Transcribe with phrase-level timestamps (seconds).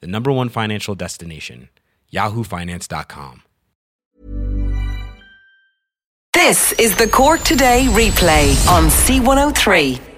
[0.00, 1.68] the number one financial destination,
[2.12, 3.42] yahoofinance.com.
[6.32, 10.09] This is the Cork Today replay on C103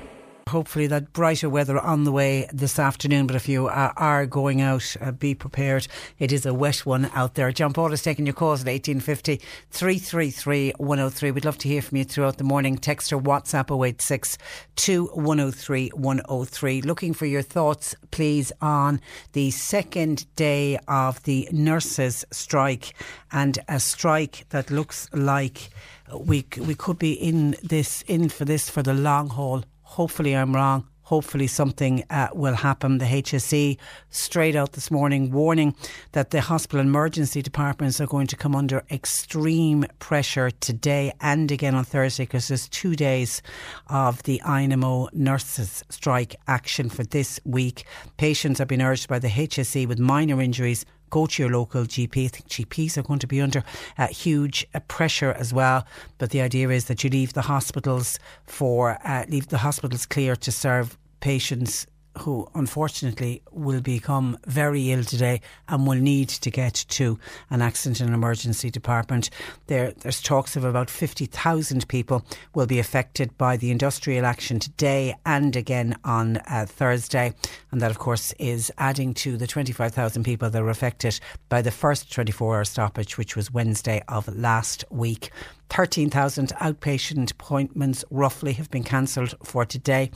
[0.53, 3.27] hopefully that brighter weather on the way this afternoon.
[3.27, 5.89] But if you uh, are going out, uh, be prepared.
[6.19, 7.51] It is a wet one out there.
[7.53, 11.31] John Paul is taking your calls at 1850 333 103.
[11.31, 12.77] We'd love to hear from you throughout the morning.
[12.77, 14.37] Text or WhatsApp 086
[14.77, 16.83] 2103 103.
[16.83, 19.01] Looking for your thoughts, please, on
[19.33, 22.95] the second day of the nurses' strike
[23.33, 25.71] and a strike that looks like
[26.15, 30.55] we we could be in this in for this for the long haul Hopefully, I'm
[30.55, 30.89] wrong.
[31.03, 32.97] Hopefully, something uh, will happen.
[32.97, 33.77] The HSE
[34.09, 35.77] straight out this morning warning
[36.13, 41.75] that the hospital emergency departments are going to come under extreme pressure today and again
[41.75, 43.43] on Thursday because there's two days
[43.89, 47.85] of the INMO nurses strike action for this week.
[48.17, 52.25] Patients have been urged by the HSE with minor injuries go to your local GP.
[52.25, 53.63] I think GPs are going to be under
[53.99, 55.87] uh, huge uh, pressure as well.
[56.19, 60.35] But the idea is that you leave the hospitals for uh, leave the hospitals clear
[60.35, 61.87] to serve patients
[62.19, 67.19] who unfortunately will become very ill today and will need to get to
[67.51, 69.31] an accident and emergency department.
[69.67, 72.25] There, there's talks of about 50,000 people
[72.55, 77.35] will be affected by the industrial action today and again on uh, Thursday.
[77.71, 81.19] And that, of course, is adding to the 25,000 people that were affected
[81.49, 85.31] by the first 24 hour stoppage, which was Wednesday of last week.
[85.71, 90.11] 13,000 outpatient appointments roughly have been cancelled for today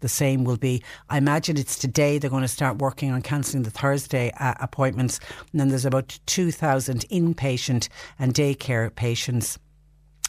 [0.00, 0.82] the same will be.
[1.08, 5.20] I imagine it's today they're going to start working on cancelling the Thursday uh, appointments.
[5.52, 9.58] And then there's about 2,000 inpatient and daycare patients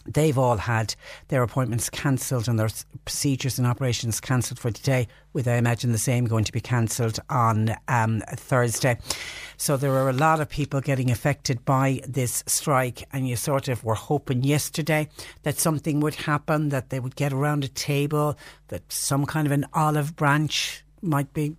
[0.08, 0.96] they've all had
[1.28, 2.70] their appointments cancelled and their
[3.06, 7.20] procedures and operations cancelled for today, with I imagine the same going to be cancelled
[7.30, 8.98] on um, Thursday.
[9.58, 13.68] So there are a lot of people getting affected by this strike, and you sort
[13.68, 15.10] of were hoping yesterday
[15.44, 19.52] that something would happen, that they would get around a table, that some kind of
[19.52, 21.56] an olive branch might be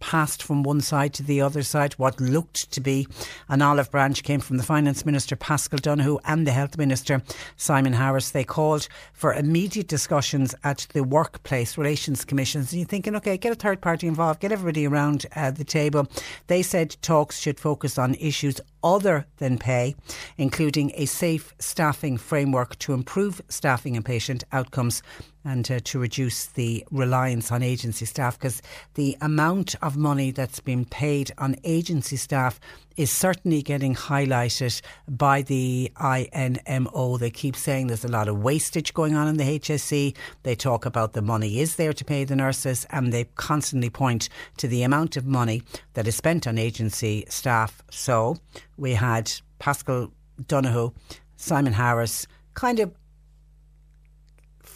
[0.00, 1.92] passed from one side to the other side.
[1.94, 3.06] What looked to be
[3.48, 7.22] an olive branch came from the Finance Minister Paschal Donohoe and the Health Minister
[7.56, 8.30] Simon Harris.
[8.30, 12.72] They called for immediate discussions at the Workplace Relations Commissions.
[12.72, 16.08] And you're thinking, okay, get a third party involved, get everybody around uh, the table.
[16.48, 19.94] They said talks should focus on issues other than pay,
[20.38, 25.02] including a safe staffing framework to improve staffing and patient outcomes
[25.44, 28.60] and uh, to reduce the reliance on agency staff because
[28.94, 32.60] the amount of money that's been paid on agency staff
[32.96, 37.18] is certainly getting highlighted by the INMO.
[37.18, 40.14] They keep saying there's a lot of wastage going on in the HSE.
[40.42, 44.28] They talk about the money is there to pay the nurses, and they constantly point
[44.58, 45.62] to the amount of money
[45.94, 47.82] that is spent on agency staff.
[47.90, 48.36] So
[48.76, 50.12] we had Paschal
[50.46, 50.92] Donohoe,
[51.36, 52.92] Simon Harris, kind of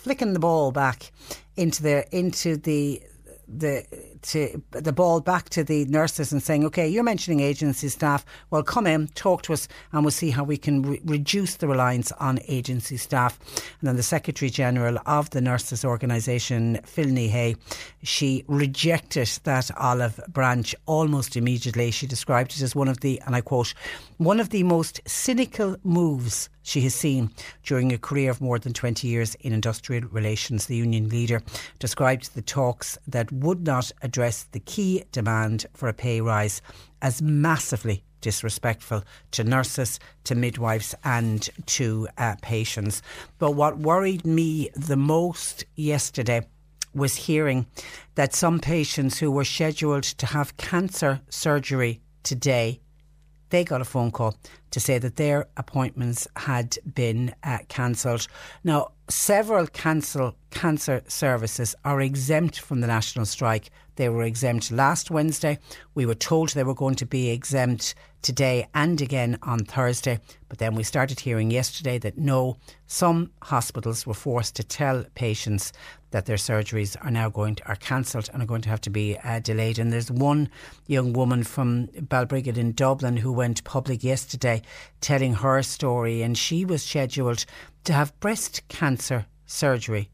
[0.05, 1.11] flicking the ball back
[1.57, 3.03] into the into the
[3.49, 3.85] the
[4.25, 8.25] to the ball back to the nurses and saying, okay, you're mentioning agency staff.
[8.51, 11.69] Well, come in, talk to us, and we'll see how we can re- reduce the
[11.69, 13.39] reliance on agency staff.
[13.81, 17.57] And then the Secretary General of the nurses organisation, Phil Hay,
[18.03, 21.91] she rejected that olive branch almost immediately.
[21.91, 23.75] She described it as one of the, and I quote,
[24.19, 27.31] one of the most cynical moves she has seen
[27.63, 30.67] during a career of more than 20 years in industrial relations.
[30.67, 31.43] The union leader
[31.79, 36.63] described the talks that would not address the key demand for a pay rise
[37.03, 43.03] as massively disrespectful to nurses, to midwives, and to uh, patients.
[43.39, 46.47] But what worried me the most yesterday
[46.95, 47.67] was hearing
[48.15, 52.81] that some patients who were scheduled to have cancer surgery today,
[53.51, 54.37] they got a phone call
[54.71, 58.27] to say that their appointments had been uh, cancelled.
[58.65, 63.71] Now, several cancel, cancer services are exempt from the national strike.
[63.97, 65.59] They were exempt last Wednesday.
[65.95, 70.19] We were told they were going to be exempt today and again on Thursday.
[70.49, 72.57] But then we started hearing yesterday that no,
[72.87, 75.73] some hospitals were forced to tell patients
[76.11, 78.91] that their surgeries are now going to are cancelled and are going to have to
[78.91, 79.79] be uh, delayed.
[79.79, 80.49] And there's one
[80.87, 84.63] young woman from Balbriggan in Dublin who went public yesterday
[85.01, 87.45] telling her story, and she was scheduled
[87.85, 90.09] to have breast cancer surgery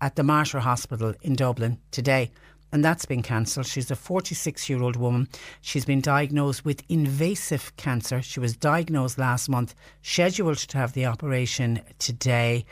[0.00, 2.30] at the Mater Hospital in Dublin today.
[2.76, 3.64] And that's been cancelled.
[3.64, 5.30] She's a 46 year old woman.
[5.62, 8.20] She's been diagnosed with invasive cancer.
[8.20, 12.66] She was diagnosed last month, scheduled to have the operation today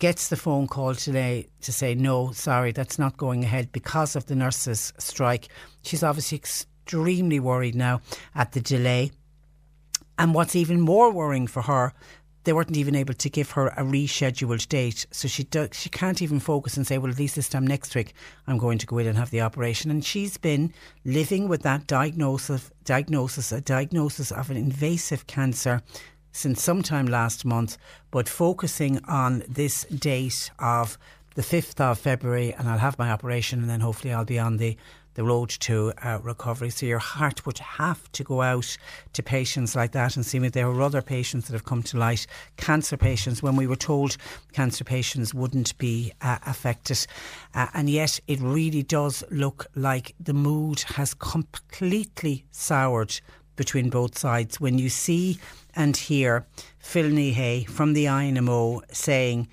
[0.00, 4.26] gets the phone call today to say, no, sorry, that's not going ahead because of
[4.26, 5.46] the nurses' strike.
[5.82, 8.00] She's obviously extremely worried now
[8.34, 9.12] at the delay.
[10.18, 11.92] And what's even more worrying for her,
[12.44, 15.06] they weren't even able to give her a rescheduled date.
[15.10, 17.94] So she do, she can't even focus and say, well, at least this time next
[17.94, 18.14] week
[18.46, 19.90] I'm going to go in and have the operation.
[19.90, 20.72] And she's been
[21.04, 25.82] living with that diagnosis, diagnosis, a diagnosis of an invasive cancer
[26.32, 27.76] since sometime last month,
[28.10, 30.96] but focusing on this date of
[31.34, 34.56] the 5th of February, and I'll have my operation, and then hopefully I'll be on
[34.56, 34.76] the
[35.14, 36.70] the road to uh, recovery.
[36.70, 38.76] So your heart would have to go out
[39.12, 41.98] to patients like that and see if there are other patients that have come to
[41.98, 42.26] light,
[42.56, 44.16] cancer patients, when we were told
[44.52, 47.06] cancer patients wouldn't be uh, affected.
[47.54, 53.20] Uh, and yet it really does look like the mood has completely soured
[53.56, 54.60] between both sides.
[54.60, 55.38] When you see
[55.74, 56.46] and hear
[56.78, 59.48] Phil Ní Sheaghdha from the INMO saying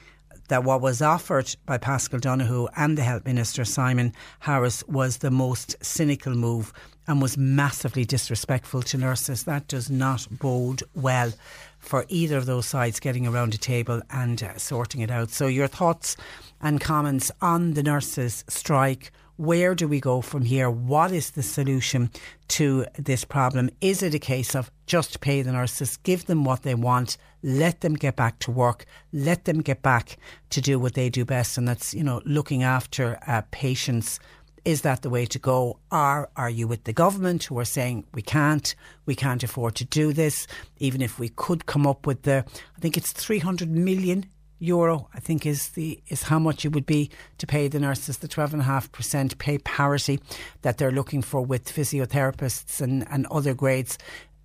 [0.48, 5.32] that what was offered by Paschal Donohoe and the Health Minister Simon Harris was the
[5.32, 6.74] most cynical move
[7.08, 9.44] and was massively disrespectful to nurses.
[9.44, 11.34] That does not bode well
[11.80, 15.30] for either of those sides getting around a table and uh, sorting it out.
[15.30, 16.18] So, your thoughts
[16.62, 20.70] and comments on the nurses' strike where do we go from here?
[20.70, 22.10] What is the solution
[22.50, 23.70] to this problem?
[23.82, 27.18] Is it a case of just pay the nurses, give them what they want,
[27.48, 30.18] let them get back to work, let them get back
[30.50, 34.20] to do what they do best, and that's you know looking after uh, patients.
[34.66, 35.80] Is that the way to go?
[35.94, 39.86] Or are you with the government who are saying we can't, we can't afford to
[39.86, 40.46] do this?
[40.80, 42.44] Even if we could come up with the,
[42.76, 44.26] I think it's 300 million
[44.60, 48.18] euro, I think is the is how much it would be to pay the nurses
[48.18, 50.20] the twelve and a half percent pay parity
[50.64, 53.98] that they're looking for with physiotherapists and, and other grades.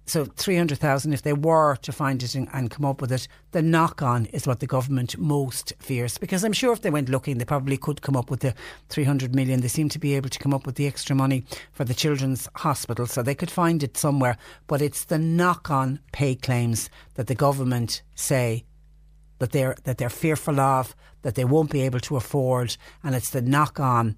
[0.04, 3.12] So three hundred thousand, if they were to find it and, and come up with
[3.12, 6.18] it, the knock on is what the government most fears.
[6.18, 8.54] Because I'm sure if they went looking, they probably could come up with the
[8.88, 9.60] three hundred million.
[9.60, 12.48] They seem to be able to come up with the extra money for the children's
[12.56, 14.36] hospital, so they could find it somewhere.
[14.66, 18.64] But it's the knock on pay claims that the government say
[19.38, 23.30] that they're that they're fearful of, that they won't be able to afford, and it's
[23.30, 24.16] the knock on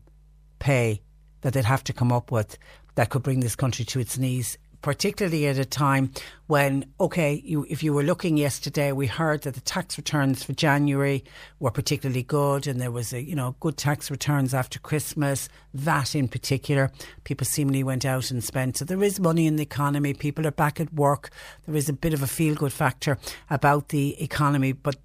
[0.59, 1.03] pay
[1.43, 2.57] that they'd have to come up with
[2.95, 4.57] that could bring this country to its knees.
[4.85, 6.11] Particularly at a time
[6.47, 10.53] when, okay, you, if you were looking yesterday, we heard that the tax returns for
[10.53, 11.25] January
[11.59, 15.49] were particularly good, and there was a you know good tax returns after Christmas.
[15.73, 16.93] That in particular,
[17.25, 18.77] people seemingly went out and spent.
[18.77, 20.13] So there is money in the economy.
[20.13, 21.31] People are back at work.
[21.67, 23.17] There is a bit of a feel good factor
[23.49, 24.97] about the economy, but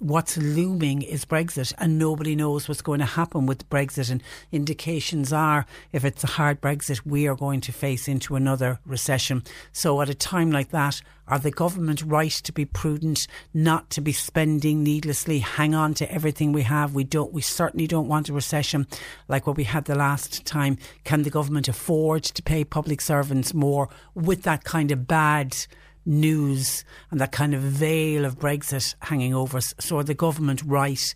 [0.00, 4.10] what's looming is Brexit, and nobody knows what's going to happen with Brexit.
[4.10, 8.80] And indications are, if it's a hard Brexit, we are going to face into another
[8.84, 9.44] recession.
[9.72, 14.00] So, at a time like that, are the government right to be prudent, not to
[14.00, 16.94] be spending needlessly, hang on to everything we have?
[16.94, 17.32] We don't.
[17.32, 18.86] We certainly don't want a recession
[19.28, 20.78] like what we had the last time.
[21.04, 25.56] Can the government afford to pay public servants more with that kind of bad?
[26.04, 29.74] News and that kind of veil of Brexit hanging over us.
[29.78, 31.14] So are the government right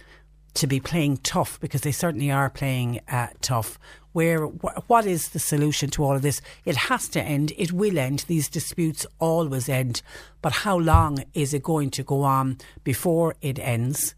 [0.54, 3.78] to be playing tough because they certainly are playing uh, tough?
[4.12, 6.40] Where wh- what is the solution to all of this?
[6.64, 7.52] It has to end.
[7.56, 8.24] It will end.
[8.28, 10.02] These disputes always end.
[10.42, 14.14] But how long is it going to go on before it ends?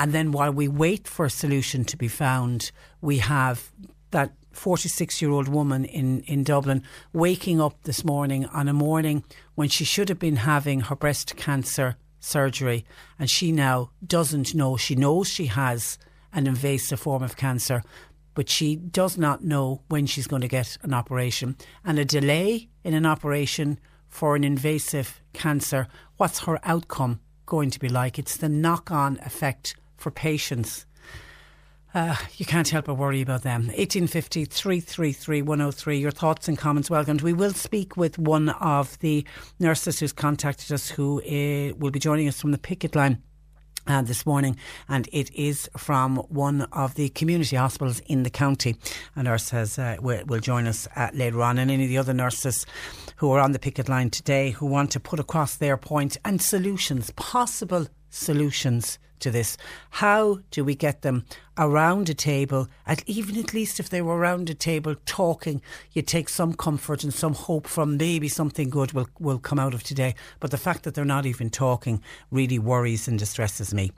[0.00, 3.70] And then while we wait for a solution to be found, we have
[4.10, 6.82] that 46 year old woman in, in Dublin
[7.12, 11.36] waking up this morning on a morning when she should have been having her breast
[11.36, 12.84] cancer surgery
[13.18, 14.76] and she now doesn't know.
[14.76, 15.98] She knows she has
[16.32, 17.82] an invasive form of cancer,
[18.34, 21.56] but she does not know when she's going to get an operation.
[21.84, 23.78] And a delay in an operation
[24.08, 28.18] for an invasive cancer, what's her outcome going to be like?
[28.18, 30.86] It's the knock on effect for patients
[31.94, 33.66] Uh, you can't help but worry about them.
[33.66, 35.98] 1850 333 103.
[35.98, 37.20] Your thoughts and comments welcomed.
[37.20, 39.26] We will speak with one of the
[39.60, 43.22] nurses who's contacted us who uh, will be joining us from the picket line.
[43.84, 44.56] Uh, this morning,
[44.88, 48.76] and it is from one of the community hospitals in the county.
[49.16, 51.98] A nurse has uh, will, will, join us uh, later on, and any of the
[51.98, 52.64] other nurses
[53.16, 56.40] who are on the picket line today who want to put across their point and
[56.40, 59.56] solutions, possible solutions to this.
[59.90, 61.24] How do we get them
[61.58, 65.60] around a table, at even at least if they were around a table talking,
[65.92, 69.74] you take some comfort and some hope from maybe something good will, will come out
[69.74, 70.14] of today.
[70.40, 73.92] But the fact that they're not even talking really worries and distresses me.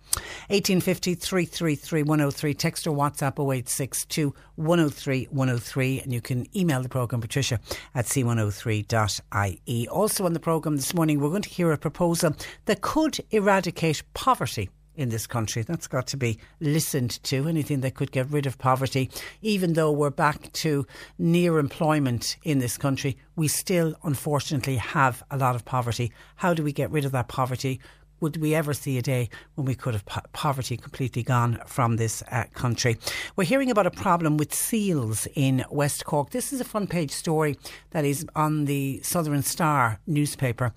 [0.49, 7.21] 1850 333 103, text or WhatsApp 0862 103 103, and you can email the programme
[7.21, 7.61] patricia
[7.95, 9.88] at c103.ie.
[9.88, 14.02] Also on the programme this morning, we're going to hear a proposal that could eradicate
[14.14, 15.63] poverty in this country.
[15.63, 17.49] That's got to be listened to.
[17.49, 19.11] Anything that could get rid of poverty,
[19.43, 20.87] even though we're back to
[21.19, 26.13] near employment in this country, we still unfortunately have a lot of poverty.
[26.37, 27.81] How do we get rid of that poverty?
[28.21, 31.97] Would we ever see a day when we could have po- poverty completely gone from
[31.97, 32.97] this uh, country?
[33.37, 36.31] We're hearing about a problem with seals in West Cork.
[36.31, 37.59] This is a front page story
[37.91, 40.73] that is on the Southern Star newspaper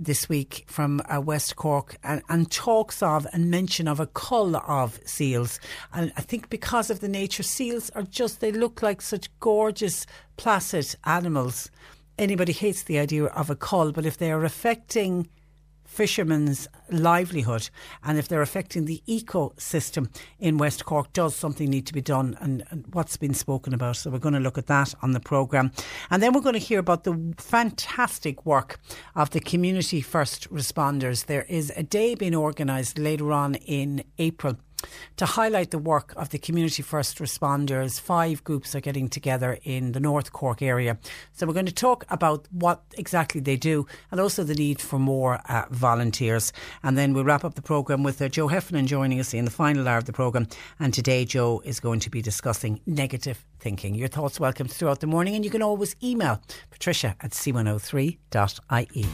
[0.00, 4.56] this week from uh, West Cork and, and, talks of and mention of a cull
[4.56, 5.60] of seals.
[5.92, 10.06] And I think because of the nature, seals are just, they look like such gorgeous,
[10.38, 11.70] placid animals.
[12.18, 15.28] Anybody hates the idea of a cull, but if they are affecting
[15.90, 17.68] fishermen's livelihood
[18.04, 22.36] and if they're affecting the ecosystem in West Cork, does something need to be done
[22.40, 23.96] and, and, what's been spoken about?
[23.96, 25.72] So we're going to look at that on the programme.
[26.10, 28.78] And then we're going to hear about the fantastic work
[29.14, 31.26] of the community first responders.
[31.26, 34.56] There is a day being organised later on in April
[35.16, 38.00] to highlight the work of the community first responders.
[38.00, 40.98] Five groups are getting together in the North Cork area.
[41.32, 44.98] So we're going to talk about what exactly they do and also the need for
[44.98, 46.52] more uh, volunteers.
[46.82, 49.50] And then we'll wrap up the programme with uh, Joe Heffernan joining us in the
[49.50, 50.48] final hour of the programme.
[50.78, 53.94] And today, Joe is going to be discussing negative thinking.
[53.94, 59.06] Your thoughts welcome throughout the morning, and you can always email patricia at c103.ie.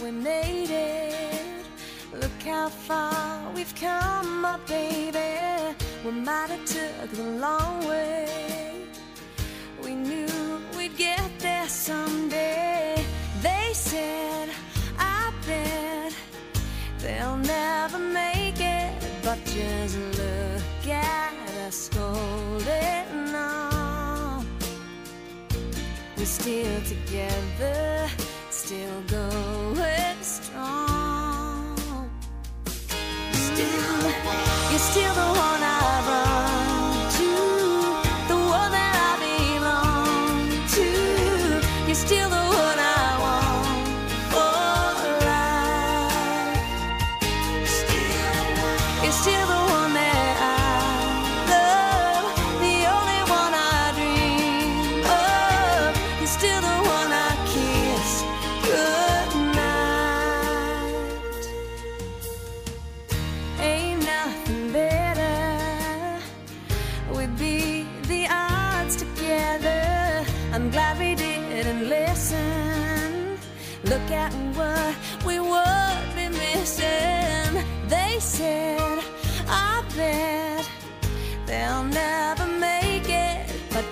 [0.00, 1.66] we made it.
[2.12, 5.74] Look how far we've come, my baby.
[6.04, 8.86] We might have took the long way.
[9.82, 13.04] We knew we'd get there someday.
[13.42, 14.50] They said,
[14.98, 16.14] I bet
[17.00, 18.92] they'll never make it,
[19.24, 21.34] but just look at
[21.66, 24.46] us holding on.
[26.16, 28.08] We're still together
[28.66, 31.76] still going strong.
[33.32, 34.10] Still,
[34.70, 35.33] you're still the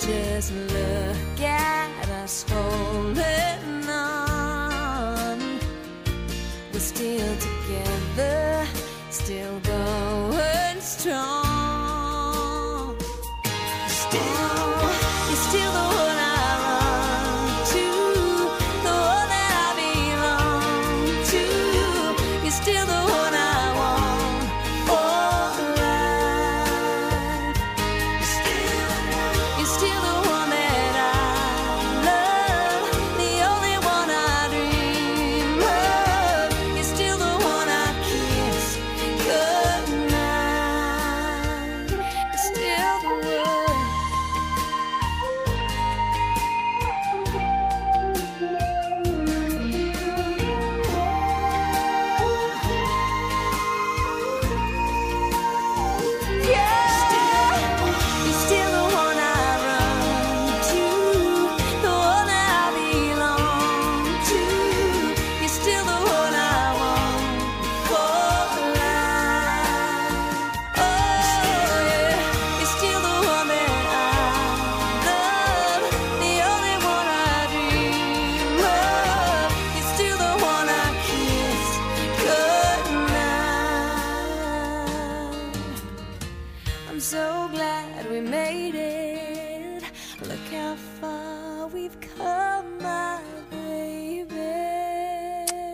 [0.07, 5.39] just look at us holding on.
[6.73, 8.67] We're still together,
[9.11, 11.42] still going strong.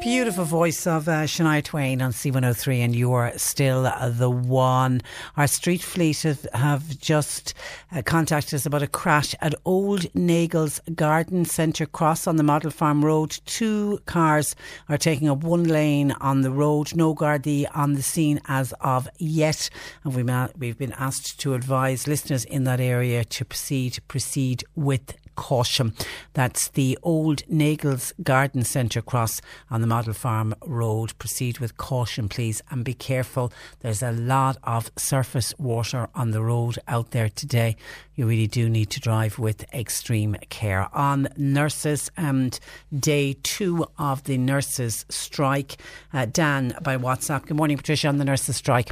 [0.09, 5.03] Beautiful voice of uh, Shania Twain on C103, and you are still the one.
[5.37, 7.53] Our street fleet have, have just
[7.93, 12.71] uh, contacted us about a crash at Old Nagels Garden Centre Cross on the Model
[12.71, 13.39] Farm Road.
[13.45, 14.57] Two cars
[14.89, 16.97] are taking up one lane on the road.
[16.97, 19.69] No Gardaí on the scene as of yet,
[20.05, 25.19] and we've, we've been asked to advise listeners in that area to proceed proceed with
[25.39, 25.95] caution.
[26.35, 29.41] That's the old Nagels Garden Centre cross
[29.71, 31.17] on the Model Farm Road.
[31.21, 33.53] Proceed with caution, please, and be careful.
[33.81, 37.77] There's a lot of surface water on the road out there today.
[38.17, 40.89] You really do need to drive with extreme care.
[40.93, 42.59] On nurses and
[42.93, 45.77] day two of the nurses' strike,
[46.13, 47.47] uh, Dan by WhatsApp.
[47.47, 48.91] Good morning, Patricia, on the nurses' strike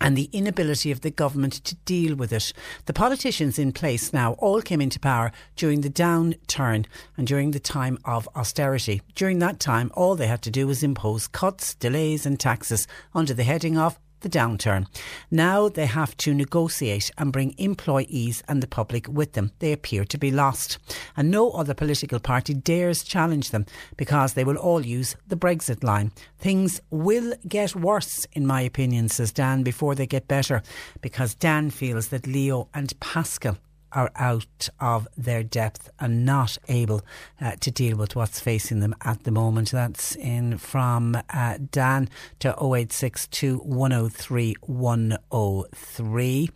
[0.00, 2.52] and the inability of the government to deal with it.
[2.86, 6.86] The politicians in place now all came into power during the downturn
[7.16, 9.02] and during the time of austerity.
[9.14, 13.34] During that time, all they had to do was impose cuts, delays, and taxes under
[13.34, 14.86] the heading of the downturn.
[15.30, 19.52] Now they have to negotiate and bring employees and the public with them.
[19.58, 20.78] They appear to be lost.
[21.16, 25.82] And no other political party dares challenge them because they will all use the Brexit
[25.82, 26.12] line.
[26.38, 30.62] Things will get worse, in my opinion, says Dan, before they get better,
[31.00, 33.58] because Dan feels that Leo and Paschal
[33.92, 37.02] are out of their depth and not able
[37.40, 39.70] uh, to deal with what's facing them at the moment.
[39.70, 42.08] That's in from uh, Dan
[42.40, 46.50] to 0862 103 103.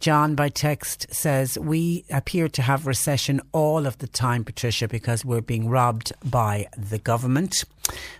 [0.00, 5.24] John by text says, We appear to have recession all of the time, Patricia, because
[5.24, 7.64] we're being robbed by the government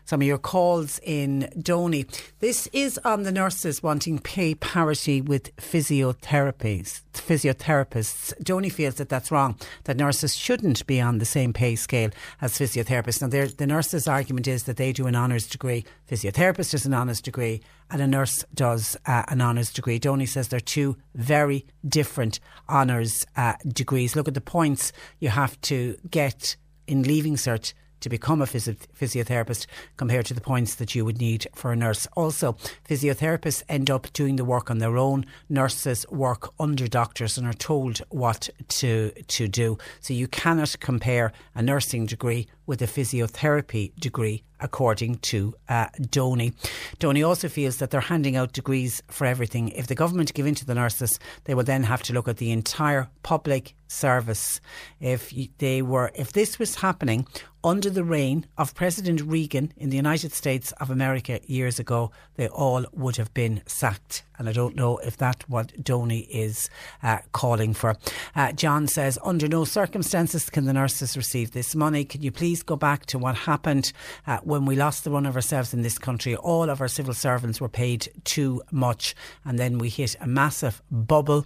[0.05, 2.07] some of your calls in Donny.
[2.41, 7.03] This is on the nurses wanting pay parity with physiotherapies.
[7.13, 8.37] Physiotherapists.
[8.43, 9.57] Donny feels that that's wrong.
[9.85, 13.21] That nurses shouldn't be on the same pay scale as physiotherapists.
[13.21, 17.21] Now, the nurses' argument is that they do an honours degree, physiotherapist does an honours
[17.21, 19.99] degree, and a nurse does uh, an honours degree.
[19.99, 24.17] Donny says they're two very different honours uh, degrees.
[24.17, 28.75] Look at the points you have to get in leaving cert to become a physio-
[28.99, 32.07] physiotherapist compared to the points that you would need for a nurse.
[32.17, 32.57] Also,
[32.89, 35.27] physiotherapists end up doing the work on their own.
[35.49, 39.79] Nurses work under doctors and are told what to to do.
[40.01, 46.53] So you cannot compare a nursing degree with a physiotherapy degree, according to uh, Donny.
[46.99, 49.69] Donny also feels that they're handing out degrees for everything.
[49.71, 52.37] If the government give in to the nurses, they will then have to look at
[52.37, 54.61] the entire public service.
[55.01, 57.27] If they were, if this was happening
[57.63, 62.49] under the reign of President Reagan in the United States of America years ago, they
[62.49, 64.23] all would have been sacked.
[64.41, 66.71] And I don't know if that's what Donny is
[67.03, 67.97] uh, calling for.
[68.35, 72.07] Uh, John says, under no circumstances can the nurses receive this money.
[72.07, 73.93] Can you please go back to what happened
[74.27, 76.35] uh, when we lost the run of ourselves in this country?
[76.37, 79.15] All of our civil servants were paid too much.
[79.45, 81.45] And then we hit a massive bubble.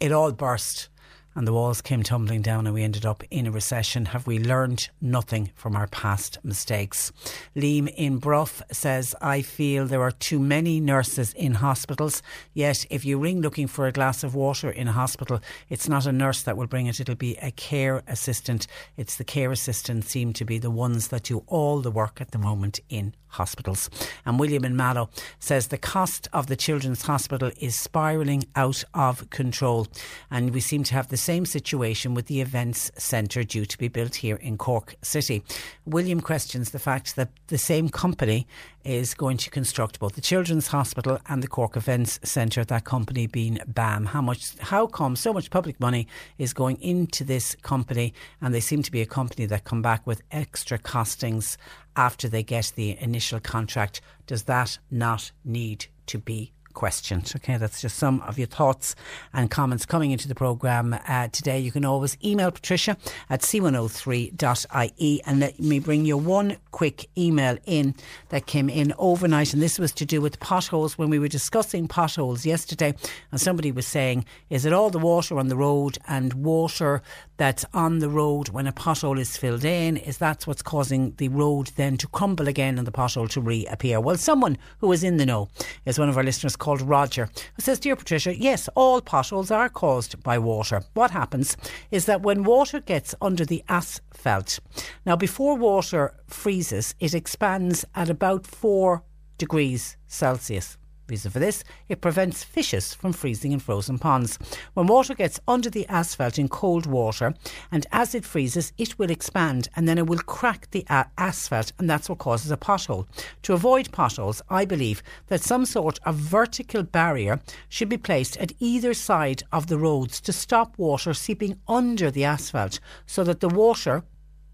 [0.00, 0.88] It all burst
[1.36, 4.06] and the walls came tumbling down and we ended up in a recession.
[4.06, 7.12] Have we learned nothing from our past mistakes?
[7.54, 12.22] Liam in Bruff says, I feel there are too many nurses in hospitals.
[12.54, 16.06] Yet, if you ring looking for a glass of water in a hospital, it's not
[16.06, 18.66] a nurse that will bring it, it'll be a care assistant.
[18.96, 22.30] It's the care assistants seem to be the ones that do all the work at
[22.30, 23.88] the moment in hospitals.
[24.24, 29.28] And William in Mallow says the cost of the Children's Hospital is spiralling out of
[29.30, 29.86] control.
[30.30, 33.88] And we seem to have the same situation with the events centre due to be
[33.88, 35.42] built here in Cork City.
[35.84, 38.46] William questions the fact that the same company
[38.86, 43.26] is going to construct both the Children's Hospital and the Cork Events Centre, that company
[43.26, 44.06] being BAM.
[44.06, 46.06] How much, how come so much public money
[46.38, 50.06] is going into this company and they seem to be a company that come back
[50.06, 51.56] with extra costings
[51.96, 54.00] after they get the initial contract?
[54.26, 57.32] Does that not need to be questioned.
[57.34, 58.94] Okay, that's just some of your thoughts
[59.32, 61.58] and comments coming into the programme uh, today.
[61.58, 62.96] You can always email Patricia
[63.30, 67.94] at c103.ie and let me bring you one quick email in
[68.28, 69.54] that came in overnight.
[69.54, 72.94] And this was to do with potholes when we were discussing potholes yesterday.
[73.32, 77.00] And somebody was saying, is it all the water on the road and water
[77.36, 79.96] that's on the road when a pothole is filled in?
[79.96, 84.00] Is that's what's causing the road then to crumble again and the pothole to reappear?
[84.00, 85.48] Well, someone who is in the know
[85.84, 89.68] is one of our listeners called Roger, who says, Dear Patricia, yes, all potholes are
[89.68, 90.82] caused by water.
[90.94, 91.56] What happens
[91.90, 94.58] is that when water gets under the asphalt,
[95.04, 99.02] now before water freezes, it expands at about 4
[99.38, 100.78] degrees Celsius.
[101.08, 104.40] Reason for this, it prevents fishes from freezing in frozen ponds.
[104.74, 107.34] When water gets under the asphalt in cold water,
[107.70, 111.72] and as it freezes, it will expand and then it will crack the a- asphalt,
[111.78, 113.06] and that's what causes a pothole.
[113.42, 118.52] To avoid potholes, I believe that some sort of vertical barrier should be placed at
[118.58, 123.48] either side of the roads to stop water seeping under the asphalt so that the
[123.48, 124.02] water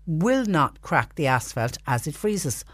[0.07, 2.65] will not crack the asphalt as it freezes.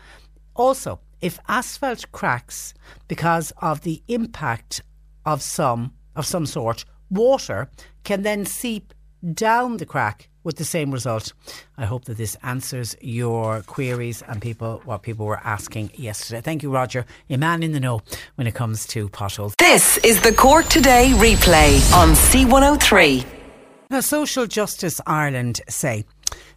[0.57, 2.75] Also, if asphalt cracks
[3.09, 4.83] because of the impact
[5.25, 7.69] of some of some sort, water
[8.05, 8.93] can then seep
[9.35, 11.33] down the crack with the same result.
[11.77, 16.41] I hope that this answers your queries and people what people were asking yesterday.
[16.41, 18.01] Thank you, Roger, a man in the know
[18.37, 19.55] when it comes to potholes.
[19.59, 23.27] This is the Cork Today replay on C103.
[23.91, 26.05] Now, Social Justice Ireland say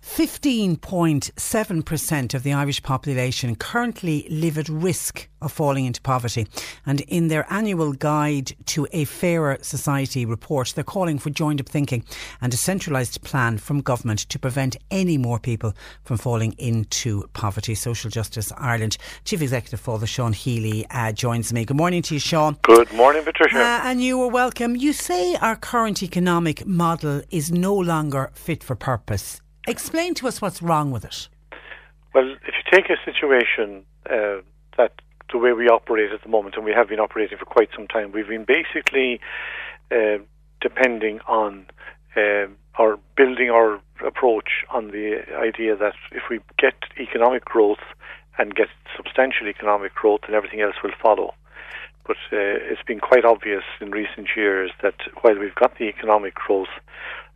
[0.01, 6.47] 15.7% of the Irish population currently live at risk of falling into poverty.
[6.86, 11.69] And in their annual guide to a fairer society report, they're calling for joined up
[11.69, 12.03] thinking
[12.41, 17.75] and a centralised plan from government to prevent any more people from falling into poverty.
[17.75, 21.63] Social Justice Ireland Chief Executive Father Sean Healy uh, joins me.
[21.63, 22.57] Good morning to you, Sean.
[22.63, 23.60] Good morning, Patricia.
[23.60, 24.75] Uh, and you are welcome.
[24.75, 29.41] You say our current economic model is no longer fit for purpose.
[29.67, 31.28] Explain to us what's wrong with it.
[32.13, 34.41] Well, if you take a situation uh,
[34.78, 34.93] that
[35.32, 37.88] the way we operate at the moment, and we have been operating for quite some
[37.88, 39.21] time, we've been basically
[39.91, 40.17] uh,
[40.60, 41.65] depending on
[42.15, 42.47] uh,
[42.80, 47.84] or building our approach on the idea that if we get economic growth
[48.38, 51.34] and get substantial economic growth, then everything else will follow.
[52.08, 56.34] But uh, it's been quite obvious in recent years that while we've got the economic
[56.34, 56.74] growth,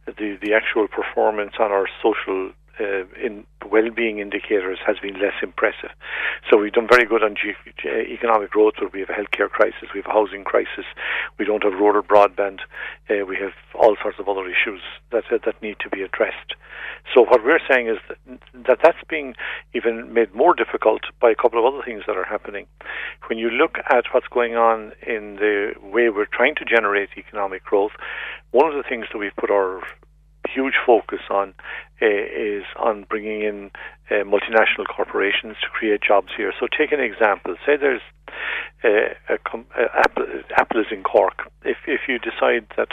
[0.05, 5.89] the the actual performance on our social uh, in well-being indicators has been less impressive.
[6.49, 7.35] So we've done very good on
[7.85, 10.85] economic growth, but we have a healthcare crisis, we have a housing crisis,
[11.39, 12.59] we don't have rural broadband,
[13.09, 16.53] uh, we have all sorts of other issues that uh, that need to be addressed.
[17.13, 19.35] So what we're saying is that, that that's being
[19.73, 22.65] even made more difficult by a couple of other things that are happening.
[23.27, 27.63] When you look at what's going on in the way we're trying to generate economic
[27.63, 27.91] growth,
[28.51, 29.81] one of the things that we've put our
[30.55, 31.53] huge focus on
[32.01, 33.71] uh, is on bringing in
[34.09, 36.53] uh, multinational corporations to create jobs here.
[36.59, 37.55] So, take an example.
[37.65, 38.01] Say there's
[38.83, 40.25] uh, a com- Apple,
[40.57, 41.51] Apple is in Cork.
[41.63, 42.89] If if you decide that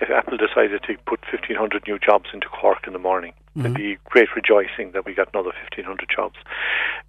[0.00, 3.62] if Apple decided to put 1,500 new jobs into Cork in the morning, mm-hmm.
[3.62, 6.36] there'd be great rejoicing that we got another 1,500 jobs.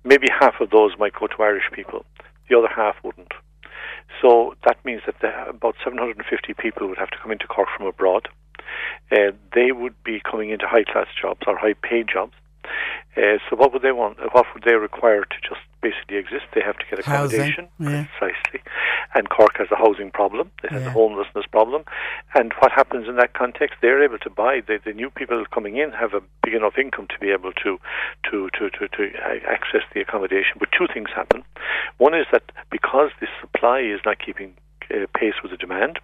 [0.04, 2.06] Maybe half of those might go to Irish people.
[2.50, 3.34] The other half wouldn't.
[4.22, 7.86] So that means that the, about 750 people would have to come into Cork from
[7.86, 8.30] abroad
[9.12, 12.34] uh, they would be coming into high class jobs or high paid jobs.
[13.16, 14.18] Uh, so what would they want?
[14.34, 16.46] What would they require to just basically exist?
[16.54, 18.06] They have to get accommodation, yeah.
[18.20, 18.62] precisely.
[19.16, 20.52] And Cork has a housing problem.
[20.64, 20.90] It has Yeah.
[20.90, 21.84] a homelessness problem.
[22.36, 23.78] And what happens in that context?
[23.82, 24.62] They're able to buy.
[24.68, 27.80] The, the new people coming in have a big enough income to be able to
[28.30, 29.02] to to to, to
[29.50, 30.58] access the accommodation.
[30.60, 31.44] But two things happen.
[31.98, 34.54] One is that because the supply is not keeping
[34.92, 36.00] uh, pace with the demand,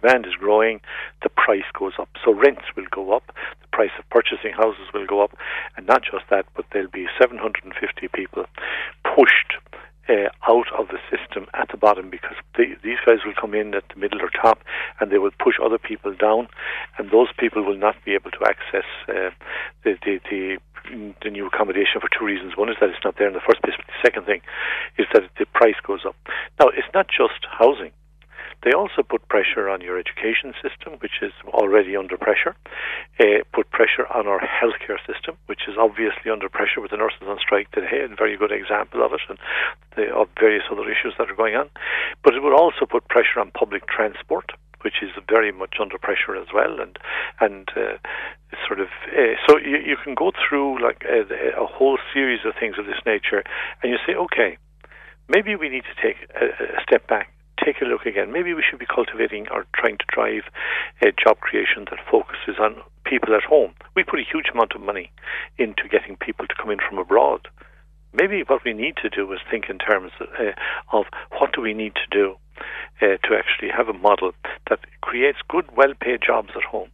[0.00, 0.80] demand is growing,
[1.22, 2.08] the price goes up.
[2.24, 3.24] So rents will go up,
[3.60, 5.36] the price of purchasing houses will go up,
[5.76, 8.44] and not just that, but there'll be 750 people
[9.02, 9.54] pushed
[10.08, 13.74] uh, out of the system at the bottom because they, these guys will come in
[13.74, 14.60] at the middle or top
[15.00, 16.48] and they will push other people down,
[16.98, 19.30] and those people will not be able to access uh,
[19.84, 20.58] the, the, the
[21.22, 22.56] the new accommodation for two reasons.
[22.56, 24.42] One is that it's not there in the first place, but the second thing
[24.98, 26.16] is that the price goes up.
[26.60, 27.92] Now, it's not just housing.
[28.62, 32.54] They also put pressure on your education system, which is already under pressure.
[33.20, 37.26] Uh, put pressure on our healthcare system, which is obviously under pressure with the nurses
[37.26, 39.38] on strike today, and a very good example of it, and
[39.96, 41.68] the of various other issues that are going on.
[42.22, 46.36] But it would also put pressure on public transport, which is very much under pressure
[46.36, 46.98] as well, and
[47.40, 47.98] and uh,
[48.66, 51.24] sort of uh, so you, you can go through like a,
[51.60, 53.42] a whole series of things of this nature,
[53.82, 54.56] and you say, okay,
[55.28, 56.46] maybe we need to take a,
[56.78, 57.33] a step back
[57.64, 58.32] take a look again.
[58.32, 60.44] Maybe we should be cultivating or trying to drive
[61.02, 63.72] a job creation that focuses on people at home.
[63.96, 65.10] We put a huge amount of money
[65.58, 67.48] into getting people to come in from abroad.
[68.12, 70.52] Maybe what we need to do is think in terms uh,
[70.92, 71.06] of
[71.38, 72.36] what do we need to do
[73.02, 74.32] uh, to actually have a model
[74.68, 76.90] that creates good, well-paid jobs at home.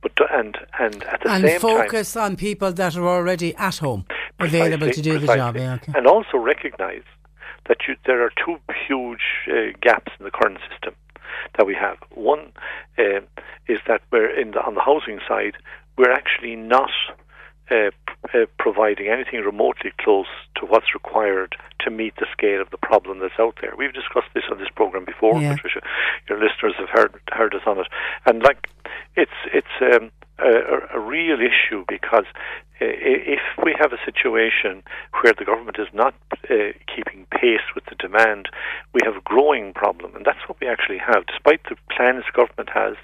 [0.00, 3.54] But to, and and at the and same time, focus on people that are already
[3.56, 4.04] at home,
[4.38, 5.56] available to Precisely, do the job.
[5.56, 5.92] Yeah, okay.
[5.96, 7.04] And also recognise
[7.68, 10.94] that you, there are two huge uh, gaps in the current system
[11.56, 11.98] that we have.
[12.10, 12.52] One
[12.98, 13.20] uh,
[13.68, 15.54] is that we're in the, on the housing side,
[15.96, 16.90] we're actually not
[17.70, 17.90] uh,
[18.34, 23.20] uh, providing anything remotely close to what's required to meet the scale of the problem
[23.20, 23.72] that's out there.
[23.76, 25.54] We've discussed this on this program before, Yeah.
[25.54, 25.80] Patricia.
[26.28, 27.86] Your listeners have heard heard us on it,
[28.26, 28.68] and like
[29.16, 32.24] it's it's um, a, a real issue because
[32.80, 34.82] if we have a situation
[35.22, 36.14] where the government is not
[36.50, 38.48] uh, keeping pace with the demand,
[38.92, 41.26] we have a growing problem, and that's what we actually have.
[41.26, 42.96] Despite the plans the government has,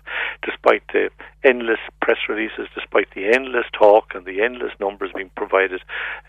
[0.42, 1.10] despite the
[1.44, 5.80] endless press releases, despite the endless talk and the endless numbers being provided,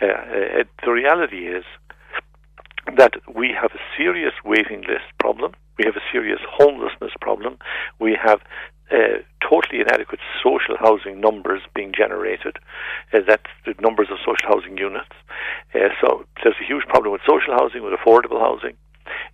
[0.02, 1.66] uh, uh, the reality is
[2.98, 5.54] that we have a serious waiting list problem.
[5.78, 7.58] We have a serious homelessness problem.
[8.00, 8.42] We have
[8.92, 12.58] uh, totally inadequate social housing numbers being generated.
[13.14, 15.16] Uh, that's the numbers of social housing units.
[15.74, 18.76] Uh, so there's a huge problem with social housing, with affordable housing,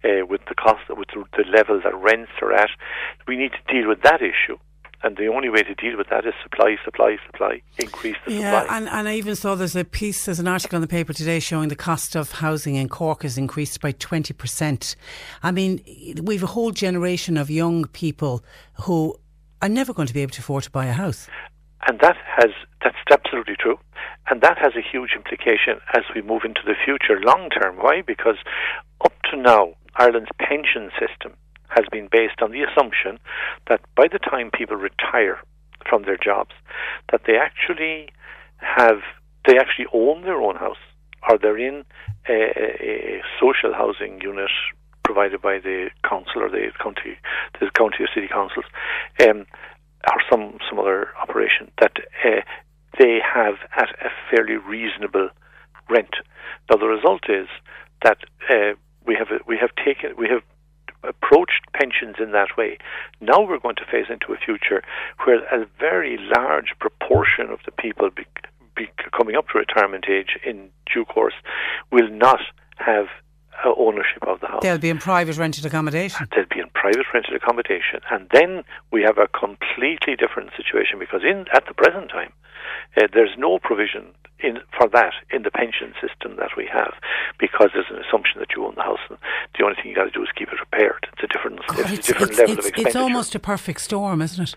[0.04, 2.70] uh, with the cost, with the, the level that rents are at.
[3.28, 4.58] We need to deal with that issue.
[5.04, 8.62] And the only way to deal with that is supply, supply, supply, increase the Yeah,
[8.62, 8.78] supply.
[8.78, 11.40] and, and I even saw there's a piece, there's an article in the paper today
[11.40, 14.96] showing the cost of housing in Cork has increased by 20%.
[15.44, 15.84] I mean,
[16.24, 18.44] we've a whole generation of young people
[18.82, 19.16] who
[19.62, 21.28] are never going to be able to afford to buy a house.
[21.88, 22.52] And that has
[22.84, 23.78] that's absolutely true.
[24.30, 27.78] And that has a huge implication as we move into the future long term.
[27.78, 28.02] Why?
[28.02, 28.38] Because
[29.04, 31.34] up to now, Ireland's pension system
[31.70, 33.20] has been based on the assumption
[33.68, 35.40] that by the time people retire
[35.88, 36.52] from their jobs,
[37.12, 38.10] that they actually
[38.58, 39.00] have
[39.48, 40.78] they actually own their own house
[41.30, 41.86] or they're in
[42.30, 44.52] a, a, a social housing unit
[45.08, 47.16] provided by the council or the county
[47.62, 48.66] the county or city councils.
[49.24, 49.46] Um,
[50.14, 51.94] or some some other operation that
[52.24, 52.42] uh,
[53.00, 55.30] they have at a fairly reasonable
[55.90, 56.16] rent.
[56.70, 57.48] Now the result is
[58.04, 58.74] that uh,
[59.06, 60.44] we have we have taken we have
[61.04, 62.78] approached pensions in that way.
[63.22, 64.84] Now we're going to face into a future
[65.26, 68.26] where a very large proportion of the people be,
[68.76, 71.36] be coming up to retirement age in due course
[71.92, 72.42] will not
[72.78, 73.08] have
[73.66, 76.28] uh, ownership of the house They'll be in private rented accommodation.
[76.36, 81.22] they'll be in private rented accommodation, and then we have a completely different situation because
[81.24, 82.32] in at the present time,
[82.98, 86.94] uh, there's no provision in for that in the pension system that we have
[87.40, 89.18] because there's an assumption that you own the house, and
[89.58, 91.08] the only thing you got to do is keep it repaired.
[91.14, 92.88] It's a different, God, it's, it's, a different it's, level it's, of expenditure.
[92.90, 94.56] it's almost a perfect storm, isn't it?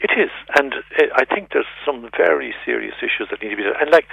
[0.00, 3.62] It is, and uh, I think there's some very serious issues that need to be
[3.62, 3.74] done.
[3.80, 4.06] And like,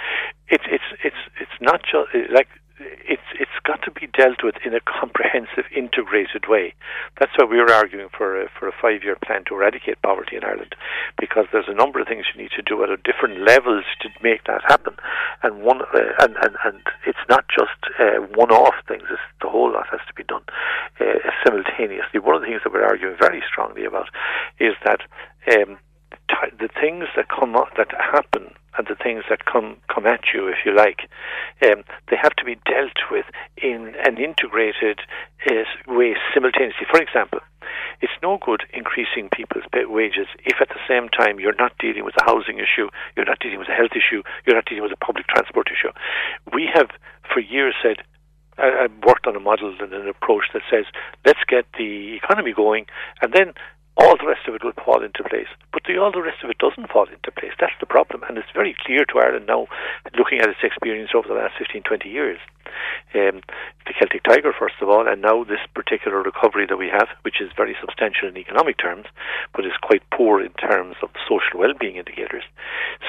[0.47, 2.47] it's it's it's it's not just like
[2.79, 6.73] it's it's got to be dealt with in a comprehensive, integrated way.
[7.19, 10.75] That's why we're arguing for a, for a five-year plan to eradicate poverty in Ireland,
[11.19, 14.43] because there's a number of things you need to do at different levels to make
[14.45, 14.95] that happen.
[15.43, 19.71] And one uh, and, and and it's not just uh, one-off things; it's, the whole
[19.71, 20.43] lot has to be done
[20.99, 22.19] uh, simultaneously.
[22.19, 24.09] One of the things that we're arguing very strongly about
[24.59, 25.01] is that.
[25.51, 25.77] Um,
[26.29, 30.21] ti- the things that come up, that happen and the things that come come at
[30.33, 31.09] you, if you like,
[31.65, 33.25] um, they have to be dealt with
[33.57, 34.99] in an integrated
[35.49, 36.85] uh, way simultaneously.
[36.89, 37.39] For example,
[38.01, 42.15] it's no good increasing people's wages if at the same time you're not dealing with
[42.21, 45.05] a housing issue, you're not dealing with a health issue, you're not dealing with a
[45.05, 45.91] public transport issue.
[46.53, 46.89] We have
[47.33, 47.97] for years said
[48.57, 50.85] I, I've worked on a model and an approach that says
[51.25, 52.85] let's get the economy going,
[53.21, 53.53] and then
[53.99, 55.51] all the rest of it will fall into place.
[55.73, 57.51] But the, all the rest of it doesn't fall into place.
[57.59, 59.67] That's the problem, and it's very clear to Ireland now,
[60.17, 62.39] looking at its experience over the last 15, 20 years.
[63.13, 63.43] Um,
[63.85, 67.41] the Celtic Tiger, first of all, and now this particular recovery that we have, which
[67.41, 69.05] is very substantial in economic terms,
[69.53, 72.43] but is quite poor in terms of social well-being indicators.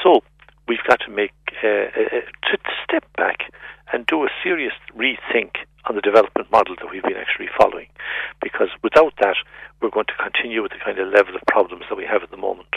[0.02, 0.20] So
[0.66, 3.52] we've got to make uh, uh, to step back
[3.92, 7.86] and do a serious rethink on the development model that we've been actually following,
[8.42, 9.36] because without that,
[9.80, 12.30] we're going to continue with the kind of level of problems that we have at
[12.30, 12.74] the moment.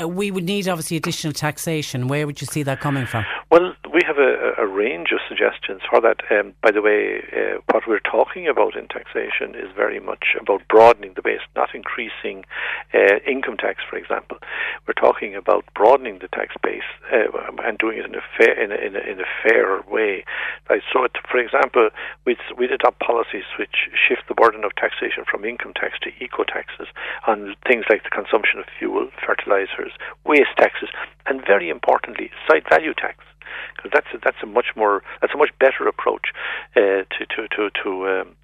[0.00, 2.08] Uh, we would need obviously additional taxation.
[2.08, 3.24] Where would you see that coming from?
[3.50, 6.20] Well, we have a, a range of suggestions for that.
[6.30, 10.62] Um, by the way, uh, what we're talking about in taxation is very much about
[10.68, 12.44] broadening the base, not increasing
[12.92, 14.38] uh, income tax, for example.
[14.86, 16.82] We're talking about broadening the tax base
[17.12, 17.32] uh,
[17.64, 20.24] and doing it in a fair in a, in a, in a fairer way.
[20.68, 21.88] Like, so, it, for example,
[22.24, 26.44] we'd, we'd adopt policies which shift the burden of taxation from income tax to eco
[26.44, 26.88] taxes
[27.26, 29.85] on things like the consumption of fuel, fertilizers,
[30.24, 30.88] waste taxes,
[31.26, 33.24] and very importantly, site value tax
[33.76, 36.32] because that's a, that's a much more that's a much better approach
[36.76, 38.36] uh, to to to, to um,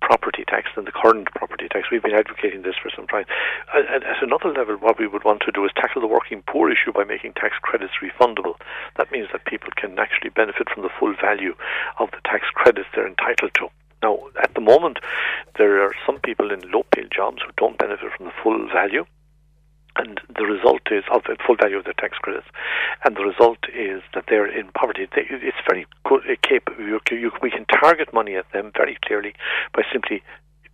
[0.00, 1.88] property tax than the current property tax.
[1.90, 3.26] We've been advocating this for some time.
[3.74, 6.70] At, at another level, what we would want to do is tackle the working poor
[6.70, 8.54] issue by making tax credits refundable.
[8.96, 11.54] That means that people can actually benefit from the full value
[11.98, 13.68] of the tax credits they're entitled to.
[14.02, 14.98] Now, at the moment,
[15.58, 19.04] there are some people in low-paid jobs who don't benefit from the full value
[19.96, 22.46] and the result is of the full value of the tax credits,
[23.04, 25.08] and the result is that they're in poverty.
[25.14, 29.34] They, it's very good, uh, we can target money at them very clearly
[29.74, 30.22] by simply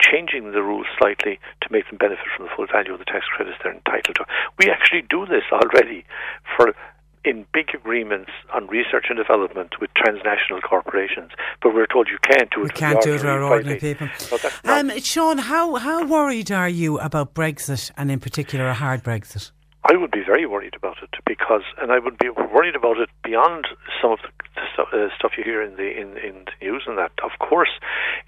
[0.01, 3.25] changing the rules slightly to make them benefit from the full value of the tax
[3.35, 4.27] credits they're entitled to.
[4.59, 6.05] We actually do this already
[6.57, 6.75] for
[7.27, 11.31] in big agreements on research and development with transnational corporations,
[11.63, 12.65] but we're told you can't do it.
[12.65, 14.09] We can't do it to our ordinary people.
[14.19, 19.03] So Um, Sean, how, how worried are you about Brexit and in particular a hard
[19.03, 19.51] Brexit?
[19.89, 23.09] I would be very worried about it because, and I would be worried about it
[23.23, 23.67] beyond
[24.03, 26.83] some of the, uh, stuff you hear in the in, in the news.
[26.87, 27.71] And that, of course,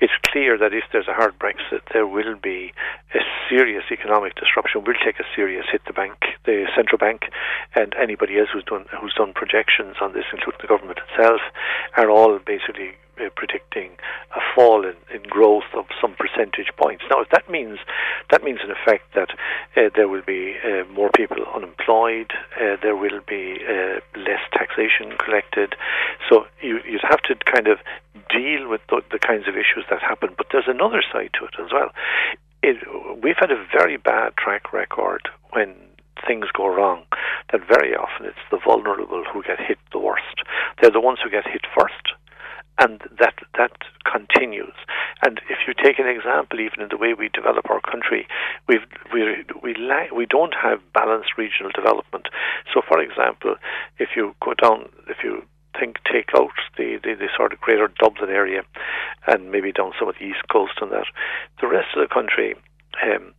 [0.01, 2.73] it's clear that if there's a hard Brexit, there will be
[3.13, 3.19] a
[3.51, 4.85] serious economic disruption.
[4.85, 5.83] Will take a serious hit.
[5.87, 7.23] The bank, the central bank,
[7.75, 11.41] and anybody else who's done who's done projections on this, including the government itself,
[11.97, 13.91] are all basically uh, predicting
[14.37, 17.05] a fall in, in growth of some percentage points.
[17.11, 17.79] Now, if that means
[18.31, 19.31] that means in effect that
[19.77, 25.17] uh, there will be uh, more people unemployed, uh, there will be uh, less taxation
[25.19, 25.75] collected.
[26.29, 27.79] So you you'd have to kind of
[28.31, 30.35] deal with the, the kinds of issues that happen.
[30.37, 31.91] But there's another side to it as well.
[32.63, 32.77] It,
[33.23, 35.75] we've had a very bad track record when
[36.27, 37.05] things go wrong,
[37.53, 40.43] that very often it's the vulnerable who get hit the worst.
[40.81, 42.18] They're the ones who get hit first
[42.79, 43.73] and that that
[44.05, 44.75] continues.
[45.25, 48.27] And if you take an example, even in the way we develop our country,
[48.67, 48.79] we
[49.13, 52.29] we la- we don't have balanced regional development.
[52.73, 53.57] So, for example,
[53.99, 55.43] if you go down, if you
[55.79, 58.63] think take out the, the, the sort of greater Dublin area,
[59.27, 61.07] and maybe down some of the east coast and that,
[61.61, 62.55] the rest of the country
[63.03, 63.33] um,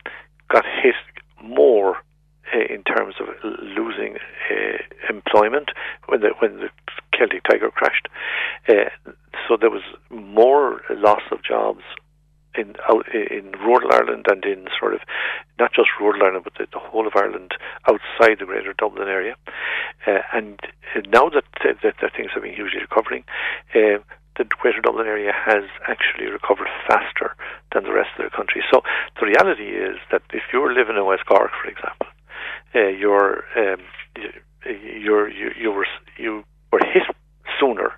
[0.49, 0.95] got hit
[1.41, 1.97] more
[2.53, 4.17] in terms of losing
[4.49, 4.77] uh,
[5.09, 5.71] employment
[6.07, 6.69] when the when the
[7.17, 8.07] Celtic Tiger crashed.
[8.67, 8.89] Uh,
[9.47, 11.83] so there was more loss of jobs
[12.55, 12.75] in
[13.13, 15.01] in rural Ireland and in sort of
[15.59, 17.51] not just rural Ireland but the, the whole of Ireland
[17.88, 19.35] outside the Greater Dublin area.
[20.07, 20.59] Uh, and
[21.12, 23.23] now that, that that things have been hugely recovering.
[23.75, 23.99] Uh,
[24.38, 27.35] the Greater Dublin area has actually recovered faster
[27.73, 28.63] than the rest of the country.
[28.71, 28.81] So
[29.19, 32.07] the reality is that if you're living in West Cork, for example,
[32.75, 33.82] uh, you're um,
[34.65, 37.03] you're you, you were you were hit
[37.60, 37.93] sooner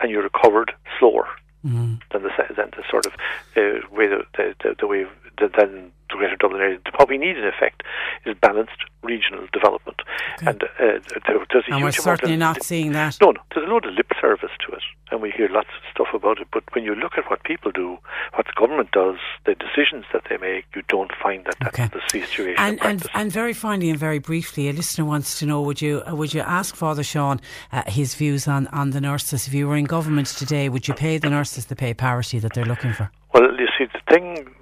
[0.00, 1.26] and you recovered slower
[1.66, 2.00] Mm.
[2.12, 3.12] than the than the sort of
[3.56, 5.06] uh, way the the, the, the way
[5.38, 6.78] the, than the Greater Dublin area.
[6.96, 7.82] What we need, in effect,
[8.24, 10.00] is balanced regional development,
[10.42, 13.16] and uh, there, there's a And we're certainly of, not seeing that.
[13.20, 15.82] no, no, there's a load of lip service to it, and we hear lots of
[15.92, 16.48] stuff about it.
[16.52, 17.98] But when you look at what people do,
[18.34, 19.16] what the government does,
[19.46, 21.88] the decisions that they make, you don't find that that's Okay.
[21.92, 22.56] the situation.
[22.58, 26.02] And, and and very finally and very briefly, a listener wants to know: Would you
[26.06, 27.40] uh, would you ask Father Sean
[27.72, 29.46] uh, his views on, on the nurses?
[29.46, 32.52] If you were in government today, would you pay the nurses the pay parity that
[32.54, 33.10] they're looking for?
[33.32, 34.54] Well, you see, the thing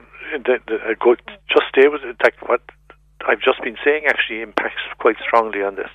[0.44, 1.16] that, that I go
[1.48, 2.16] just stay with it.
[2.22, 2.62] Like what
[3.26, 5.90] I've just been saying, actually impacts quite strongly on this.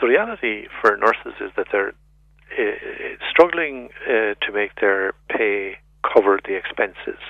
[0.00, 1.94] The reality for nurses is that they're
[2.58, 7.20] uh, struggling uh, to make their pay cover the expenses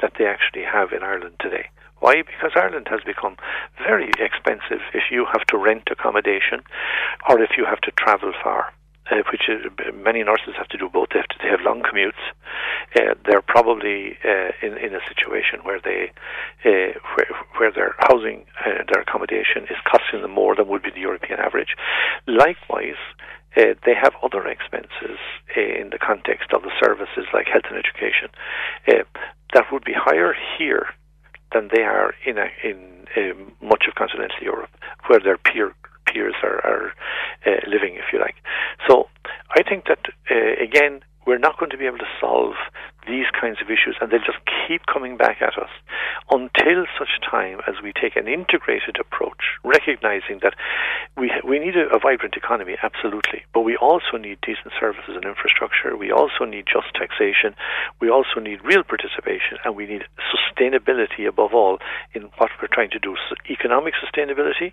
[0.00, 1.68] that they actually have in Ireland today.
[2.00, 2.22] Why?
[2.22, 3.36] Because Ireland has become
[3.76, 6.62] very expensive if you have to rent accommodation
[7.28, 8.72] or if you have to travel far.
[9.10, 11.08] Uh, which is, many nurses have to do both.
[11.08, 12.20] They have, to, they have long commutes.
[12.94, 16.12] Uh, they're probably uh, in in a situation where they
[16.64, 20.90] uh, where, where their housing, uh, their accommodation is costing them more than would be
[20.90, 21.74] the European average.
[22.26, 23.00] Likewise,
[23.56, 25.18] uh, they have other expenses
[25.56, 28.28] uh, in the context of the services like health and education
[28.88, 29.04] uh,
[29.54, 30.86] that would be higher here
[31.52, 33.06] than they are in a, in
[33.62, 34.70] much of continental Europe,
[35.06, 35.74] where their peer
[36.12, 36.92] peers are, are
[37.46, 38.36] uh, living, if you like.
[38.88, 39.08] So
[39.56, 42.54] I think that uh, again we're not going to be able to solve
[43.06, 45.68] these kinds of issues, and they'll just keep coming back at us
[46.30, 50.54] until such time as we take an integrated approach, recognizing that
[51.16, 55.24] we we need a, a vibrant economy, absolutely, but we also need decent services and
[55.24, 55.96] infrastructure.
[55.96, 57.54] We also need just taxation.
[58.00, 61.78] We also need real participation, and we need sustainability above all
[62.14, 64.72] in what we're trying to do: so economic sustainability,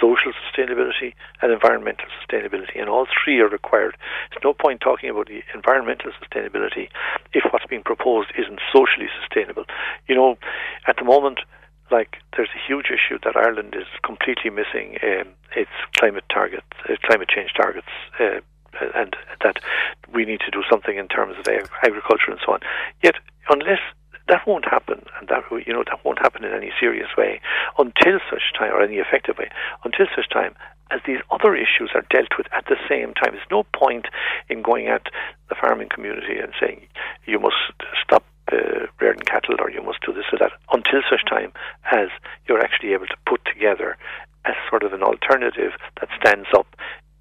[0.00, 2.80] social sustainability, and environmental sustainability.
[2.80, 3.96] And all three are required.
[4.30, 5.42] There's no point talking about the
[5.86, 6.88] environmental sustainability
[7.32, 9.64] if what's being proposed isn't socially sustainable.
[10.08, 10.38] You know,
[10.86, 11.40] at the moment,
[11.90, 16.94] like there's a huge issue that Ireland is completely missing um, its climate targets, uh,
[17.04, 17.88] climate change targets.
[18.18, 18.40] Uh,
[18.94, 19.56] and that
[20.12, 22.60] we need to do something in terms of agriculture and so on.
[23.02, 23.14] Yet,
[23.48, 23.80] unless
[24.28, 27.40] that won't happen, and that you know that won't happen in any serious way
[27.78, 29.50] until such time, or any effective way,
[29.84, 30.54] until such time
[30.90, 33.32] as these other issues are dealt with at the same time.
[33.32, 34.06] There's no point
[34.48, 35.06] in going at
[35.48, 36.86] the farming community and saying
[37.26, 37.56] you must
[38.02, 41.52] stop uh, rearing cattle or you must do this or that until such time
[41.90, 42.08] as
[42.46, 43.96] you're actually able to put together
[44.44, 46.76] a sort of an alternative that stands up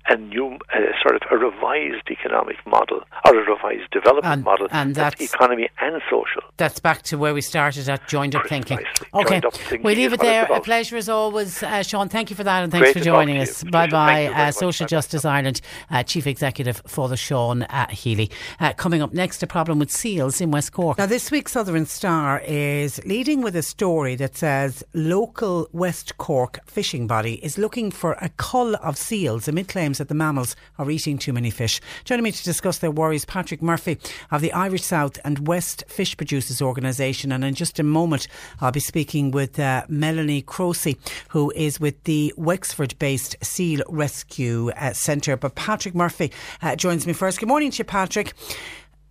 [0.08, 4.68] a new, uh, sort of a revised economic model or a revised development And- model
[4.72, 6.42] and that's, that's- economy and social.
[6.58, 8.78] That's back to where we started at joined up thinking.
[8.78, 9.08] Precisely.
[9.14, 10.46] Okay, Joined up thinking we leave it there.
[10.46, 12.08] A pleasure as always, uh, Sean.
[12.10, 13.64] Thank you for that, and thanks Great for joining us.
[13.64, 13.92] Bye Patricia.
[13.92, 14.06] bye.
[14.16, 14.52] Thank you very Uh.
[14.52, 14.90] Social Bye-bye.
[14.90, 18.30] Justice Ireland uh, Chief Executive for the Sean uh, Healy.
[18.60, 20.98] Uh, coming up next, a problem with seals in West Cork.
[20.98, 26.60] Now, this week's Southern Star is leading with a story that says local West Cork
[26.66, 30.90] fishing body is looking for a cull of seals amid claims that the mammals are
[30.90, 31.82] eating too many fish.
[32.04, 33.98] Joining me to discuss their worries, Patrick Murphy
[34.32, 37.32] of the Irish South and West Fish Producers Organisation.
[37.32, 38.28] And in just a moment,
[38.62, 40.96] I'll be speaking with uh, Melanie Croce,
[41.30, 45.38] who is with the Wexford based Seal Rescue uh, Centre.
[45.38, 46.32] But Patrick Murphy
[46.62, 47.40] uh, joins me first.
[47.40, 48.34] Good morning to you, Patrick.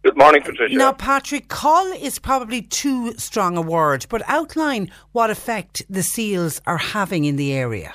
[0.05, 0.77] Good morning, Patricia.
[0.77, 6.61] Now, Patrick, call is probably too strong a word, but outline what effect the seals
[6.67, 7.95] are having in the area.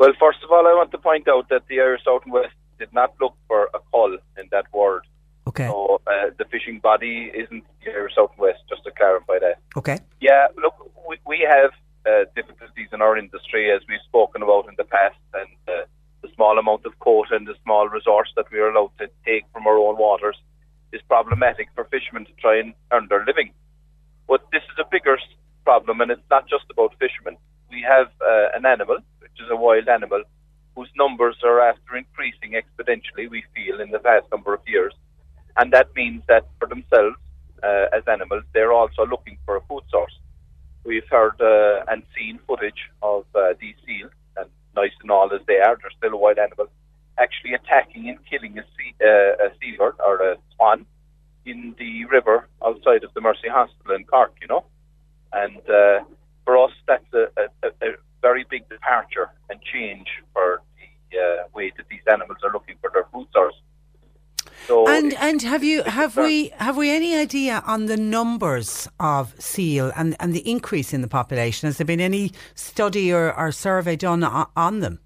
[0.00, 2.54] Well, first of all, I want to point out that the Irish South and West
[2.78, 5.02] did not look for a cull in that word.
[5.46, 5.66] Okay.
[5.66, 9.58] So uh, the fishing body isn't the Irish South and West, just to clarify that.
[9.76, 9.98] Okay.
[10.18, 10.74] Yeah, look,
[11.06, 11.72] we, we have
[12.06, 15.84] uh, difficulties in our industry, as we've spoken about in the past, and uh,
[16.22, 19.44] the small amount of quota and the small resource that we are allowed to take
[19.52, 20.38] from our own waters
[20.94, 23.52] is problematic for fishermen to try and earn their living.
[24.26, 25.18] But this is a bigger
[25.64, 27.36] problem, and it's not just about fishermen.
[27.70, 30.22] We have uh, an animal, which is a wild animal,
[30.76, 34.94] whose numbers are after increasing exponentially, we feel, in the past number of years.
[35.56, 37.16] And that means that for themselves,
[37.62, 40.16] uh, as animals, they're also looking for a food source.
[40.84, 45.40] We've heard uh, and seen footage of uh, these seals, and nice and all as
[45.46, 46.66] they are, they're still a wild animal,
[47.18, 50.86] actually attacking and killing a, sea, uh, a seabird or a swan
[51.44, 54.64] in the river outside of the Mercy Hospital in Cork, you know.
[55.32, 56.00] And uh,
[56.50, 57.24] for us, that's a,
[57.62, 57.90] a, a
[58.20, 60.60] very big departure and change for
[61.12, 63.54] the uh, way that these animals are looking for their food source.
[64.66, 69.22] So And and have you have we have we any idea on the numbers of
[69.40, 71.68] seal and, and the increase in the population?
[71.68, 74.98] Has there been any study or, or survey done on, on them?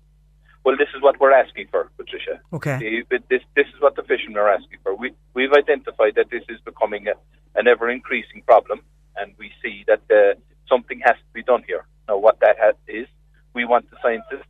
[0.65, 2.41] Well, this is what we're asking for, Patricia.
[2.53, 2.79] Okay.
[3.11, 4.91] The- This, this is what the fishermen are asking for.
[4.97, 7.15] We, we've identified that this is becoming a,
[7.59, 8.79] an ever increasing problem,
[9.19, 10.35] and we see that uh,
[10.69, 11.85] something has to be done here.
[12.09, 13.07] Now, what that has, is,
[13.55, 14.49] we want the scientists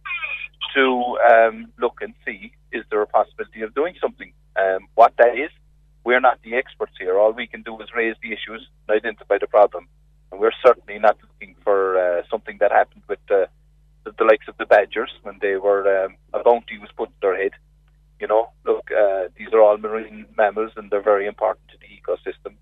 [0.75, 4.33] to um, look and see is there a possibility of doing something.
[4.57, 5.51] Um, what that is,
[6.05, 7.19] we're not the experts here.
[7.19, 9.89] All we can do is raise the issues and identify the problem.
[10.31, 13.49] And we're certainly not looking for uh, something that happened with the,
[14.05, 17.41] the likes of the badgers when they were um, a bounty was put in their
[17.41, 17.53] head.
[18.21, 21.87] You know, look, uh, these are all marine mammals and they're very important to the
[21.87, 22.55] ecosystem.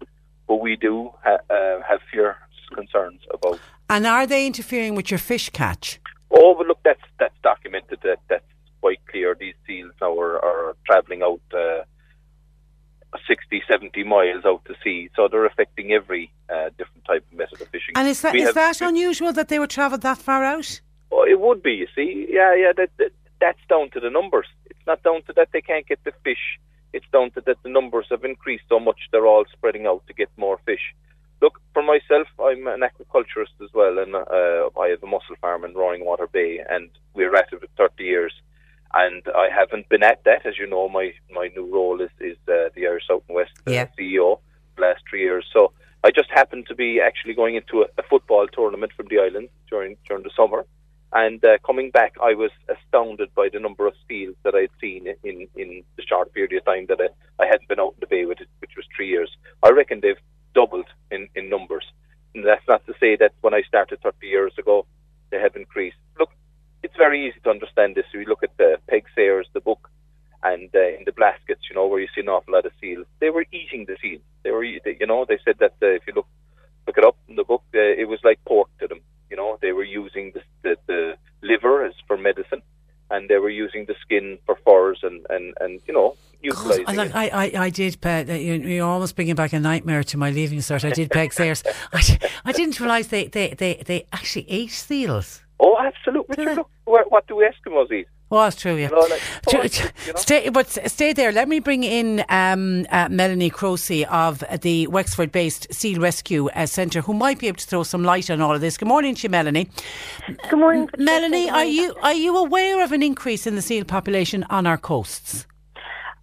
[0.47, 2.37] But we do ha- uh, have fierce
[2.73, 3.61] concerns about.
[3.89, 6.01] And are they interfering with your fish catch?
[6.31, 8.01] Oh, but look, that's that's documented.
[8.03, 8.45] That that's
[8.81, 9.37] quite clear.
[9.39, 11.85] These seals now are, are travelling out uh,
[13.27, 17.61] 60, 70 miles out to sea, so they're affecting every uh, different type of method
[17.61, 17.95] of fishing.
[17.95, 20.81] And is that is that unusual that they would travel that far out?
[21.11, 22.27] Oh, it would be, you see.
[22.31, 24.47] Yeah, yeah, that, that that's down to the numbers.
[24.67, 26.59] It's not down to that they can't get the fish.
[26.93, 30.15] It's down to that the numbers have increased so much they're all spreading out to
[30.15, 30.95] get more fish.
[31.43, 35.65] Look, for myself, I'm an aquaculturist as well, and uh, I have a mussel farm
[35.65, 38.33] in Roaringwater Bay, and we're at it for 30 years.
[38.95, 40.89] And I haven't been at that, as you know.
[40.89, 43.87] My my new role is is uh, the Irish South and West uh, Yeah.
[43.99, 44.39] CEO
[44.77, 45.45] the last three years.
[45.53, 45.73] So
[46.05, 49.49] I just happened to be actually going into a, a football tournament from the island
[49.69, 50.65] during during the summer,
[51.13, 55.03] and uh, coming back, I was astounded by the number of seals that I'd seen
[55.25, 57.09] in in the short period of time that I,
[57.43, 59.31] I hadn't been out in the bay with it, which was three years.
[59.63, 60.25] I reckon they've
[60.55, 61.85] doubled in in numbers.
[62.35, 64.87] And that's not to say that when I started 30 years ago,
[65.31, 65.99] they have increased.
[66.19, 66.31] Look,
[66.83, 68.07] it's very easy to understand this.
[68.15, 69.91] We look at the Peig Sayers, the book,
[70.43, 73.07] and uh, in the Blaskets, you know, where you see an awful lot of seals.
[73.21, 74.23] They were eating the seals.
[74.43, 76.27] They were, you know, they said that uh, if you look
[76.87, 79.01] look it up in the book, uh, it was like pork to them.
[79.31, 82.63] You know, they were using the, the the liver as for medicine,
[83.11, 86.85] and they were using the skin for furs and and and you know utilizing.
[86.87, 87.15] I, like.
[87.15, 88.29] I, I, I did Peig.
[88.29, 90.85] You, you're almost bringing back a nightmare to my leaving cert.
[90.85, 91.63] I did Peig Sayers.
[91.93, 95.43] I, I didn't realise they, they, they, they actually ate seals.
[95.61, 96.37] Oh, absolutely.
[96.39, 96.45] Yeah.
[96.45, 98.09] Richard, look, what, what do Eskimos eat?
[98.31, 98.89] Well, that's true, yeah.
[98.89, 100.19] You know, like, oh, tr- you know.
[100.19, 101.33] Stay, but stay there.
[101.33, 107.03] Let me bring in um, uh, Melanie Croce of the Wexford-based Seal Rescue uh, Centre,
[107.03, 108.79] who might be able to throw some light on all of this.
[108.79, 109.69] Good morning to you, Melanie.
[110.49, 111.05] Good morning, Patricia.
[111.05, 114.79] Melanie, are you are you aware of an increase in the seal population on our
[114.79, 115.47] coasts?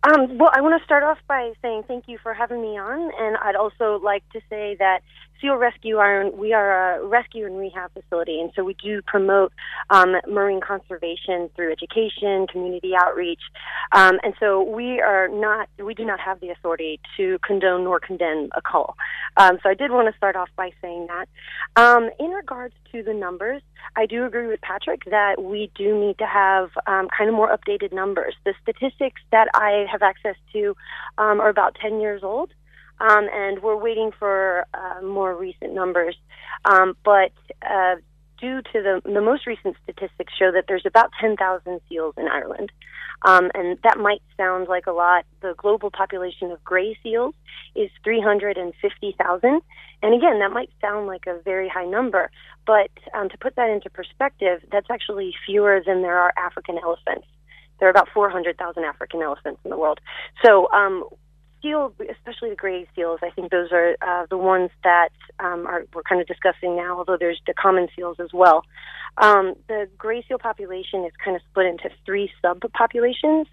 [0.04, 3.12] Um, well, I want to start off by saying thank you for having me on,
[3.20, 5.02] and I'd also like to say that
[5.42, 9.54] Seal Rescue Ireland, we are a rescue and rehab facility, and so we do promote
[9.90, 13.42] um, marine conservation through education, community outreach,
[13.94, 18.00] um, and so we are not, we do not have the authority to condone nor
[18.00, 18.96] condemn a call.
[19.38, 21.30] Um, so I did want to start off by saying that.
[21.76, 23.62] Um, in regards to the numbers,
[23.96, 27.56] I do agree with Patrick that we do need to have um, kind of more
[27.56, 28.36] updated numbers.
[28.46, 30.76] The statistics that I have access to
[31.18, 32.52] um, are about 10 years old
[33.00, 36.16] um, and we're waiting for uh, more recent numbers.
[36.66, 37.32] Um, but
[37.62, 37.96] uh,
[38.40, 42.72] due to the, the most recent statistics show that there's about 10,000 seals in Ireland.
[43.24, 45.26] Um, and that might sound like a lot.
[45.42, 47.36] The global population of gray seals
[47.76, 49.62] is 350,000.
[50.02, 52.32] And again, that might sound like a very high number,
[52.66, 57.28] but um, to put that into perspective, that's actually fewer than there are African elephants.
[57.80, 60.00] There are about 400,000 African elephants in the world.
[60.46, 61.04] So um,
[61.62, 65.86] seals, especially the gray seals, I think those are uh, the ones that um, are
[65.94, 66.98] we're kind of discussing now.
[66.98, 68.64] Although there's the common seals as well.
[69.18, 73.46] Um, the gray seal population is kind of split into three subpopulations,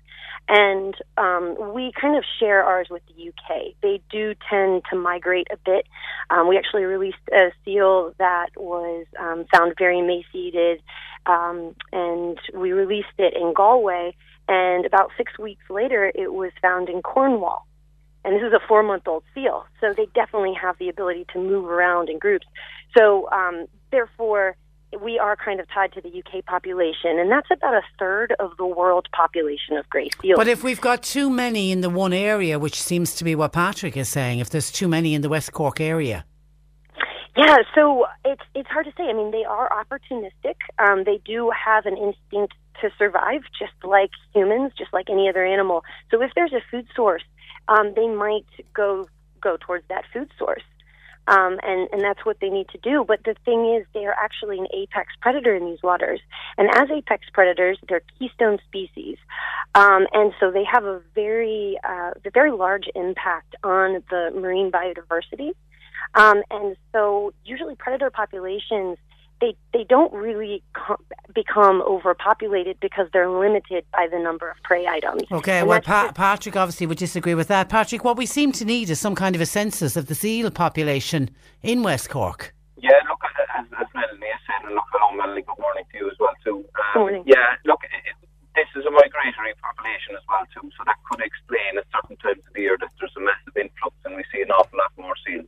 [0.48, 3.74] and um, we kind of share ours with the UK.
[3.82, 5.86] They do tend to migrate a bit.
[6.30, 10.82] Um, we actually released a seal that was um, found very emaciated,
[11.26, 14.14] um, and we released it in Galway.
[14.48, 17.66] And about six weeks later, it was found in Cornwall
[18.26, 21.38] and this is a four month old seal, so they definitely have the ability to
[21.38, 22.46] move around in groups.
[22.98, 24.56] So, um, therefore,
[25.00, 28.56] we are kind of tied to the UK population, and that's about a third of
[28.56, 30.36] the world population of grey seals.
[30.36, 33.52] But if we've got too many in the one area, which seems to be what
[33.52, 36.24] Patrick is saying, if there's too many in the West Cork area.
[37.36, 39.04] Yeah, so it's it's hard to say.
[39.04, 40.56] I mean, they are opportunistic.
[40.78, 45.44] Um, they do have an instinct to survive, just like humans, just like any other
[45.44, 45.84] animal.
[46.10, 47.22] So if there's a food source
[47.68, 49.08] um, they might go
[49.40, 50.62] go towards that food source.
[51.28, 53.04] Um, and, and that's what they need to do.
[53.06, 56.20] But the thing is, they are actually an apex predator in these waters.
[56.56, 59.18] And as apex predators, they're keystone species.
[59.74, 65.54] Um, and so they have a very, uh, very large impact on the marine biodiversity.
[66.14, 68.96] Um, and so usually predator populations
[69.40, 70.96] they they don't really com-
[71.34, 75.22] become overpopulated because they're limited by the number of prey items.
[75.30, 77.68] Okay, And well, pa- just- Patrick obviously would disagree with that.
[77.68, 80.50] Patrick, what we seem to need is some kind of a census of the seal
[80.50, 81.30] population
[81.62, 82.54] in West Cork.
[82.78, 83.20] Yeah, look,
[83.58, 86.32] as, as Melanie has said, and look, hello, Melanie, good morning to you as well,
[86.44, 86.56] too.
[86.58, 87.22] Um, Good morning.
[87.26, 88.16] Yeah, look, it, it-
[88.56, 92.40] this is a migratory population as well, too, so that could explain at certain times
[92.40, 95.12] of the year that there's a massive influx and we see an awful lot more
[95.28, 95.44] seals.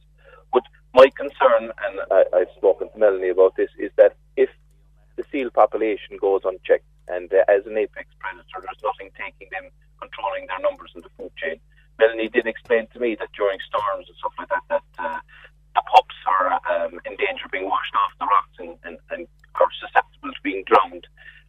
[0.99, 4.51] My concern, and I, I've spoken to Melanie about this, is that if
[5.14, 9.70] the seal population goes unchecked, and uh, as an apex predator, there's nothing taking them,
[10.03, 11.61] controlling their numbers in the food chain.
[12.01, 15.20] Melanie did explain to me that during storms and stuff like that, that uh,
[15.76, 19.28] the pups are um, in danger of being washed off the rocks and, and, and
[19.55, 21.07] are susceptible to being drowned.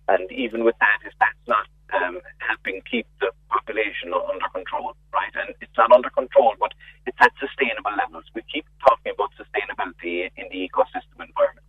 [0.09, 5.33] And even with that, if that's not um, helping keep the population under control, right?
[5.35, 6.73] And it's not under control, but
[7.05, 8.25] it's at sustainable levels.
[8.35, 11.65] We keep talking about sustainability in the ecosystem environment.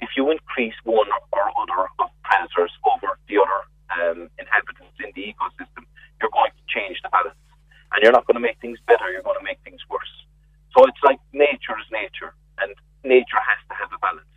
[0.00, 3.60] If you increase one or other of predators over the other
[3.92, 5.84] um, inhabitants in the ecosystem,
[6.20, 7.36] you're going to change the balance.
[7.92, 10.14] And you're not going to make things better, you're going to make things worse.
[10.76, 12.70] So it's like nature is nature, and
[13.02, 14.30] nature has to have a balance.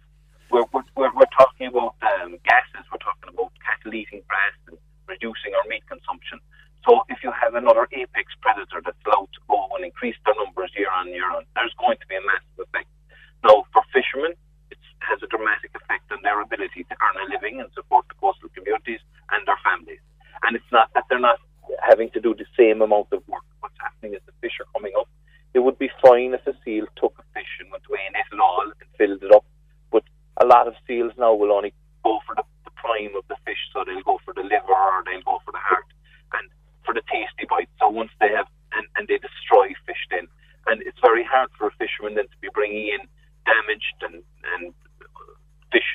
[0.50, 4.78] We're, we're, we're, talking about um, gases, we're talking about cattle eating grass and
[5.08, 6.40] reducing our meat consumption.
[6.88, 10.72] So if you have another apex predator that's allowed to go and increase their numbers
[10.76, 12.92] year on year on, there's going to be a massive effect.
[13.44, 14.36] Now, for fishermen,
[14.72, 18.16] it has a dramatic effect on their ability to earn a living and support the
[18.20, 19.00] coastal communities
[19.32, 20.04] and their families.
[20.44, 21.40] And it's not that they're not
[21.82, 23.48] having to do the same amount of work.
[23.60, 25.08] What's happening is the fish are coming up.
[25.54, 28.28] It would be fine if a seal took a fish and went away and ate
[28.32, 29.46] it all and filled it up.
[29.92, 30.04] But
[30.38, 31.74] a lot of seals now will only
[32.04, 32.53] go for the, the
[32.84, 35.64] prime of the fish, so they'll go for the liver or they'll go for the
[35.64, 35.88] heart
[36.36, 36.46] and
[36.86, 37.72] for the tasty bite.
[37.80, 40.28] So once they have and, and they destroy fish then,
[40.68, 43.02] and it's very hard for a fisherman then to be bringing in
[43.48, 44.24] damaged and
[44.54, 44.74] and
[45.72, 45.90] fish.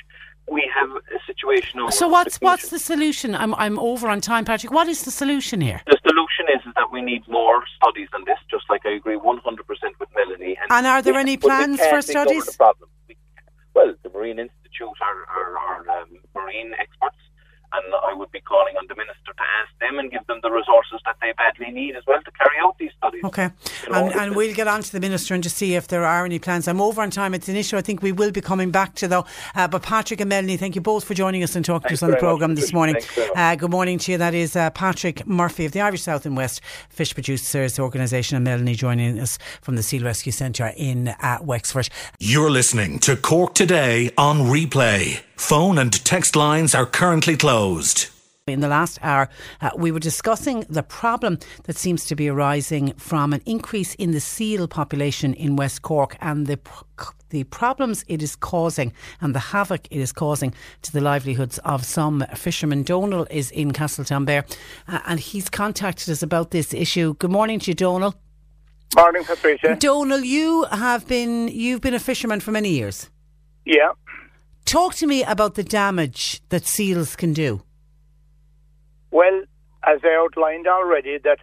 [0.49, 1.79] We have a situation.
[1.79, 3.35] Over So what's what's the solution?
[3.35, 4.71] I'm I'm over on time, Patrick.
[4.73, 5.81] What is the solution here?
[5.85, 8.39] the solution is, is that we need more studies on this.
[8.49, 9.45] Just like I agree 100%
[9.99, 10.57] with Melanie.
[10.61, 12.45] And and are there any plans for studies?
[12.45, 12.75] The
[13.75, 14.39] well, the Marine
[14.69, 17.17] Institute are, are, are um, marine experts,
[17.73, 20.39] and I would be calling on the minister to ask them them and give them
[20.41, 23.23] the resources that they badly need as well to carry out these studies.
[23.23, 23.49] Okay,
[23.85, 26.05] You know, and, and we'll get on to the minister and just see if there
[26.05, 26.67] are any plans.
[26.67, 27.33] I'm over on time.
[27.33, 29.25] It's an issue I think we will be coming back to though.
[29.55, 32.05] Uh, but Patrick and Melanie, thank you both for joining us and talking Thanks to
[32.05, 32.95] us on the programme this morning.
[32.95, 33.37] Thanks very much.
[33.37, 34.17] Uh, good morning to you.
[34.17, 38.45] That is uh, Patrick Murphy of the Irish South and West Fish Producers Organisation and
[38.45, 41.89] Melanie joining us from the Seal Rescue Centre in uh, Wexford.
[42.19, 45.21] You're listening to Cork Today on replay.
[45.39, 48.09] Phone and text lines are currently closed.
[48.45, 49.29] In the last hour,
[49.61, 54.11] uh, we were discussing the problem that seems to be arising from an increase in
[54.11, 56.59] the seal population in West Cork and the
[57.29, 61.85] the problems it is causing and the havoc it is causing to the livelihoods of
[61.85, 62.83] some fishermen.
[62.83, 64.43] Donal is in Castletownbere
[64.87, 67.13] uh, and he's contacted us about this issue.
[67.15, 68.13] Good morning to you, Donal.
[68.95, 69.77] Morning, Patricia.
[69.79, 73.09] Donal, you have been you've been a fisherman for many years.
[73.65, 73.91] Yeah.
[74.69, 77.63] Talk to me about the damage that seals can do.
[79.09, 79.41] Well,
[79.83, 81.39] as I outlined already, that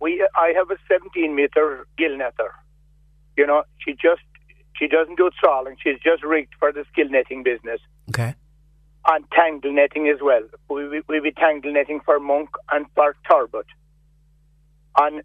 [0.00, 2.50] we I have a 17 meter gill netter.
[3.36, 4.22] You know, she just
[4.76, 5.76] she doesn't do trawling.
[5.80, 8.34] She's just rigged for the gill netting business Okay.
[9.06, 10.42] and tangle netting as well.
[10.68, 13.66] We we, we be tangle netting for monk and for turbot.
[14.98, 15.22] And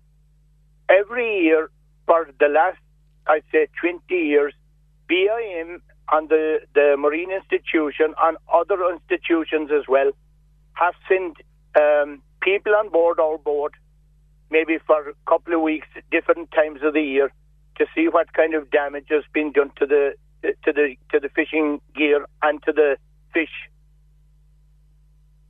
[0.87, 1.71] every year
[2.05, 2.77] for the last
[3.25, 4.53] I'd say 20 years,
[5.07, 5.81] BIM
[6.13, 10.11] and the the Marine Institution and other institutions as well
[10.73, 11.37] have sent
[11.79, 13.73] um, people on board our boat,
[14.49, 17.31] maybe for a couple of weeks, different times of the year,
[17.77, 20.13] to see what kind of damage has been done to the
[20.63, 22.97] to the to the fishing gear and to the
[23.33, 23.55] fish.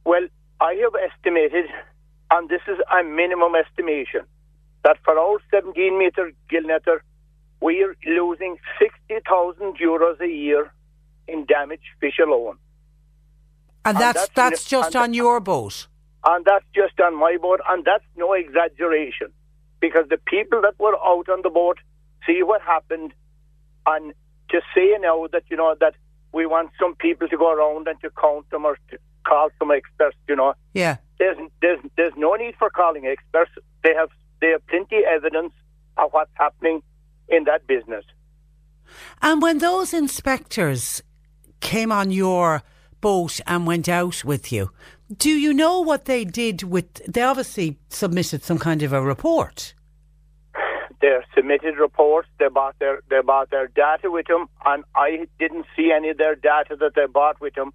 [0.06, 0.28] Well,
[0.62, 1.66] I have estimated,
[2.32, 4.22] and this is a minimum estimation,
[4.84, 7.00] that for our 17 meter gill netter,
[7.64, 10.72] we are losing 60,000 euros a year
[11.30, 12.58] in damaged fish alone.
[13.86, 15.88] And And that's that's that's just on your boat.
[16.26, 19.30] And that's just on my boat, and that's no exaggeration.
[19.80, 21.78] Because the people that were out on the boat
[22.26, 23.14] see what happened,
[23.86, 24.14] and
[24.50, 25.96] to say now that, you know, that
[26.34, 28.98] we want some people to go around and to count them or to
[29.28, 30.98] call some experts, you know, Yeah.
[31.20, 33.52] there's, there's, there's no need for calling experts.
[33.84, 34.10] They have,
[34.42, 35.54] they have plenty evidence
[35.98, 36.82] of what's happening
[37.30, 38.06] in that business.
[39.22, 41.02] And when those inspectors
[41.60, 42.64] came on your
[43.02, 44.72] boat and went out with you,
[45.18, 46.94] do you know what they did with?
[47.12, 49.74] They obviously submitted some kind of a report.
[51.02, 52.30] They submitted reports.
[52.40, 56.18] They bought their they bought their data with them, and I didn't see any of
[56.18, 57.74] their data that they bought with them.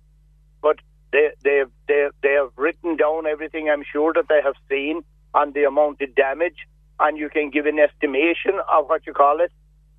[0.63, 0.79] But
[1.13, 3.69] they they they they have written down everything.
[3.69, 5.03] I'm sure that they have seen
[5.35, 6.57] and the amount of damage,
[7.01, 9.53] and you can give an estimation of what you call it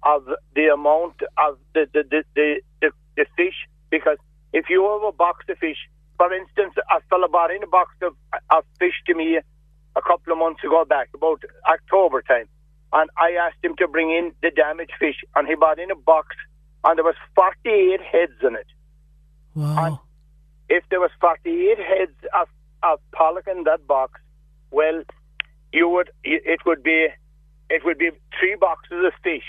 [0.03, 0.23] of
[0.55, 3.67] the amount of the the the the, the, the fish.
[3.89, 4.17] Because
[4.53, 5.77] if you have a box of fish,
[6.17, 8.15] for instance, a fella bought in a box of
[8.49, 9.39] of fish to me
[9.95, 12.47] a couple of months ago back, about October time
[12.91, 15.95] and I asked him to bring in the damaged fish, and he brought in a
[15.95, 16.35] box,
[16.83, 18.67] and there was 48 heads in it.
[19.55, 20.01] Wow.
[20.69, 22.47] If there was 48 heads of,
[22.83, 24.19] of pollock in that box,
[24.71, 25.03] well,
[25.71, 27.07] you would it would be
[27.69, 29.43] it would be three boxes of fish,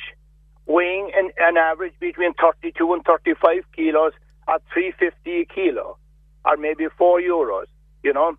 [0.67, 4.13] weighing an, an average between 32 and 35 kilos
[4.49, 5.97] at 350 a kilo,
[6.45, 7.67] or maybe four euros.
[8.03, 8.37] You know,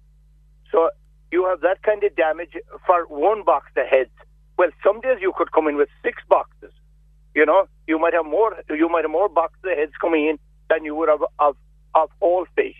[0.71, 0.89] so
[1.31, 2.53] you have that kind of damage
[2.85, 4.11] for one box of heads.
[4.57, 6.71] Well, some days you could come in with six boxes.
[7.33, 8.55] You know, you might have more.
[8.69, 11.55] You might have more boxes of heads coming in than you would have of
[11.95, 12.75] of all fish.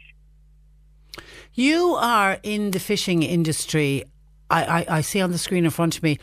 [1.53, 4.05] You are in the fishing industry.
[4.51, 6.19] I, I, I see on the screen in front of me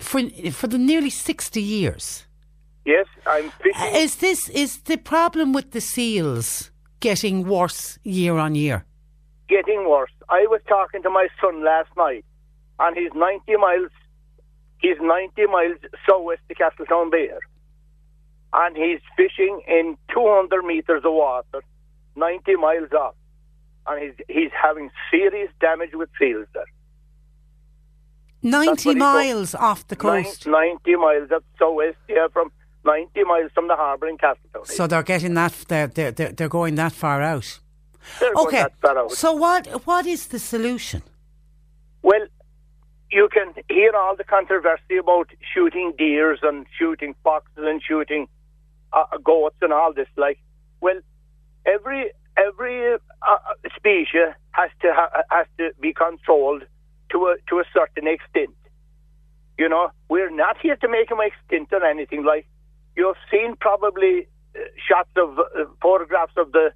[0.00, 0.20] for
[0.52, 2.26] for the nearly sixty years.
[2.84, 3.94] Yes, I'm fishing.
[3.94, 6.70] Uh, is this is the problem with the seals
[7.00, 8.84] getting worse year on year?
[9.48, 10.10] getting worse.
[10.28, 12.24] I was talking to my son last night,
[12.78, 13.90] and he's 90 miles.
[14.78, 17.38] He's 90 miles southwest of Castletownbere,
[18.52, 21.62] and he's fishing in 200 meters of water,
[22.16, 23.14] 90 miles off,
[23.86, 26.64] and he's he's having serious damage with seals there.
[28.44, 30.46] Ninety what he miles off the coast.
[30.46, 32.52] 90 miles up southwest, yeah, from
[32.84, 34.66] 90 miles from the harbour in Castletown.
[34.66, 37.58] So they're getting that they're they're they're, going that far out.
[38.20, 38.62] They're going Okay.
[38.64, 39.12] that far out.
[39.12, 41.02] So what what is the solution?
[42.02, 42.26] Well,
[43.10, 48.28] you can hear all the controversy about shooting deers and shooting foxes and shooting
[48.92, 50.08] uh, goats and all this.
[50.16, 50.38] Like,
[50.82, 51.00] well,
[51.64, 53.38] every every uh,
[53.74, 56.64] species has to ha- has to be controlled
[57.14, 58.56] to a to a certain extent.
[59.56, 62.24] You know, we're not here to make them extinct or anything.
[62.24, 62.46] Like,
[62.96, 66.72] you've seen probably uh, shots of uh, photographs of the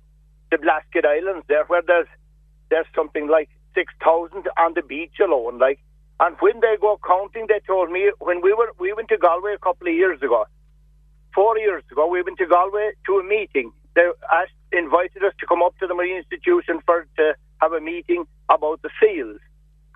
[0.50, 2.06] the Blasket Islands there, where there's
[2.70, 5.58] there's something like six thousand on the beach alone.
[5.58, 5.80] Like,
[6.20, 9.54] and when they go counting, they told me when we were we went to Galway
[9.54, 10.46] a couple of years ago,
[11.34, 13.72] four years ago, we went to Galway to a meeting.
[13.94, 17.80] They asked, invited us to come up to the Marine Institution for to have a
[17.80, 19.40] meeting about the seals,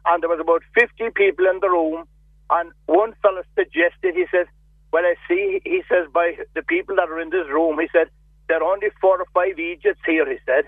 [0.06, 2.04] and there was about fifty people in the room.
[2.50, 4.46] And one fellow suggested, he said,
[4.92, 8.08] "Well, I see," he says, by the people that are in this room, he said,
[8.48, 10.28] there are only four or five Egypts here.
[10.30, 10.64] He said,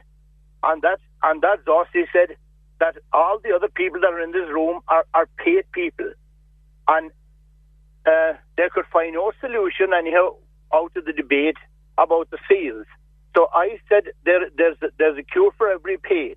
[0.63, 1.87] and that's and that's us.
[1.93, 2.37] He said
[2.81, 6.11] that all the other people that are in this room are, are paid people,
[6.89, 7.11] and
[8.07, 10.37] uh, they could find no solution anyhow
[10.73, 11.57] out of the debate
[11.99, 12.87] about the seals.
[13.37, 16.37] So I said there, there's a, there's a cure for every pain.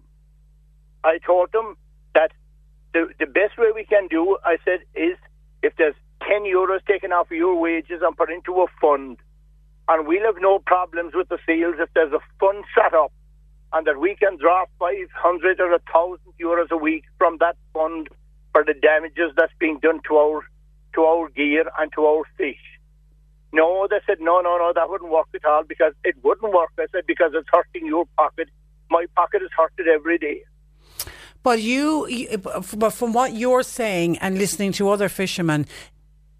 [1.03, 1.77] I told them
[2.15, 2.31] that
[2.93, 5.17] the the best way we can do, I said, is
[5.63, 5.95] if there's
[6.27, 9.17] ten euros taken off of your wages and put into a fund,
[9.87, 13.11] and we'll have no problems with the seals if there's a fund set up
[13.73, 18.09] and that we can draw 500 or a 1,000 euros a week from that fund
[18.53, 20.41] for the damages that's being done to our
[20.95, 22.63] to our gear and to our fish.
[23.53, 26.71] No, they said, no, no, no, that wouldn't work at all because it wouldn't work.
[26.79, 28.49] I said, because it's hurting your pocket.
[28.89, 30.43] My pocket is hurted every day.
[31.47, 32.09] But you,
[32.43, 35.65] but from what you're saying and listening to other fishermen,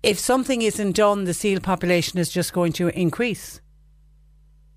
[0.04, 3.62] if something isn't done, the seal population is just going to increase.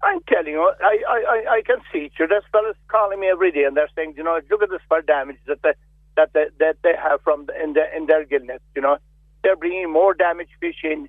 [0.04, 2.12] I'm telling you, I, I, I, can see it.
[2.16, 5.02] There's fellas calling me every day and they're saying, you know, look at the spur
[5.02, 5.72] damage that they,
[6.14, 8.98] that they, that they have from the, in, the, in their gill nets, you know.
[9.42, 11.08] They're bringing more damaged fish in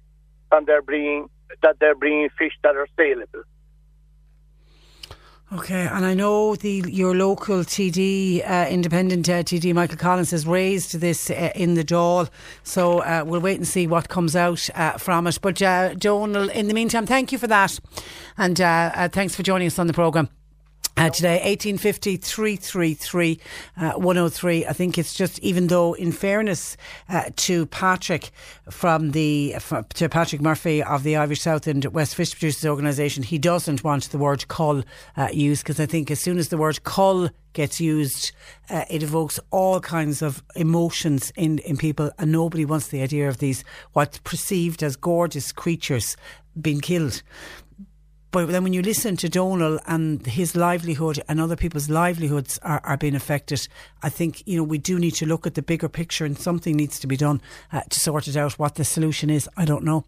[0.52, 1.30] than they're bringing,
[1.62, 3.44] that they're bringing fish that are saleable.
[5.54, 10.48] Okay, and I know the your local TD, uh, independent uh, TD, Michael Collins, has
[10.48, 12.30] raised this uh, in the Dáil,
[12.64, 15.40] so uh, we'll wait and see what comes out uh, from it.
[15.42, 17.78] But uh, Donal, in the meantime, thank you for that,
[18.38, 18.56] and
[19.12, 20.30] thanks for joining us on the programme.
[21.02, 23.40] Uh, today, 1850 333
[23.76, 24.68] uh, 103.
[24.68, 26.78] I think it's just, even though, in fairness
[27.10, 28.30] uh, to Patrick
[28.70, 33.24] from the, f- to Patrick Murphy of the Irish South and West Fish Producers Organisation,
[33.24, 34.84] he doesn't want the word cull
[35.18, 38.32] uh, used because I think as soon as the word cull gets used,
[38.70, 43.28] uh, it evokes all kinds of emotions in, in people, and nobody wants the idea
[43.28, 46.16] of these what's perceived as gorgeous creatures
[46.60, 47.24] being killed.
[48.32, 52.80] But then when you listen to Donal and his livelihood and other people's livelihoods are,
[52.86, 53.68] are being affected,
[54.02, 56.78] I think, you know, we do need to look at the bigger picture and something
[56.78, 57.42] needs to be done
[57.74, 58.58] uh, to sort it out.
[58.58, 60.06] What the solution is, I don't know.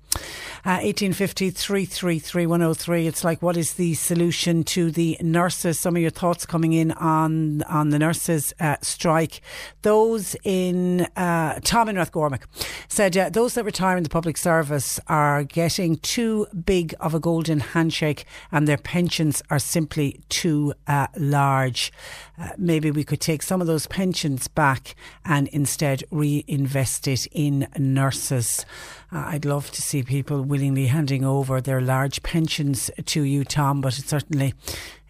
[0.65, 3.07] Uh, 1850 333 103.
[3.07, 5.78] It's like, what is the solution to the nurses?
[5.78, 9.41] Some of your thoughts coming in on, on the nurses' uh, strike.
[9.82, 12.43] Those in, uh, Tom in Rathgormack
[12.88, 17.19] said, uh, those that retire in the public service are getting too big of a
[17.19, 18.12] golden handshake
[18.51, 21.91] and their pensions are simply too uh, large.
[22.38, 24.95] Uh, maybe we could take some of those pensions back
[25.26, 28.66] and instead reinvest it in nurses.
[29.11, 33.82] Uh, I'd love to see people willingly handing over their large pensions to you, Tom,
[33.82, 34.53] but it certainly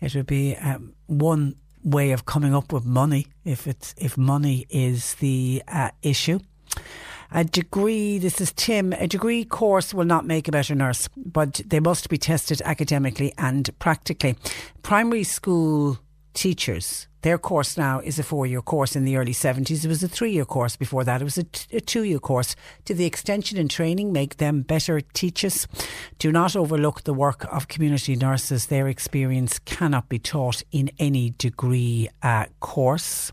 [0.01, 4.65] it would be um, one way of coming up with money if it's if money
[4.69, 6.39] is the uh, issue.
[7.35, 11.61] A degree, this is Tim, a degree course will not make a better nurse, but
[11.65, 14.35] they must be tested academically and practically.
[14.83, 15.97] Primary school
[16.35, 19.83] teachers, their course now is a four year course in the early 70s.
[19.83, 21.21] It was a three year course before that.
[21.21, 22.55] It was a, t- a two year course.
[22.85, 25.67] Did the extension and training make them better teachers?
[26.19, 28.67] Do not overlook the work of community nurses.
[28.67, 33.31] Their experience cannot be taught in any degree uh, course.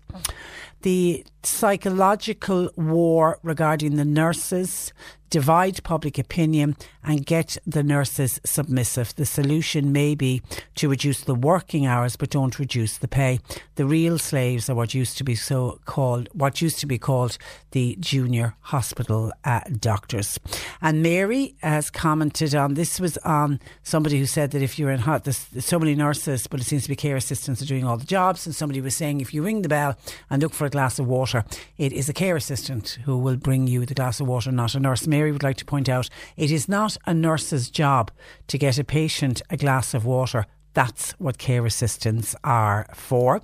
[0.82, 4.92] The psychological war regarding the nurses
[5.30, 9.14] divide public opinion and get the nurses submissive.
[9.14, 10.42] The solution may be
[10.74, 13.40] to reduce the working hours but don't reduce the pay.
[13.76, 17.38] The real slaves are what used to be so called what used to be called
[17.70, 20.38] the junior hospital uh, doctors.
[20.82, 25.00] And Mary has commented on this was on somebody who said that if you're in
[25.00, 27.84] hot there's, there's so many nurses but it seems to be care assistants are doing
[27.84, 29.96] all the jobs and somebody was saying if you ring the bell
[30.28, 31.44] and look for a glass of water
[31.78, 34.80] it is a care assistant who will bring you the glass of water not a
[34.80, 35.06] nurse.
[35.06, 38.10] Mary would like to point out it is not a nurse's job
[38.48, 40.46] to get a patient a glass of water.
[40.72, 43.42] That's what care assistants are for.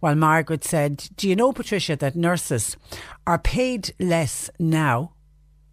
[0.00, 2.76] While Margaret said, Do you know, Patricia, that nurses
[3.26, 5.12] are paid less now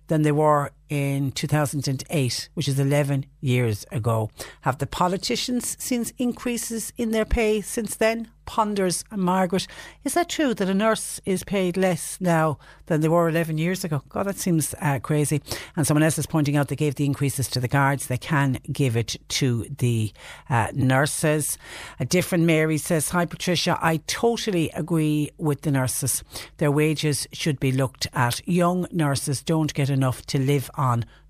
[0.08, 4.30] than they were in 2008, which is 11 years ago.
[4.62, 8.28] Have the politicians seen increases in their pay since then?
[8.46, 9.66] Ponders Margaret.
[10.04, 13.86] Is that true that a nurse is paid less now than they were 11 years
[13.86, 14.02] ago?
[14.10, 15.42] God, that seems uh, crazy.
[15.78, 18.08] And someone else is pointing out they gave the increases to the guards.
[18.08, 20.12] They can give it to the
[20.50, 21.58] uh, nurses.
[22.00, 26.22] A different Mary says, Hi Patricia, I totally agree with the nurses.
[26.58, 28.46] Their wages should be looked at.
[28.46, 30.81] Young nurses don't get enough to live on.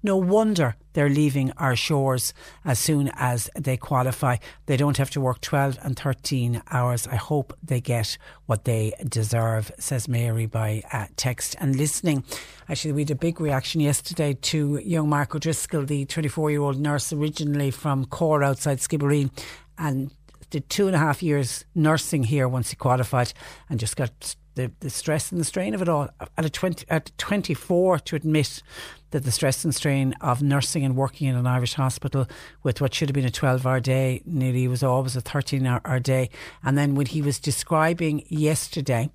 [0.03, 2.33] No wonder they're leaving our shores
[2.63, 4.37] as soon as they qualify.
[4.65, 7.05] They don't have to work 12 and 13 hours.
[7.07, 12.23] I hope they get what they deserve, says Mary by uh, text and listening.
[12.69, 16.79] Actually, we had a big reaction yesterday to young Mark O'Driscoll, the 24 year old
[16.79, 19.31] nurse originally from Corr outside Skibbereen
[19.77, 20.11] and
[20.49, 23.33] did two and a half years nursing here once he qualified
[23.69, 26.85] and just got the, the stress and the strain of it all at a 20
[26.89, 28.61] at 24 to admit
[29.11, 32.27] that the stress and strain of nursing and working in an Irish hospital
[32.63, 35.99] with what should have been a 12 hour day nearly was always a 13 hour
[35.99, 36.29] day
[36.63, 39.09] and then when he was describing yesterday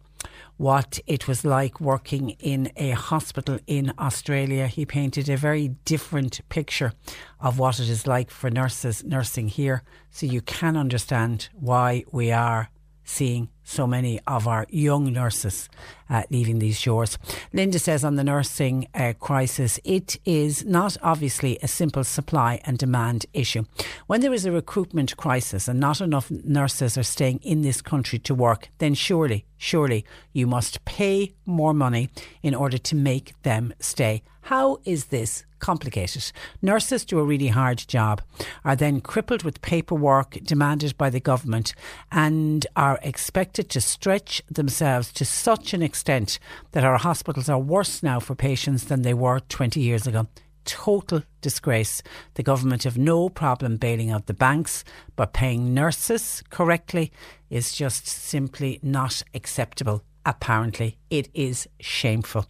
[0.56, 4.66] what it was like working in a hospital in Australia.
[4.66, 6.92] He painted a very different picture
[7.40, 9.82] of what it is like for nurses nursing here.
[10.10, 12.70] So you can understand why we are
[13.06, 15.68] seeing so many of our young nurses
[16.10, 17.18] uh, leaving these shores.
[17.52, 22.76] Linda says on the nursing uh, crisis, it is not obviously a simple supply and
[22.76, 23.64] demand issue.
[24.06, 28.18] When there is a recruitment crisis and not enough nurses are staying in this country
[28.20, 32.10] to work, then surely, surely you must pay more money
[32.42, 34.22] in order to make them stay.
[34.42, 36.30] How is this complicated.
[36.62, 38.22] Nurses do a really hard job,
[38.64, 41.74] are then crippled with paperwork demanded by the government,
[42.12, 46.38] and are expected to stretch themselves to such an extent
[46.70, 50.28] that our hospitals are worse now for patients than they were 20 years ago.
[50.64, 52.00] Total disgrace.
[52.34, 54.84] The government have no problem bailing out the banks,
[55.16, 57.10] but paying nurses correctly
[57.50, 60.98] is just simply not acceptable apparently.
[61.08, 62.46] It is shameful.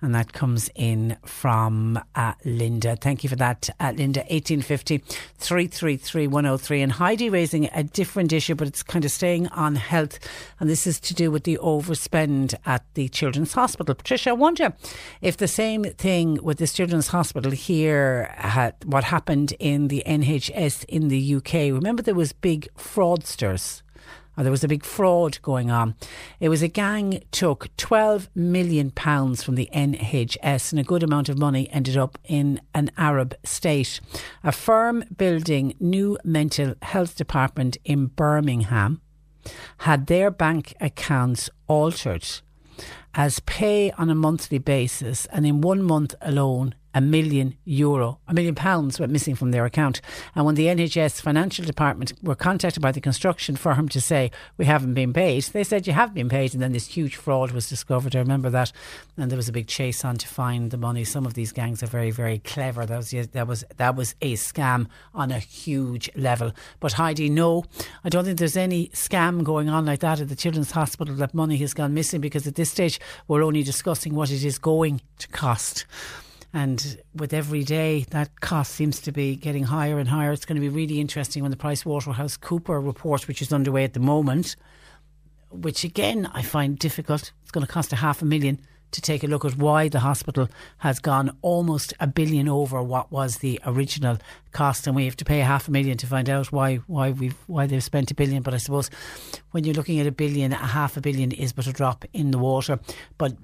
[0.00, 2.96] And that comes in from uh, Linda.
[2.96, 4.20] Thank you for that, uh, Linda.
[4.20, 4.98] 1850
[5.36, 6.82] 333 103.
[6.82, 10.18] And Heidi raising a different issue, but it's kind of staying on health.
[10.58, 13.94] And this is to do with the overspend at the Children's Hospital.
[13.94, 14.72] Patricia, I wonder
[15.20, 20.86] if the same thing with this Children's Hospital here, had, what happened in the NHS
[20.86, 21.74] in the UK.
[21.74, 23.82] Remember, there was big fraudsters
[24.38, 25.96] or there was a big fraud going on.
[26.38, 31.28] It was a gang took 12 million pounds from the NHS and a good amount
[31.28, 34.00] of money ended up in an Arab state.
[34.44, 39.00] A firm building new mental health department in Birmingham
[39.78, 42.24] had their bank accounts altered
[43.14, 48.34] as pay on a monthly basis and in one month alone a million euro, a
[48.34, 50.00] million pounds went missing from their account.
[50.34, 54.64] And when the NHS financial department were contacted by the construction firm to say, we
[54.64, 56.54] haven't been paid, they said, you have been paid.
[56.54, 58.16] And then this huge fraud was discovered.
[58.16, 58.72] I remember that.
[59.16, 61.04] And there was a big chase on to find the money.
[61.04, 62.84] Some of these gangs are very, very clever.
[62.84, 66.50] That was, that was, that was a scam on a huge level.
[66.80, 67.64] But Heidi, no,
[68.02, 71.32] I don't think there's any scam going on like that at the Children's Hospital that
[71.32, 75.00] money has gone missing because at this stage we're only discussing what it is going
[75.18, 75.86] to cost.
[76.52, 80.32] And with every day, that cost seems to be getting higher and higher.
[80.32, 83.84] It's going to be really interesting when the Price Waterhouse Cooper report, which is underway
[83.84, 84.56] at the moment,
[85.50, 87.32] which again I find difficult.
[87.42, 90.00] It's going to cost a half a million to take a look at why the
[90.00, 94.16] hospital has gone almost a billion over what was the original
[94.52, 97.28] cost, and we have to pay half a million to find out why why we
[97.46, 98.42] why they've spent a billion.
[98.42, 98.90] But I suppose
[99.50, 102.30] when you're looking at a billion, a half a billion is but a drop in
[102.30, 102.80] the water.
[103.18, 103.36] But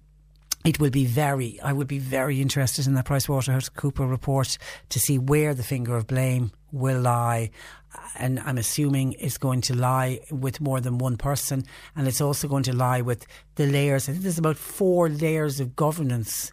[0.64, 4.56] it will be very, I would be very interested in that PricewaterhouseCooper report
[4.88, 7.50] to see where the finger of blame will lie.
[8.16, 11.64] And I'm assuming it's going to lie with more than one person.
[11.94, 14.08] And it's also going to lie with the layers.
[14.08, 16.50] I think there's about four layers of governance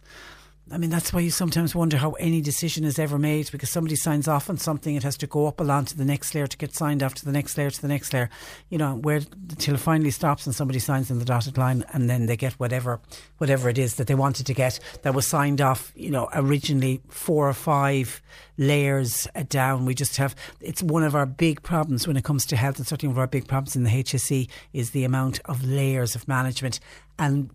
[0.72, 3.94] I mean, that's why you sometimes wonder how any decision is ever made because somebody
[3.94, 6.46] signs off on something, it has to go up a along to the next layer
[6.46, 8.30] to get signed off to the next layer to the next layer,
[8.70, 9.16] you know, where
[9.50, 12.54] until it finally stops and somebody signs in the dotted line and then they get
[12.54, 13.00] whatever
[13.38, 17.02] whatever it is that they wanted to get that was signed off, you know, originally
[17.08, 18.22] four or five
[18.56, 19.84] layers down.
[19.84, 22.86] We just have it's one of our big problems when it comes to health and
[22.86, 26.26] certainly one of our big problems in the HSE is the amount of layers of
[26.26, 26.80] management
[27.18, 27.50] and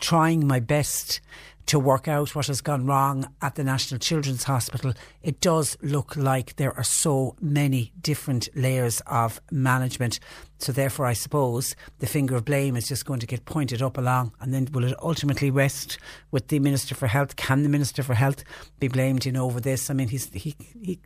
[0.00, 1.20] trying my best
[1.68, 6.16] to work out what has gone wrong at the National Children's Hospital, it does look
[6.16, 10.18] like there are so many different layers of management.
[10.56, 13.98] So, therefore, I suppose the finger of blame is just going to get pointed up
[13.98, 15.98] along, and then will it ultimately rest
[16.30, 17.36] with the Minister for Health?
[17.36, 18.44] Can the Minister for Health
[18.80, 19.90] be blamed, know, over this?
[19.90, 20.98] I mean, he's he, he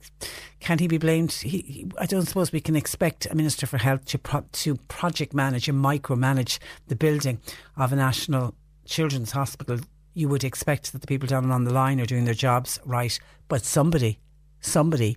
[0.60, 1.32] can he be blamed?
[1.32, 4.76] He, he, I don't suppose we can expect a Minister for Health to pro, to
[4.76, 7.40] project manage and micromanage the building
[7.76, 8.54] of a national
[8.84, 9.78] children's hospital
[10.14, 13.18] you would expect that the people down on the line are doing their jobs right,
[13.48, 14.18] but somebody,
[14.60, 15.16] somebody,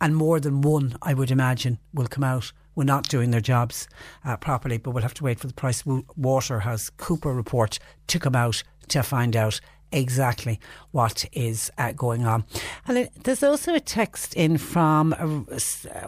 [0.00, 2.52] and more than one, I would imagine, will come out.
[2.74, 3.88] We're not doing their jobs
[4.24, 8.36] uh, properly, but we'll have to wait for the Price Waterhouse Cooper report to come
[8.36, 9.60] out to find out
[9.92, 10.60] exactly
[10.92, 12.44] what is uh, going on.
[12.86, 15.26] And there's also a text in from a,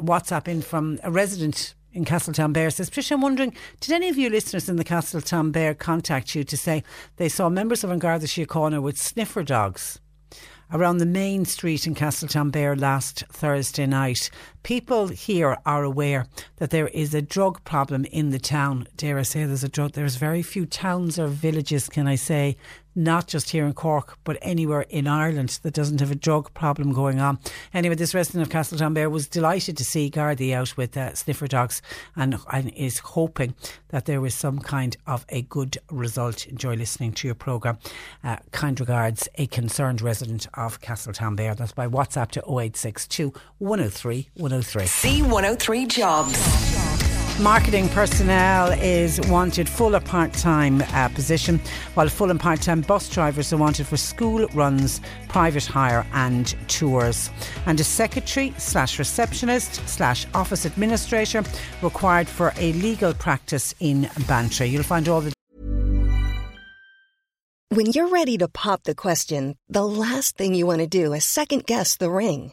[0.00, 4.30] WhatsApp in from a resident in Castletownbere says, Patricia, I'm wondering, did any of you
[4.30, 6.82] listeners in the Castletownbere contact you to say
[7.16, 10.00] they saw members of An Garda Síochána with sniffer dogs?
[10.74, 14.30] Around the main street in Castletownbere last Thursday night.
[14.62, 16.26] People here are aware
[16.56, 18.88] that there is a drug problem in the town.
[18.96, 22.56] Dare I say there's a drug there's very few towns or villages, can I say,
[22.94, 26.92] not just here in Cork, but anywhere in Ireland that doesn't have a drug problem
[26.92, 27.38] going on.
[27.72, 31.82] Anyway, this resident of Castletownbere was delighted to see Gardaí out with uh, sniffer dogs
[32.16, 33.54] and, and is hoping
[33.88, 36.46] that there is some kind of a good result.
[36.46, 37.78] Enjoy listening to your programme.
[38.24, 41.56] Uh, kind regards, a concerned resident of Castletownbere.
[41.56, 44.82] That's by WhatsApp to 0862 103 103.
[44.84, 46.91] C103 Jobs.
[47.40, 51.58] Marketing personnel is wanted full or part time uh, position,
[51.94, 56.54] while full and part time bus drivers are wanted for school runs, private hire, and
[56.68, 57.30] tours.
[57.66, 61.42] And a secretary slash receptionist slash office administrator
[61.80, 64.68] required for a legal practice in Bantry.
[64.68, 65.32] You'll find all the
[67.70, 71.24] when you're ready to pop the question, the last thing you want to do is
[71.24, 72.52] second guess the ring.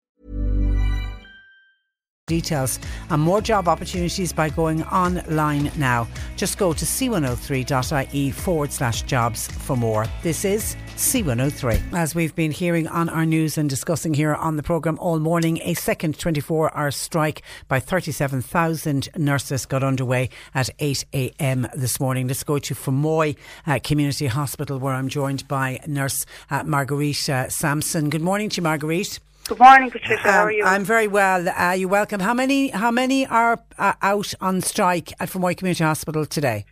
[2.31, 2.79] Details
[3.09, 6.07] and more job opportunities by going online now.
[6.37, 10.05] Just go to c103.ie forward slash jobs for more.
[10.23, 11.93] This is C103.
[11.93, 15.59] As we've been hearing on our news and discussing here on the programme all morning,
[15.63, 21.67] a second 24 hour strike by 37,000 nurses got underway at 8 a.m.
[21.75, 22.29] this morning.
[22.29, 23.35] Let's go to Fermoy
[23.67, 28.09] uh, Community Hospital where I'm joined by nurse uh, Marguerite uh, Sampson.
[28.09, 29.19] Good morning to you, Marguerite.
[29.47, 30.27] Good morning, Patricia.
[30.27, 30.63] Um, how are you?
[30.63, 31.49] I'm very well.
[31.49, 32.19] Uh, you welcome.
[32.21, 32.69] How many?
[32.69, 36.65] How many are uh, out on strike at Fermoy Community Hospital today?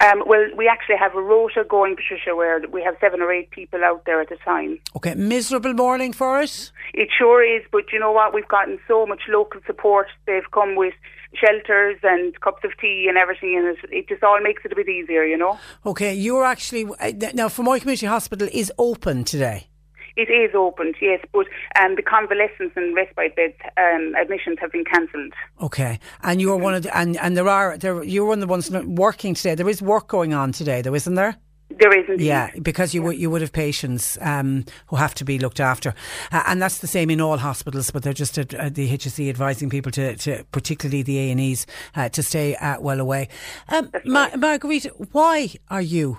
[0.00, 3.50] Um, well, we actually have a rota going, Patricia, where we have seven or eight
[3.50, 4.78] people out there at a time.
[4.96, 6.72] Okay, miserable morning for us.
[6.94, 8.32] It sure is, but you know what?
[8.32, 10.06] We've gotten so much local support.
[10.26, 10.94] They've come with
[11.34, 14.76] shelters and cups of tea and everything, and it, it just all makes it a
[14.76, 15.58] bit easier, you know.
[15.84, 19.69] Okay, you're actually uh, now Fermoy Community Hospital is open today.
[20.16, 21.46] It is opened, yes, but
[21.78, 25.32] um, the convalescence and respite beds um, admissions have been cancelled.
[25.62, 28.46] Okay, and you're one of the, and and there are there you're one of the
[28.46, 29.54] ones working today.
[29.54, 31.36] There is work going on today, though, isn't there?
[31.78, 32.24] There is indeed.
[32.24, 33.16] Yeah, because you yeah.
[33.16, 35.94] you would have patients um, who have to be looked after,
[36.32, 37.90] uh, and that's the same in all hospitals.
[37.90, 41.66] But they're just uh, the HSE advising people to, to particularly the A and E's,
[41.94, 43.28] uh, to stay uh, well away.
[43.68, 46.18] Um, Ma- Marguerite, why are you?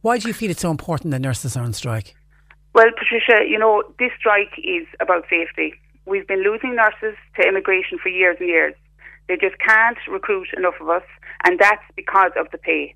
[0.00, 2.14] Why do you feel it's so important that nurses are on strike?
[2.74, 5.74] Well, Patricia, you know, this strike is about safety.
[6.06, 8.74] We've been losing nurses to immigration for years and years.
[9.28, 11.02] They just can't recruit enough of us,
[11.44, 12.94] and that's because of the pay.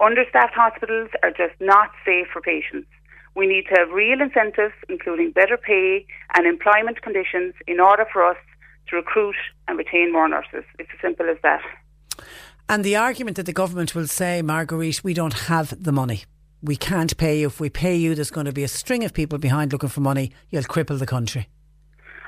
[0.00, 2.88] Understaffed hospitals are just not safe for patients.
[3.34, 8.24] We need to have real incentives, including better pay and employment conditions, in order for
[8.24, 8.36] us
[8.88, 9.36] to recruit
[9.68, 10.64] and retain more nurses.
[10.78, 11.62] It's as simple as that.
[12.68, 16.24] And the argument that the government will say, Marguerite, we don't have the money.
[16.62, 17.46] We can't pay you.
[17.46, 20.00] If we pay you, there's going to be a string of people behind looking for
[20.00, 20.32] money.
[20.50, 21.48] You'll cripple the country.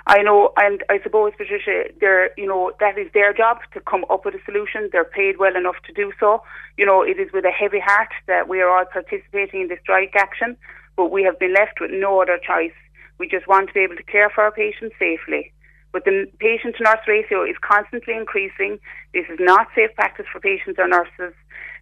[0.07, 4.05] I know, and I suppose, Patricia, they're, you know, that is their job to come
[4.11, 4.89] up with a solution.
[4.91, 6.43] They're paid well enough to do so.
[6.77, 9.77] You know, it is with a heavy heart that we are all participating in the
[9.81, 10.57] strike action,
[10.97, 12.75] but we have been left with no other choice.
[13.19, 15.53] We just want to be able to care for our patients safely.
[15.93, 18.81] But the patient to nurse ratio is constantly increasing.
[19.13, 21.35] This is not safe practice for patients or nurses.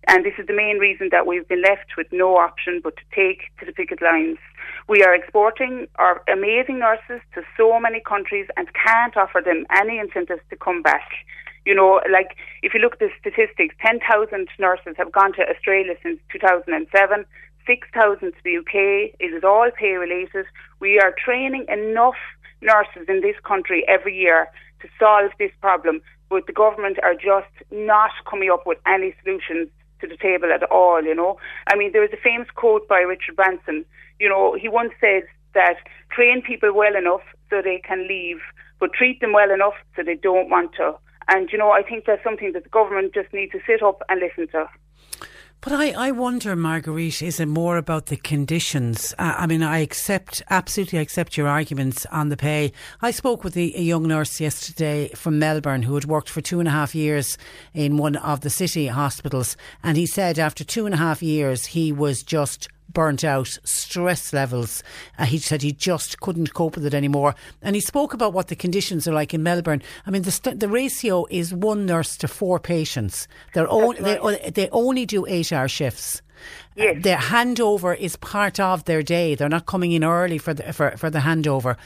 [0.08, 3.02] And this is the main reason that we've been left with no option but to
[3.14, 4.38] take to the picket lines.
[4.88, 9.98] We are exporting our amazing nurses to so many countries and can't offer them any
[9.98, 11.08] incentives to come back.
[11.66, 15.94] You know, like if you look at the statistics, 10,000 nurses have gone to Australia
[16.02, 17.24] since 2007.
[17.66, 19.14] 6,000 to the UK.
[19.20, 20.46] It is all pay related.
[20.80, 22.16] We are training enough
[22.62, 24.48] nurses in this country every year
[24.80, 29.68] to solve this problem, but the government are just not coming up with any solutions
[30.00, 31.38] to the table at all, you know.
[31.66, 33.84] I mean, there was a famous quote by Richard Branson.
[34.18, 35.24] You know, he once said
[35.54, 35.76] that
[36.10, 38.38] train people well enough so they can leave,
[38.78, 40.94] but treat them well enough so they don't want to.
[41.28, 44.02] And, you know, I think that's something that the government just needs to sit up
[44.08, 44.68] and listen to.
[45.62, 49.12] But I, I wonder, Marguerite, is it more about the conditions?
[49.18, 52.72] Uh, I mean, I accept, absolutely accept your arguments on the pay.
[53.02, 56.60] I spoke with a, a, young nurse yesterday from Melbourne who had worked for two
[56.60, 57.36] and a half years
[57.74, 59.54] in one of the city hospitals.
[59.82, 64.32] And he said after two and a half years, he was just burnt out, stress
[64.32, 64.82] levels.
[65.18, 67.34] Uh, he said he just couldn't cope with it anymore.
[67.62, 69.82] And he spoke about what the conditions are like in Melbourne.
[70.06, 73.28] I mean, the, st- the ratio is one nurse to four patients.
[73.54, 74.42] They're on- right.
[74.42, 76.22] they, they only do eight hour shifts.
[76.74, 76.96] Yes.
[76.96, 79.34] Uh, their handover is part of their day.
[79.34, 81.76] They're not coming in early for the for, for the handover.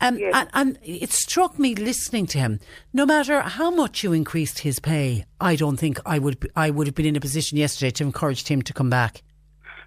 [0.00, 0.32] Um, yes.
[0.34, 2.60] and, and it struck me listening to him.
[2.92, 6.86] No matter how much you increased his pay, I don't think I would I would
[6.86, 9.22] have been in a position yesterday to encourage him to come back.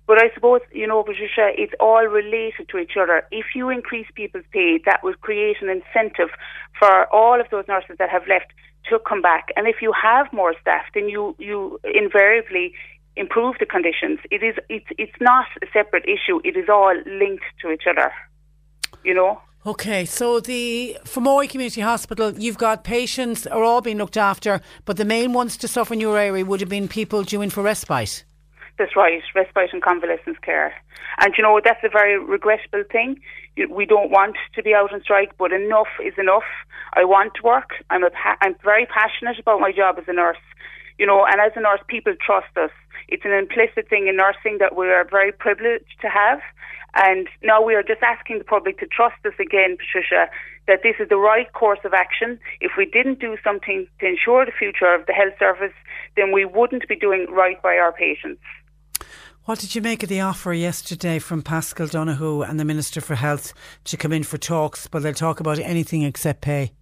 [0.08, 3.24] But I suppose, you know, Patricia, it's all related to each other.
[3.30, 6.30] If you increase people's pay, that will create an incentive
[6.80, 8.54] for all of those nurses that have left
[8.90, 9.50] to come back.
[9.58, 12.74] And if you have more staff, then you, you invariably
[13.18, 14.20] improve the conditions.
[14.32, 16.40] It is it's it's not a separate issue.
[16.44, 18.12] It is all linked to each other.
[19.04, 19.42] You know?
[19.66, 24.96] Okay, so the Fermoy Community Hospital, you've got patients are all being looked after, but
[24.96, 27.64] the main ones to suffer in your area would have been people due in for
[27.64, 28.24] respite.
[28.78, 30.74] That's right, respite and convalescence care.
[31.20, 33.20] And you know, that's a very regrettable thing.
[33.70, 36.46] We don't want to be out on strike, but enough is enough.
[36.94, 37.72] I want to work.
[37.90, 40.38] I'm, a pa- I'm very passionate about my job as a nurse.
[41.00, 42.72] You know, and as a nurse, people trust us.
[43.08, 46.40] It's an implicit thing in nursing that we are very privileged to have.
[46.96, 50.30] And now we are just asking the public to trust us again, Patricia,
[50.68, 52.40] that this is the right course of action.
[52.62, 55.74] If we didn't do something to ensure the future of the health service,
[56.16, 58.42] then we wouldn't be doing right by our patients.
[59.48, 63.16] What did you make of the offer yesterday from Paschal Donohoe and the Minister for
[63.16, 63.54] Health
[63.86, 66.74] to come in for talks, but they'll talk about anything except pay?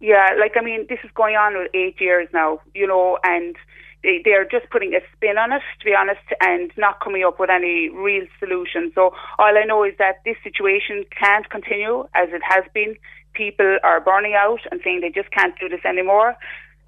[0.00, 3.54] Yeah, like I mean, this is going on with eight years now, you know, and
[4.02, 7.22] they, they are just putting a spin on it, to be honest, and not coming
[7.22, 8.90] up with any real solution.
[8.96, 12.96] So all I know is that this situation can't continue as it has been.
[13.34, 16.34] People are burning out and saying they just can't do this anymore.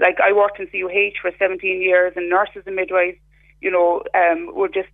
[0.01, 3.18] Like I worked in CUH for 17 years, and nurses and midwives
[3.61, 4.88] you know, um, were just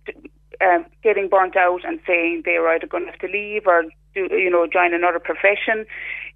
[0.61, 3.83] um, getting burnt out and saying they were either going to have to leave or
[4.13, 5.85] do, you know, join another profession.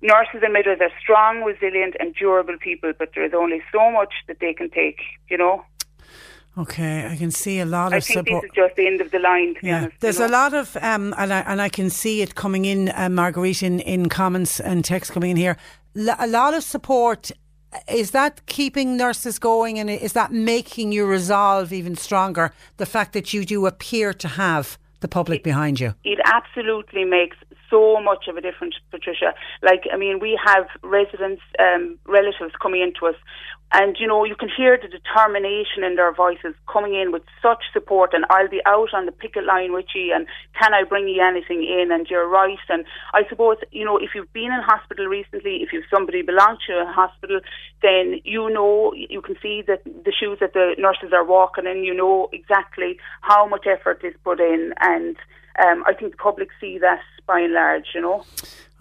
[0.02, 4.14] Nurses and midwives are strong, resilient, and durable people, but there is only so much
[4.28, 5.00] that they can take.
[5.30, 5.64] You know.
[6.58, 8.42] Okay, I can see a lot I of think support.
[8.42, 9.56] this is just the end of the line.
[9.64, 12.36] yeah, honest, there's you a lot of, um, and I and I can see it
[12.36, 15.56] coming in, uh, Marguerite, in, in comments and text coming in here.
[15.96, 17.32] L- a lot of support
[17.88, 22.54] is that keeping nurses going and is that making your resolve even stronger?
[22.78, 25.96] The fact that you do appear to have the public it, behind you?
[26.04, 27.38] It absolutely makes
[27.70, 29.34] so much of a difference, Patricia.
[29.62, 33.16] Like, I mean, we have residents, um, relatives coming into us
[33.74, 37.64] and, you know, you can hear the determination in their voices coming in with such
[37.72, 38.14] support.
[38.14, 40.14] And I'll be out on the picket line with you.
[40.14, 40.28] And
[40.60, 41.90] can I bring you anything in?
[41.92, 42.60] And you're right.
[42.68, 42.84] And
[43.14, 46.74] I suppose, you know, if you've been in hospital recently, if you've somebody belong to
[46.82, 47.40] a hospital,
[47.82, 51.84] then you know, you can see that the shoes that the nurses are walking in,
[51.84, 54.74] you know exactly how much effort is put in.
[54.82, 55.16] And
[55.64, 58.26] um, I think the public see that by and large, you know.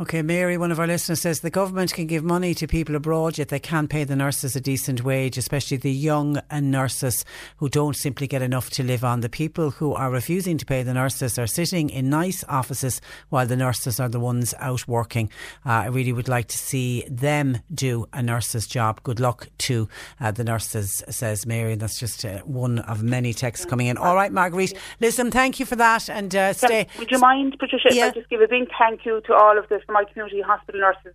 [0.01, 3.37] Okay, Mary, one of our listeners says the government can give money to people abroad,
[3.37, 7.23] yet they can't pay the nurses a decent wage, especially the young nurses
[7.59, 9.21] who don't simply get enough to live on.
[9.21, 13.45] The people who are refusing to pay the nurses are sitting in nice offices while
[13.47, 15.31] the nurses are the ones out working.
[15.67, 19.03] Uh, I really would like to see them do a nurse's job.
[19.03, 19.87] Good luck to
[20.19, 21.73] uh, the nurses, says Mary.
[21.73, 23.99] And that's just uh, one of many texts coming in.
[23.99, 24.73] All right, Marguerite.
[25.01, 26.87] Listen, thank you for that and uh, stay.
[26.99, 28.07] Would you mind, Patricia, Yeah.
[28.07, 31.15] if I just give a big thank you to all of my community hospital nurses,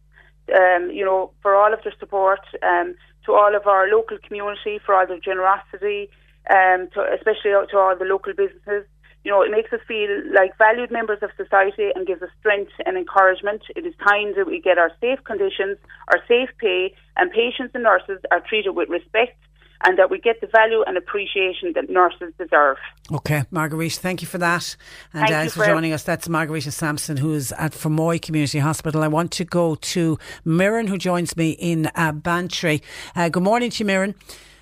[0.53, 2.95] um, you know, for all of their support, um,
[3.25, 6.09] to all of our local community for all their generosity,
[6.49, 8.85] um, to, especially to all the local businesses.
[9.23, 12.71] You know, it makes us feel like valued members of society and gives us strength
[12.85, 13.63] and encouragement.
[13.75, 15.77] It is time that we get our safe conditions,
[16.09, 19.35] our safe pay, and patients and nurses are treated with respect
[19.83, 22.77] and that we get the value and appreciation that nurses deserve.
[23.11, 24.75] Okay, Marguerite, thank you for that.
[25.13, 26.03] And Thank uh, for for- joining us.
[26.03, 29.03] That's Margarita Sampson, who is at Fermoy Community Hospital.
[29.03, 32.81] I want to go to Mirren, who joins me in uh, Bantry.
[33.15, 34.15] Uh, good morning to you, Mirren.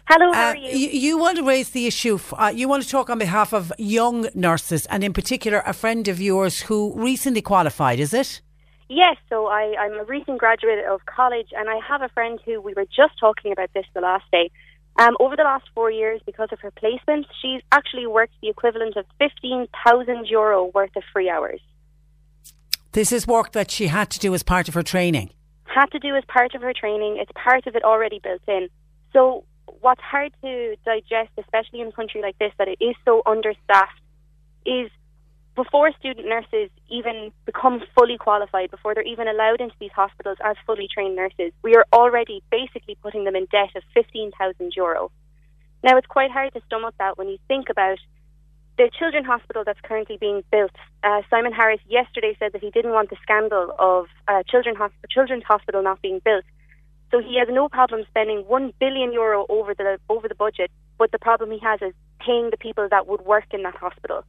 [0.09, 0.77] Hello, how Uh, are you?
[0.77, 0.89] you?
[0.89, 4.27] You want to raise the issue, uh, you want to talk on behalf of young
[4.35, 8.41] nurses, and in particular, a friend of yours who recently qualified, is it?
[8.89, 12.59] Yes, so I, I'm a recent graduate of college, and I have a friend who
[12.59, 14.51] we were just talking about this the last day.
[14.97, 18.95] Um, over the last four years, because of her placement, she's actually worked the equivalent
[18.95, 21.59] of 15,000 euro worth of free hours.
[22.91, 25.31] This is work that she had to do as part of her training.
[25.65, 28.69] Had to do as part of her training, it's part of it already built in.
[29.13, 29.45] So,
[29.81, 33.99] what's hard to digest, especially in a country like this, that it is so understaffed,
[34.65, 34.91] is
[35.55, 40.55] before student nurses even become fully qualified, before they're even allowed into these hospitals as
[40.65, 45.11] fully trained nurses, we are already basically putting them in debt of 15,000 euro.
[45.83, 47.99] Now, it's quite hard to stomach that when you think about
[48.77, 50.71] the children's hospital that's currently being built.
[51.03, 54.91] Uh, Simon Harris yesterday said that he didn't want the scandal of uh, children hosp-
[55.11, 56.43] children's hospital not being built.
[57.11, 61.11] So he has no problem spending one billion euro over the over the budget, but
[61.11, 64.25] the problem he has is paying the people that would work in that hospital.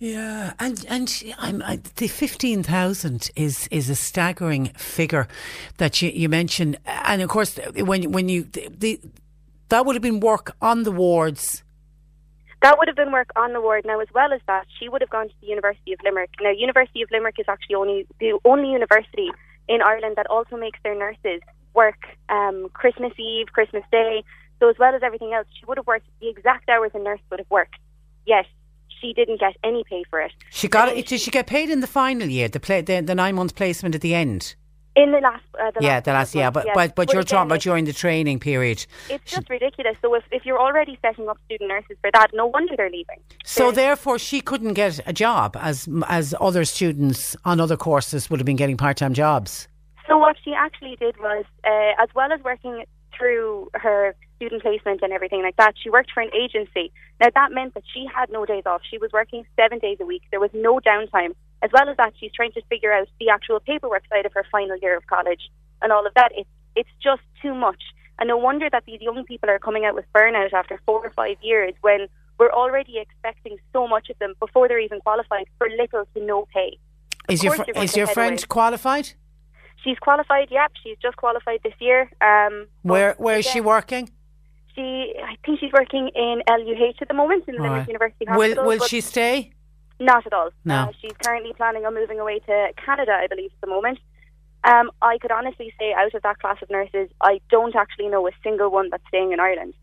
[0.00, 1.62] Yeah, and and I'm,
[1.96, 5.28] the fifteen thousand is is a staggering figure
[5.76, 9.00] that you, you mentioned, and of course when when you the, the
[9.68, 11.62] that would have been work on the wards.
[12.62, 13.84] That would have been work on the ward.
[13.84, 16.30] Now, as well as that, she would have gone to the University of Limerick.
[16.40, 19.30] Now, University of Limerick is actually only the only university
[19.68, 21.42] in Ireland that also makes their nurses
[21.74, 24.24] work um, Christmas Eve, Christmas Day.
[24.60, 27.20] So, as well as everything else, she would have worked the exact hours a nurse
[27.30, 27.76] would have worked.
[28.26, 28.46] Yet,
[29.00, 30.32] she didn't get any pay for it.
[30.50, 31.06] She got it.
[31.06, 32.48] Did she get paid in the final year?
[32.48, 34.54] The play, the, the nine month placement at the end.
[34.96, 36.74] In the last, uh, the yeah, last the last yeah, but yes.
[36.74, 38.84] but but you're again, talking about during the training period.
[39.08, 39.96] It's just ridiculous.
[40.02, 43.20] So, if, if you're already setting up student nurses for that, no wonder they're leaving.
[43.44, 48.40] So therefore, she couldn't get a job as as other students on other courses would
[48.40, 49.68] have been getting part time jobs.
[50.08, 52.84] So what she actually did was, uh, as well as working
[53.16, 56.90] through her student placement and everything like that, she worked for an agency.
[57.20, 58.80] Now that meant that she had no days off.
[58.90, 60.22] She was working seven days a week.
[60.30, 61.34] There was no downtime.
[61.62, 64.46] As well as that, she's trying to figure out the actual paperwork side of her
[64.50, 65.50] final year of college
[65.82, 66.32] and all of that.
[66.34, 67.82] It's it's just too much.
[68.18, 71.10] And no wonder that these young people are coming out with burnout after four or
[71.10, 72.06] five years when
[72.38, 76.46] we're already expecting so much of them before they're even qualified for little to no
[76.54, 76.78] pay.
[77.28, 78.46] Of Is your fr- is your friend away.
[78.48, 79.12] qualified?
[79.82, 80.48] She's qualified.
[80.50, 82.10] Yep, she's just qualified this year.
[82.20, 84.10] Um, Where where is she working?
[84.80, 87.86] She, I think she's working in LUH at the moment in the Right.
[87.86, 88.64] University Hospital.
[88.64, 89.52] will but she stay?
[89.98, 90.50] Not at all.
[90.64, 90.74] No.
[90.84, 93.98] Uh, she's currently planning on moving away to Canada, I believe, at the moment.
[94.64, 98.26] Um, I could honestly say, out of that class of nurses, I don't actually know
[98.26, 99.74] a single one that's staying in Ireland.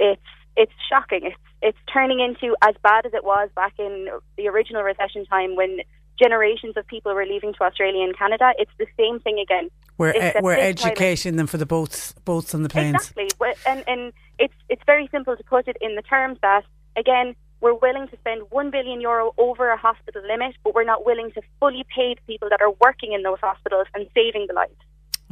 [0.00, 0.22] It's
[0.56, 1.20] it's shocking.
[1.24, 5.54] It's it's turning into as bad as it was back in the original recession time
[5.56, 5.78] when
[6.18, 8.52] generations of people were leaving to Australia and Canada.
[8.58, 9.68] It's the same thing again.
[9.98, 13.12] We're e- we're educating them for the boats boats and the planes.
[13.16, 13.28] Exactly,
[13.66, 16.64] and and it's it's very simple to put it in the terms that
[16.96, 21.06] again we're willing to spend one billion euro over a hospital limit, but we're not
[21.06, 24.54] willing to fully pay the people that are working in those hospitals and saving the
[24.54, 24.74] lives.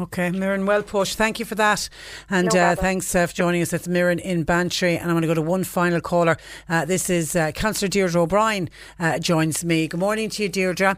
[0.00, 1.08] Okay, Mirren, well put.
[1.08, 1.90] Thank you for that.
[2.30, 3.74] And No uh, thanks uh, for joining us.
[3.74, 4.96] It's Mirren in Bantry.
[4.96, 6.38] And I'm going to go to one final caller.
[6.68, 9.86] Uh, this is uh, Councillor Deirdre O'Brien uh, joins me.
[9.86, 10.96] Good morning to you, Deirdre.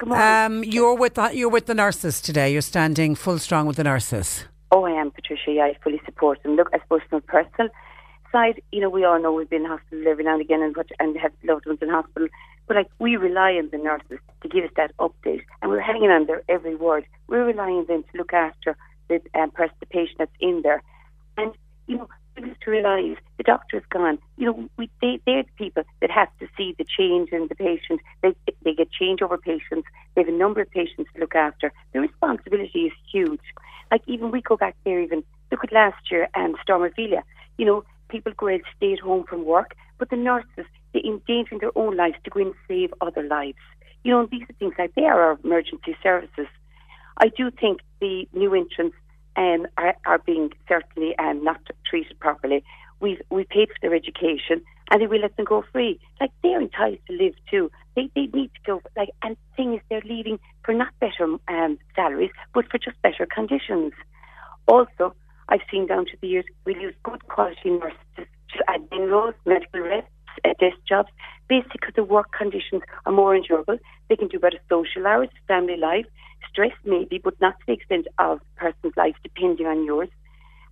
[0.00, 0.26] Good morning.
[0.26, 2.50] Um, you're, with the, you're with the nurses today.
[2.50, 4.44] You're standing full strong with the nurses.
[4.74, 5.52] Oh, I am, Patricia.
[5.52, 6.56] Yeah, I fully support them.
[6.56, 7.68] Look, I suppose from a personal
[8.32, 10.74] side, you know, we all know we've been in hospital every now and again and,
[10.98, 12.28] and have loved ones in hospital.
[12.66, 16.10] But like, we rely on the nurses to give us that update, and we're hanging
[16.10, 17.04] on their every word.
[17.28, 18.74] We're relying on them to look after
[19.08, 20.82] the um, person, the patient that's in there.
[21.36, 21.52] And
[21.86, 24.18] you know, Students to realise the doctor's gone.
[24.36, 27.54] You know, we, they, they're the people that have to see the change in the
[27.54, 28.00] patient.
[28.22, 28.34] They,
[28.64, 29.86] they get change over patients.
[30.14, 31.72] They have a number of patients to look after.
[31.92, 33.42] The responsibility is huge.
[33.90, 37.22] Like even we go back there even, look at last year and um, Storm Ophelia.
[37.58, 41.60] You know, people go out, stay at home from work, but the nurses, they endangering
[41.60, 43.58] their own lives to go and save other lives.
[44.04, 46.46] You know, these are things like they are our emergency services.
[47.18, 48.96] I do think the new entrants
[49.36, 52.64] um, are, are being certainly um, not treated properly.
[53.00, 55.98] We've we paid for their education, and they will let them go free.
[56.20, 57.70] Like they're entitled to live too.
[57.96, 58.82] They they need to go.
[58.96, 63.00] Like and the thing is, they're leaving for not better um, salaries, but for just
[63.02, 63.92] better conditions.
[64.68, 65.14] Also,
[65.48, 68.30] I've seen down to the years we lose good quality nurses,
[68.68, 70.06] admin roles, medical reps,
[70.44, 71.08] uh, desk jobs,
[71.48, 73.78] basically because the work conditions are more endurable.
[74.08, 76.06] They can do better social hours, family life
[76.52, 80.08] stress maybe, but not to the extent of a person's life depending on yours.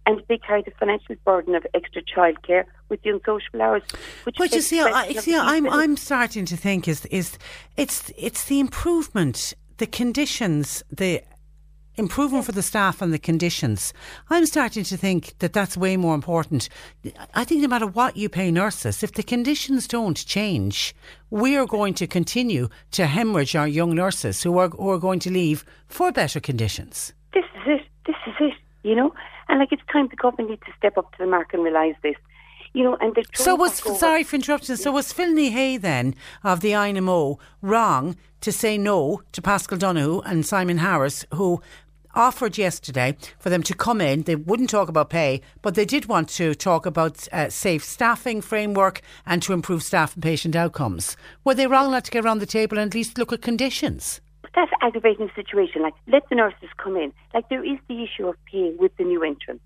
[0.07, 3.83] And they carry the financial burden of extra childcare with the unsociable hours.
[4.25, 7.39] Which but you see, I, see, I'm I'm starting to think is is
[7.77, 11.23] it's it's the improvement, the conditions, the
[12.01, 13.93] improving for the staff and the conditions.
[14.31, 16.69] I'm starting to think that that's way more important.
[17.35, 20.95] I think no matter what you pay nurses, if the conditions don't change,
[21.29, 25.21] we are going to continue to hemorrhage our young nurses who are, who are going
[25.21, 27.13] to leave for better conditions.
[27.35, 27.83] This is it.
[28.07, 28.55] This is it.
[28.83, 29.15] You know?
[29.49, 31.97] And like it's time the government needs to step up to the mark and realise
[32.03, 32.17] this
[32.73, 34.77] you know, and so was sorry for interrupting.
[34.77, 36.15] So was Phil Ní Sheaghdha then
[36.45, 41.61] of the INMO wrong to say no to Paschal Donohoe and Simon Harris, who
[42.15, 44.23] offered yesterday for them to come in.
[44.23, 48.41] They wouldn't talk about pay, but they did want to talk about uh, safe staffing
[48.41, 51.17] framework and to improve staff and patient outcomes.
[51.45, 54.21] Were they wrong not to get around the table and at least look at conditions?
[54.55, 55.83] That's aggravating the situation.
[55.83, 57.13] Like, let the nurses come in.
[57.33, 59.63] Like, there is the issue of pay with the new entrants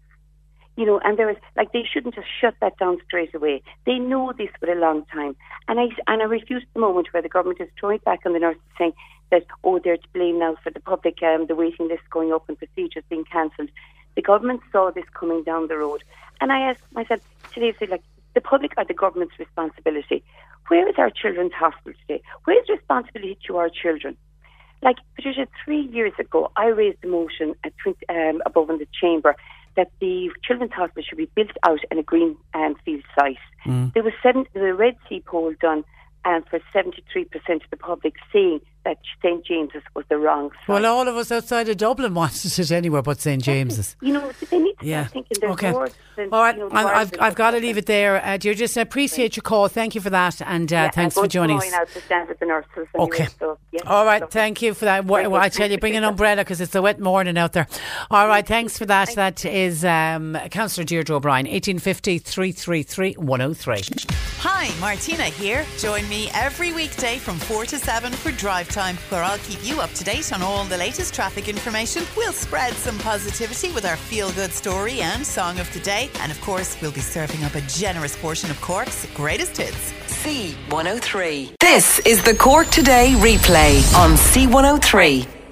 [0.76, 3.62] you know, and there is like they shouldn't just shut that down straight away.
[3.86, 5.36] They know this for a long time,
[5.68, 8.38] and I and I refuse the moment where the government is throwing back on the
[8.40, 8.92] nurses saying
[9.30, 12.48] that oh they're to blame now for the public um, the waiting list going up
[12.48, 13.70] and procedures being cancelled.
[14.16, 16.04] The government saw this coming down the road,
[16.40, 17.20] and I asked myself
[17.52, 18.02] today, like
[18.34, 20.22] the public are the government's responsibility.
[20.68, 22.22] Where is our children's hospital today?
[22.44, 24.16] Where is responsibility to our children?
[24.82, 27.72] Like Patricia, three years ago, I raised a motion at
[28.08, 29.34] um, above in the chamber
[29.76, 33.38] that the children's hospital should be built out in a green um, field site.
[33.66, 33.92] Mm.
[33.94, 35.84] There was seven, there was a Red C poll done
[36.24, 36.94] and for 73%
[37.48, 40.68] of the public saying that St James's was the wrong site.
[40.68, 43.96] Well, all of us outside of Dublin wanted it anywhere but St James's.
[44.00, 45.04] You know, they need to yeah.
[45.06, 45.70] thinking there's okay.
[45.72, 48.24] more than, All right, you know, I've, I've got to leave it there.
[48.24, 49.68] Uh, dear, just appreciate your call.
[49.68, 51.72] Thank you for that and uh, yeah, thanks for joining us.
[52.94, 53.26] okay.
[53.38, 54.26] so, yeah, All right, so.
[54.26, 55.06] thank you for that.
[55.06, 57.66] Well, I tell you, bring an umbrella because it's a wet morning out there.
[58.10, 59.14] All right, thanks for that.
[59.14, 63.82] That is um, Councillor Deirdre O'Brien, 1850 333 103.
[64.40, 65.64] Hi, Martina here.
[65.78, 69.80] Join me every weekday from 4 to 7 for Drive Time, where I'll keep you
[69.80, 72.02] up to date on all the latest traffic information.
[72.16, 76.10] We'll spread some positivity with our feel good story and song of the day.
[76.18, 79.92] And of course, we'll be serving up a generous portion of Cork's greatest hits.
[80.24, 81.52] C103.
[81.60, 85.43] This is the Cork Today replay on C103.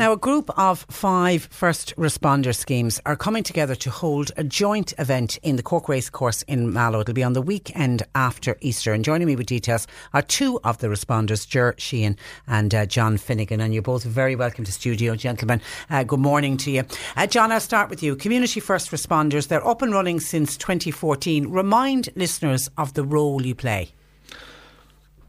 [0.00, 4.94] Now, a group of five first responder schemes are coming together to hold a joint
[4.96, 7.00] event in the Cork Race Course in Mallow.
[7.00, 8.94] It'll be on the weekend after Easter.
[8.94, 12.16] And joining me with details are two of the responders, Ger Sheehan
[12.46, 13.60] and uh, John Finnegan.
[13.60, 15.60] And you're both very welcome to studio, gentlemen.
[15.90, 16.84] Uh, good morning to you.
[17.14, 18.16] Uh, John, I'll start with you.
[18.16, 21.46] Community first responders, they're up and running since 2014.
[21.48, 23.92] Remind listeners of the role you play.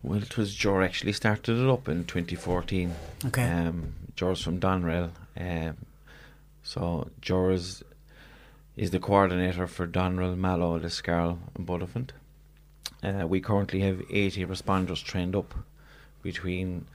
[0.01, 2.95] Well, it was Ger actually started it up in 2014.
[3.25, 3.43] Okay.
[3.43, 5.11] Um, George from Doneraile.
[5.37, 5.77] Um,
[6.63, 7.83] so George is,
[8.75, 12.13] is the coordinator for Doneraile, Mallow, Liscarroll and Buttevant.
[13.03, 15.55] Uh, we currently have 80 responders trained up
[16.21, 16.85] between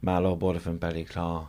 [0.00, 1.48] Mallow, Buttevant, Ballyclough,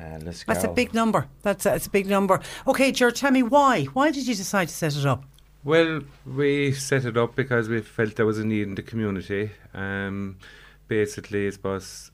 [0.00, 1.26] uh, That's a big number.
[1.42, 2.40] That's a, that's a big number.
[2.66, 3.84] Okay, George, tell me why.
[3.84, 5.24] Why did you decide to set it up?
[5.62, 9.50] Well, we set it up because we felt there was a need in the community.
[9.74, 10.38] Um,
[10.88, 12.10] basically, I suppose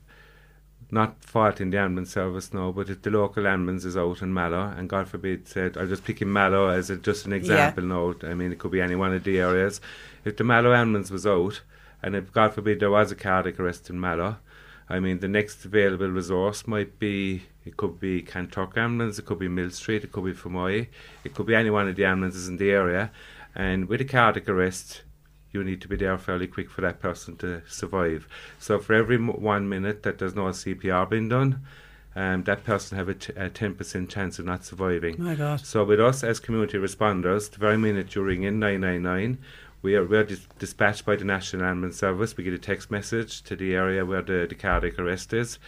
[0.89, 4.73] not faulting the ambulance service now, but if the local ambulance is out in Mallow,
[4.77, 7.89] and God forbid, said, I'll just pick in Mallow as a, just an example yeah.
[7.89, 9.81] now, I mean, it could be any one of the areas.
[10.23, 11.61] If the Mallow ambulance was out,
[12.01, 14.37] and if God forbid there was a cardiac arrest in Mallow,
[14.89, 19.39] I mean, the next available resource might be, it could be Kanturk ambulance, it could
[19.39, 20.87] be Millstreet, it could be Fermoy,
[21.25, 23.11] it could be any one of the ambulances in the area.
[23.53, 25.01] And with a cardiac arrest,
[25.57, 28.27] you need to be there fairly quick for that person to survive.
[28.59, 31.61] So for every one minute that there's no CPR being done,
[32.15, 35.21] um, that person have a t- a 10% chance of not surviving.
[35.21, 35.65] My God.
[35.65, 39.37] So with us as community responders, the very minute you ring in 999,
[39.81, 42.35] we are, we are dis- dispatched by the National Ambulance Service.
[42.35, 45.59] We get a text message to the area where the, the cardiac arrest is.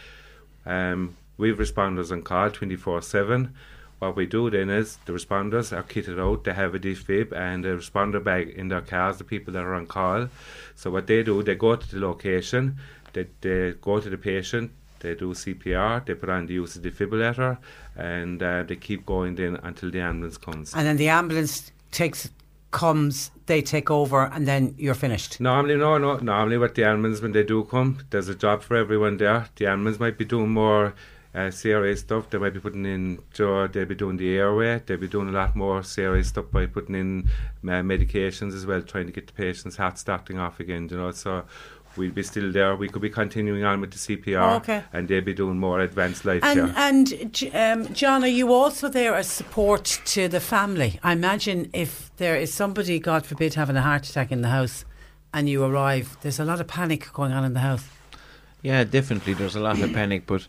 [0.66, 3.54] Um, we have responders on call 24 7.
[4.00, 7.64] What we do then is the responders are kitted out, they have a defib and
[7.66, 10.28] a responder bag in their cars, the people that are on call.
[10.74, 12.78] So what they do, they go to the location,
[13.12, 16.82] they, they go to the patient, they do CPR, they put on the use of
[16.82, 17.58] defibrillator,
[17.94, 20.74] and uh, they keep going then until the ambulance comes.
[20.74, 22.30] And then the ambulance takes
[22.70, 25.40] comes, they take over, and then you're finished.
[25.40, 26.16] Normally, no, no.
[26.18, 29.48] Normally, what the ambulance when they do come, there's a job for everyone there.
[29.56, 30.94] The ambulance might be doing more
[31.34, 32.28] uh, serious stuff.
[32.30, 34.82] They might be putting in, so they'll be doing the airway.
[34.84, 37.28] They'll be doing a lot more serious stuff by putting in
[37.64, 40.88] uh, medications as well, trying to get the patient's heart starting off again.
[40.90, 41.44] You know, so.
[41.96, 42.76] We'll be still there.
[42.76, 44.84] We could be continuing on with the CPR, Oh, okay.
[44.92, 46.74] and they'll be doing more advanced life And care.
[46.76, 51.00] and J- um, John, are you also there as support to the family?
[51.02, 54.84] I imagine if there is somebody, God forbid, having a heart attack in the house,
[55.34, 57.88] and you arrive, there's a lot of panic going on in the house.
[58.62, 59.34] Yeah, definitely.
[59.34, 60.46] There's a lot of panic, but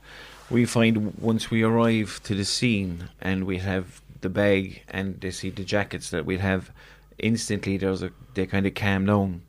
[0.52, 5.32] we find once we arrive to the scene and we have the bag and they
[5.32, 6.72] see the jackets that we have,
[7.18, 9.42] instantly there's a they kind of calm down,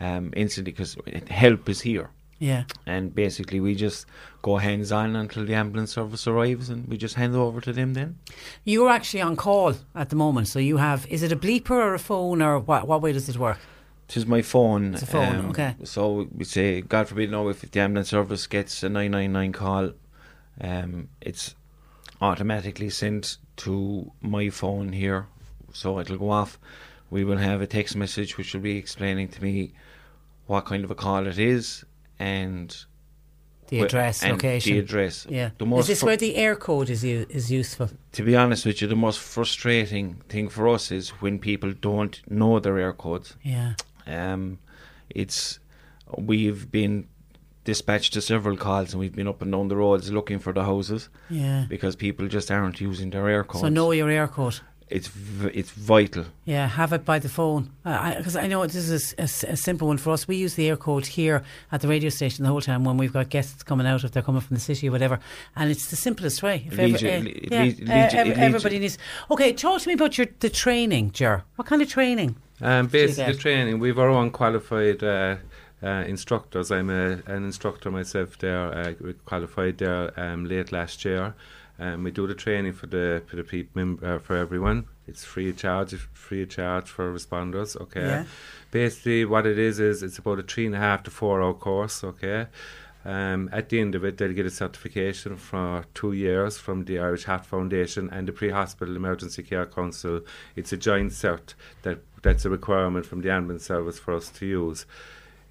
[0.00, 0.96] um, instantly because
[1.28, 2.10] help is here.
[2.38, 2.64] Yeah.
[2.86, 4.04] And basically, we just
[4.42, 7.94] go hands on until the ambulance service arrives, and we just hand over to them.
[7.94, 8.18] Then
[8.64, 11.06] You're actually on call at the moment, so you have.
[11.06, 12.88] Is it a bleeper or a phone, or what?
[12.88, 13.58] What way does it work?
[14.08, 14.86] it is my phone.
[14.88, 15.76] um, It's a phone, okay.
[15.84, 19.52] So we say, God forbid, no, if the ambulance service gets a nine nine nine
[19.52, 19.92] call,
[20.60, 21.54] um, it's
[22.20, 25.26] automatically sent to my phone here,
[25.72, 26.58] so it'll go off.
[27.10, 29.72] We will have a text message which will be explaining to me
[30.46, 31.84] what kind of a call it is
[32.18, 32.74] and
[33.68, 34.72] The address, and location.
[34.74, 35.26] The address.
[35.28, 35.50] Yeah.
[35.58, 37.90] The Is this fr- where the Eircode is u- is useful?
[38.12, 42.20] to be honest with you, the most frustrating thing for us is when people don't
[42.30, 43.34] know their Eircodes.
[43.42, 43.74] Yeah.
[44.06, 44.58] Um,
[45.10, 45.58] it's
[46.16, 47.08] we've been
[47.64, 50.64] dispatched to several calls and we've been up and down the roads looking for the
[50.64, 51.08] houses.
[51.30, 51.66] Yeah.
[51.68, 53.60] Because people just aren't using their Eircodes.
[53.60, 54.60] So know your Eircode.
[54.88, 56.26] It's v- it's vital.
[56.44, 57.70] Yeah, have it by the phone.
[57.82, 60.28] Because I, know this is a simple one for us.
[60.28, 63.30] We use the Eircode here at the radio station the whole time when we've got
[63.30, 65.18] guests coming out, if they're coming from the city or whatever.
[65.56, 66.64] And it's the simplest way.
[66.66, 68.98] If ever- uh, yeah, leads- uh, ev- everybody needs.
[69.30, 71.44] Okay, talk to me about your the training, Ger.
[71.56, 72.36] What kind of training?
[72.60, 73.78] Um, basically, training.
[73.78, 75.02] We've our own qualified
[75.82, 76.70] uh, instructors.
[76.70, 78.38] I'm a, an instructor myself.
[78.38, 81.34] There, uh, qualified there um, late last year.
[81.78, 84.86] Um, we do the training for the for the people mem- uh, for everyone.
[85.06, 85.94] It's free of charge.
[86.12, 87.80] Free of charge for responders.
[87.80, 88.02] Okay.
[88.02, 88.24] Yeah.
[88.70, 91.54] Basically, what it is is it's about a three and a half to four hour
[91.54, 92.04] course.
[92.04, 92.46] Okay.
[93.04, 97.00] Um, at the end of it, they'll get a certification for two years from the
[97.00, 100.20] Irish Heart Foundation and the Pre-Hospital Emergency Care Council.
[100.54, 104.46] It's a joint cert that that's a requirement from the ambulance service for us to
[104.46, 104.86] use.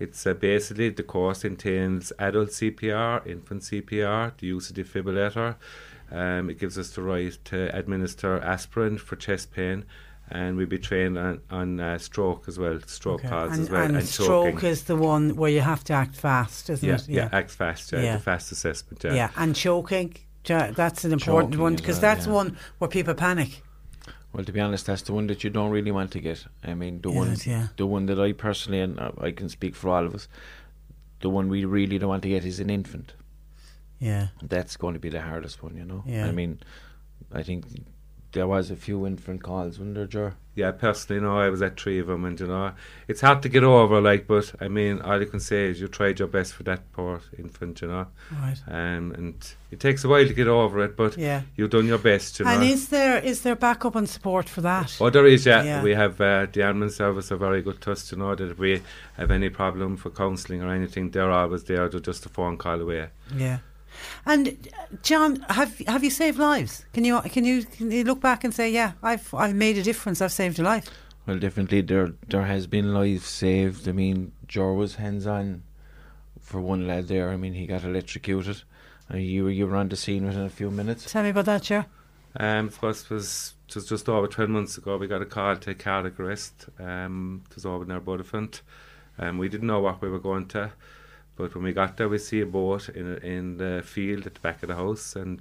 [0.01, 5.55] It's uh, basically the course entails adult CPR, infant CPR, the use of defibrillator.
[6.11, 9.85] Um, it gives us the right to administer aspirin for chest pain,
[10.29, 13.29] and we'll be trained on, on uh, stroke as well, stroke Okay.
[13.29, 14.69] calls and as well, and and stroke choking.
[14.69, 17.07] is the one where you have to act fast, isn't yeah, it?
[17.07, 18.15] yeah, act fast, yeah, Yeah.
[18.15, 19.13] the fast assessment, yeah.
[19.13, 20.15] Yeah, and choking.
[20.47, 22.33] Ja- That's an important Choking one because well, that's yeah.
[22.33, 23.61] one where people panic.
[24.33, 26.45] Well, to be honest, that's the one that you don't really want to get.
[26.63, 27.45] I mean, the Is one, it?
[27.47, 27.67] Yeah.
[27.75, 30.27] the one that I personally and I can speak for all of us,
[31.19, 33.13] the one we really don't want to get is an infant.
[33.99, 34.27] Yeah.
[34.41, 36.03] That's going to be the hardest one, you know.
[36.07, 36.27] Yeah.
[36.27, 36.59] I mean,
[37.31, 37.65] I think
[38.33, 40.35] there was a few infant calls, wasn't there, Ger?
[40.53, 42.73] Yeah, personally, no, I was at three of them, and you know,
[43.07, 45.87] it's hard to get over, like, but I mean, all you can say is you
[45.87, 48.07] tried your best for that poor infant, you know.
[48.31, 48.57] Right.
[48.67, 51.43] Um, and it takes a while to get over it, but Yeah.
[51.55, 52.51] you've done your best, you know.
[52.51, 54.97] And is there is there backup and support for that?
[54.99, 55.63] Oh, there is, yeah.
[55.63, 55.83] Yeah.
[55.83, 58.59] We have uh, the admin service are very good to us to know that if
[58.59, 58.81] we
[59.15, 61.87] have any problem for counselling or anything, they're always there.
[61.87, 63.07] They're just a phone call away.
[63.35, 63.59] Yeah.
[64.25, 66.85] And uh, John, have have you saved lives?
[66.93, 69.83] Can you can you can you look back and say, yeah, I've I've made a
[69.83, 70.21] difference.
[70.21, 70.89] I've saved a life.
[71.25, 73.87] Well, definitely there there has been lives saved.
[73.87, 75.63] I mean, Ger was hands on
[76.39, 77.29] for one lad there.
[77.29, 78.63] I mean, he got electrocuted.
[79.13, 81.11] Uh, you were you were on the scene within a few minutes.
[81.11, 81.85] Tell me about that, Ger.
[82.35, 85.73] Um, it was, was just, just over 12 months ago, we got a call to
[85.73, 86.67] cardiac arrest.
[86.79, 88.61] Um, it was over near Buttevant.
[89.19, 90.71] Um, we didn't know what we were going to,
[91.41, 94.39] but when we got there, we see a boat in in the field at the
[94.47, 95.39] back of the house, and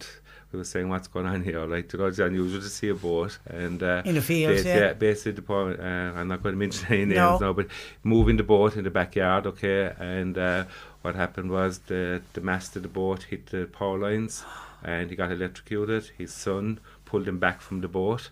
[0.50, 2.94] we were saying, "What's going on here?" Like, you know, it's unusual to see a
[2.94, 4.92] boat and uh, In a field, bas- yeah.
[4.94, 7.38] basically, the point, uh, I'm not going to mention any names No.
[7.46, 7.66] now, but
[8.02, 10.64] moving the boat in the backyard, okay, and uh,
[11.02, 14.44] What happened was the, the mast of the boat hit the power lines
[14.82, 16.02] and he got electrocuted.
[16.18, 18.30] His son pulled him back from the boat.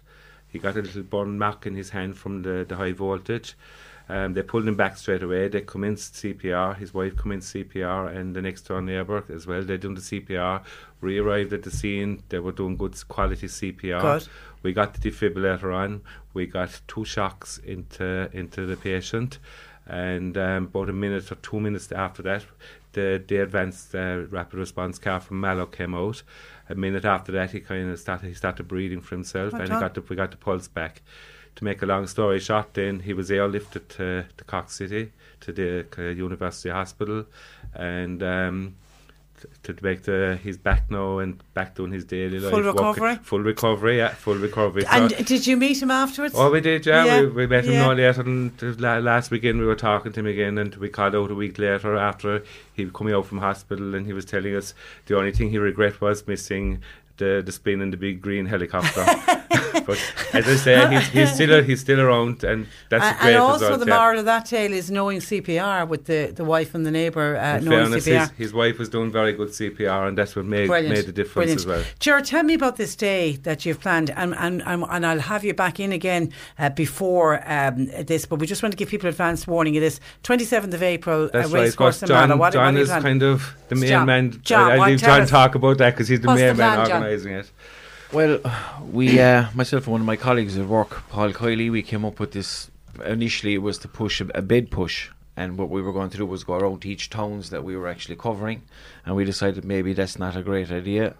[0.53, 3.55] He got a little burn mark in his hand from the, the high voltage.
[4.09, 5.49] Um, they pulled him back straight away.
[5.49, 6.77] They commenced CPR.
[6.77, 9.63] His wife commenced CPR, and the next door neighbour as well.
[9.63, 10.63] They done the CPR.
[11.01, 12.23] We arrived at the scene.
[12.31, 14.01] They were doing good quality CPR.
[14.01, 14.29] Good.
[14.63, 16.01] We got the defibrillator on.
[16.33, 19.39] We got two shocks into into the patient,
[19.87, 22.45] and um, about a minute or two minutes after that,
[22.93, 26.23] the the advanced uh, rapid response car from Mallow came out.
[26.71, 29.73] A minute after that, he kind of started he started breathing for himself, Right and
[29.73, 31.03] he got the, we got the pulse back.
[31.59, 35.11] To make a long story short, then he was airlifted to, to Cork City
[35.41, 37.25] to the uh, University Hospital,
[37.75, 38.77] and um,
[39.41, 42.53] t- to make the he's back now and back doing his daily Full life.
[42.53, 43.15] working- recovery?
[43.25, 44.83] full recovery, yeah, full recovery.
[44.83, 46.35] So- And did you meet him afterwards?
[46.37, 47.05] Oh, we did, yeah.
[47.05, 47.87] Yeah, We, we met him yeah.
[47.89, 49.59] no later than last weekend.
[49.59, 52.45] We were talking to him again, and we called out a week later after
[52.75, 54.75] he was coming out from hospital, and he was telling us
[55.07, 56.83] the only thing he regret was missing
[57.19, 59.05] the the spin in the big green helicopter.
[59.87, 59.99] but
[60.33, 63.65] as I say, he's, he's still he's still around, and that's and, great and also
[63.65, 63.81] result.
[63.81, 63.99] the yeah.
[63.99, 67.61] moral of that tale is knowing CPR with the, the wife and the neighbour uh,
[67.61, 68.21] knowing fairness, CPR.
[68.21, 70.95] his, his wife was doing very good CPR, and that's what made Brilliant.
[70.95, 71.61] made the difference Brilliant.
[71.61, 71.85] as well.
[71.99, 75.45] Ger, tell me about this day that you've planned, and and, and, and I'll have
[75.45, 79.09] you back in again uh, before um, this, but we just want to give people
[79.09, 80.01] advance warning of this.
[80.23, 81.61] 27th of April, That's uh, right.
[81.63, 84.07] race Of course course, in John, What, John what is kind of the main John,
[84.07, 84.41] man.
[84.43, 85.31] John, I, will leave John us.
[85.31, 87.03] talk about that because he's the What's main the man John?
[87.09, 87.51] Organising it.
[88.13, 88.41] Well,
[88.91, 92.19] we, uh, myself and one of my colleagues at work, Paul Kiley, we came up
[92.21, 92.71] with this.
[93.05, 96.17] Initially, it was to push a, a bid push, and what we were going to
[96.17, 98.63] do was go around to each towns that we were actually covering,
[99.05, 101.15] and we decided maybe that's not a great idea.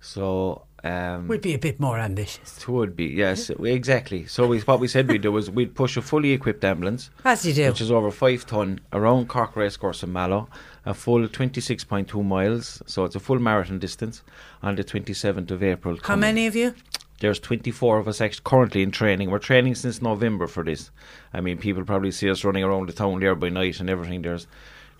[0.00, 2.56] So um, We'd be a bit more ambitious.
[2.58, 4.24] it would be yes, exactly.
[4.26, 7.44] So we, what we said we'd do was we'd push a fully equipped ambulance, As
[7.44, 7.68] you do.
[7.68, 10.48] which is over five ton, around Cork Racecourse in Mallow,
[10.86, 12.82] a full twenty six point two miles.
[12.86, 14.22] So it's a full marathon distance
[14.62, 15.96] on the twenty seventh of April.
[15.96, 16.20] How coming.
[16.20, 16.74] many of you?
[17.20, 19.30] There's 24 of us actually currently in training.
[19.30, 20.90] We're training since November for this.
[21.34, 24.22] I mean, people probably see us running around the town there by night and everything.
[24.22, 24.46] There's,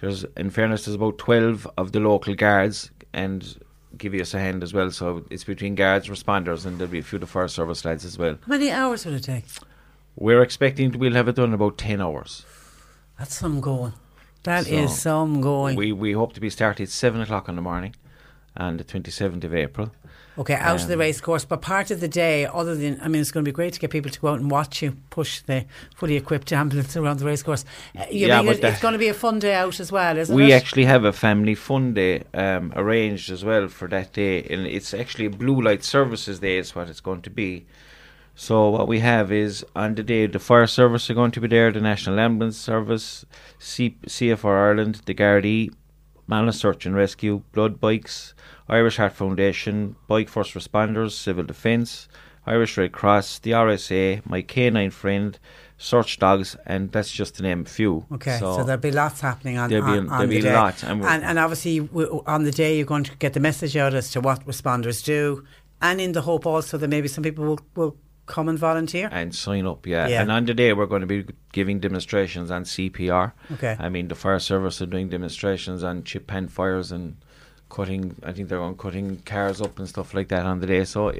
[0.02, 3.58] there's, in fairness, there's about 12 of the local guards and
[3.96, 4.90] give us a hand as well.
[4.90, 8.04] So it's between guards, responders, and there'll be a few of the fire service lads
[8.04, 8.32] as well.
[8.46, 9.46] How many hours will it take?
[10.14, 12.44] We're expecting we'll have it done in about 10 hours.
[13.18, 13.94] That's some going.
[14.44, 15.76] That So, is some going.
[15.76, 17.94] We we hope to be starting at 7 o'clock in the morning
[18.56, 19.90] on the 27th of April.
[20.38, 23.08] Okay, out of the Um, race course, but part of the day, other than, I
[23.08, 24.96] mean, it's going to be great to get people to go out and watch you
[25.10, 27.64] push the fully equipped ambulance around the race course.
[27.98, 30.16] Uh, Yeah, mean but it- it's going to be a fun day out as well,
[30.16, 30.46] isn't we it?
[30.46, 34.66] We actually have a family fun day um, arranged as well for that day, and
[34.66, 36.56] it's actually a blue light services day.
[36.58, 37.66] Is what it's going to be.
[38.40, 41.48] So what we have is on the day the fire service are going to be
[41.48, 43.26] there, the National Ambulance Service,
[43.58, 45.70] C- CFR Ireland, the Gardaí,
[46.26, 48.32] Mallow Search and Rescue, Blood Bikes,
[48.66, 52.08] Irish Heart Foundation, Bike First Responders, Civil Defence,
[52.46, 55.38] Irish Red Cross, the RSA, my canine friend,
[55.76, 58.06] Search Dogs, and that's just to name a few.
[58.10, 60.54] Okay, so, there'll be lots happening on, There'll be- on, there'll the be day.
[60.54, 61.86] lots, and And, and, obviously,
[62.26, 65.44] on the day, you're going to get the message out as to what responders do,
[65.82, 67.96] and in the hope also that maybe some people will, will
[68.30, 69.08] come and volunteer.
[69.12, 69.86] and sign up.
[69.86, 70.06] Yeah.
[70.08, 70.22] Yeah.
[70.22, 73.32] and on the day we're going to be giving demonstrations on CPR.
[73.54, 73.76] Okay.
[73.78, 77.16] I mean, the fire service are doing demonstrations on chip pan fires and
[77.70, 78.14] cutting.
[78.22, 80.84] I think they're on cutting cars up and stuff like that on the day.
[80.84, 81.12] So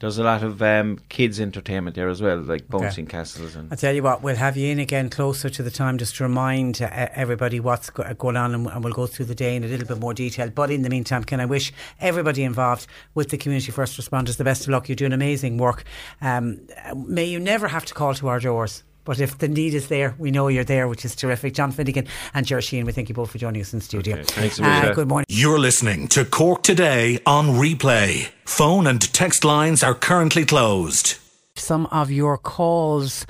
[0.00, 2.66] there's a lot of um, kids entertainment there as well, like Okay.
[2.84, 3.72] bouncing castles and.
[3.72, 6.24] I tell you what, we'll have you in again closer to the time just to
[6.24, 9.62] remind uh, everybody what's go- going on and, and we'll go through the day in
[9.62, 10.50] a little bit more detail.
[10.50, 14.44] But in the meantime, can I wish everybody involved with the community first responders the
[14.44, 14.88] best of luck?
[14.88, 15.84] You're doing amazing work.
[16.20, 18.82] Um, uh, may you never have to call to our doors.
[19.08, 21.54] But if the need is there, we know you're there, which is terrific.
[21.54, 24.22] John Finnegan and Ger Sheehan, we thank you both for joining us in studio.
[24.22, 25.24] Thanks, Uh, good morning.
[25.30, 28.28] You're listening to Cork Today on replay.
[28.44, 31.16] Phone and text lines are currently closed.
[31.56, 33.24] some of your calls,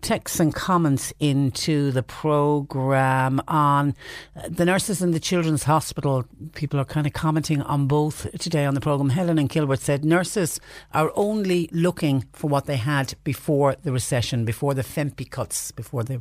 [0.00, 3.94] texts, and comments into the programme on
[4.36, 6.24] uh, the nurses in the Children's Hospital.
[6.54, 9.10] People are kind of commenting on both today on the programme.
[9.10, 10.60] Helen and Kilworth said nurses
[10.94, 16.04] are only looking for what they had before the recession, before the FEMPI cuts, before
[16.04, 16.18] they,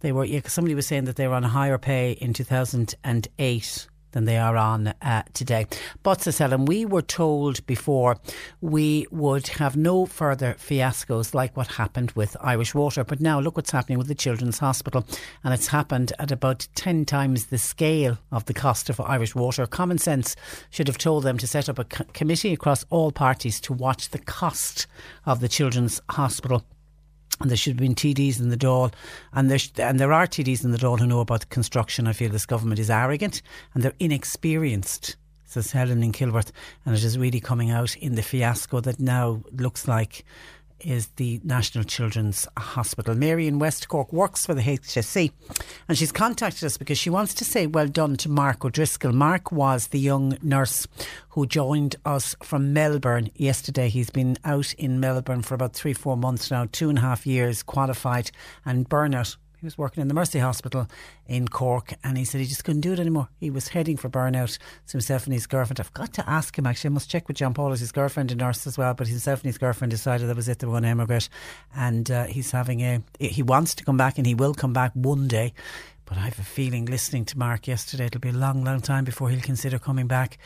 [0.00, 0.24] they were.
[0.24, 4.38] Yeah, somebody was saying that they were on a higher pay in 2008 than they
[4.38, 5.66] are on uh, today.
[6.02, 8.16] But, Helen, we were told before
[8.60, 13.04] we would have no further fiascos like what happened with Irish Water.
[13.04, 15.04] But now look what's happening with the Children's Hospital.
[15.42, 19.66] And it's happened at about 10 times the scale of the cost of Irish Water.
[19.66, 20.36] Common sense
[20.70, 24.10] should have told them to set up a co- committee across all parties to watch
[24.10, 24.86] the cost
[25.26, 26.64] of the Children's Hospital
[27.40, 28.92] and there should have been TDs in the Dáil,
[29.32, 32.06] and there sh- and there are TDs in the Dáil who know about construction.
[32.06, 33.42] I feel this government is arrogant
[33.74, 36.52] and they're inexperienced, says Helen in Kilworth,
[36.86, 40.24] and it is really coming out in the fiasco that now looks like
[40.84, 43.14] is the National Children's Hospital.
[43.14, 45.32] Mary in West Cork works for the HSE
[45.88, 49.12] and she's contacted us because she wants to say well done to Mark O'Driscoll.
[49.12, 50.86] Mark was the young nurse
[51.30, 53.88] who joined us from Melbourne yesterday.
[53.88, 57.26] He's been out in Melbourne for about three, four months now, two and a half
[57.26, 58.30] years, qualified
[58.64, 60.86] and burnout he was working in the Mercy Hospital
[61.26, 63.30] in Cork and he said he just couldn't do it anymore.
[63.40, 64.58] He was heading for burnout.
[64.84, 67.38] So himself and his girlfriend, I've got to ask him actually, I must check with
[67.38, 70.28] John Paul as his girlfriend, a nurse as well, but himself and his girlfriend decided
[70.28, 71.30] that was it, they were going to emigrate.
[71.74, 74.92] And uh, he's having a, he wants to come back and he will come back
[74.92, 75.54] one day.
[76.04, 79.04] But I have a feeling, listening to Mark yesterday, it'll be a long, long time
[79.04, 80.36] before he'll consider coming back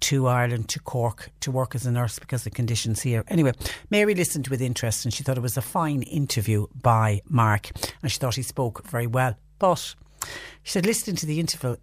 [0.00, 3.24] to Ireland, to Cork, to work as a nurse because of the conditions here.
[3.28, 3.52] Anyway,
[3.90, 7.70] Mary listened with interest and she thought it was a fine interview by Mark
[8.02, 9.36] and she thought he spoke very well.
[9.58, 9.94] But
[10.62, 11.38] she said, listening to the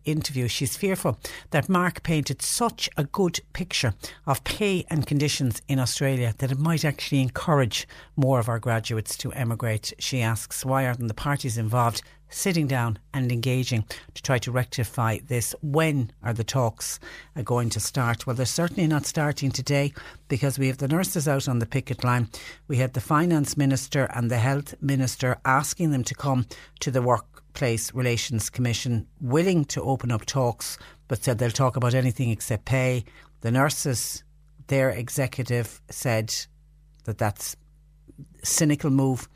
[0.06, 1.18] interview, she's fearful
[1.52, 3.94] that Mark painted such a good picture
[4.28, 9.18] of pay and conditions in Australia that it might actually encourage more of our graduates
[9.18, 9.94] to emigrate.
[10.00, 15.20] She asks, why aren't the parties involved sitting down and engaging to try to rectify
[15.28, 15.56] this.
[15.62, 17.00] When are the talks
[17.44, 18.26] going to start?
[18.26, 19.94] Well, they're certainly not starting today
[20.28, 22.30] because we have the nurses out on the picket line.
[22.68, 26.46] We had the finance minister and the health minister asking them to come
[26.82, 30.78] to the Workplace Relations Commission, willing to open up talks,
[31.08, 33.06] but said they'll talk about anything except pay.
[33.42, 34.24] The nurses,
[34.68, 36.34] their executive said
[37.04, 37.56] that that's
[38.44, 39.28] cynical move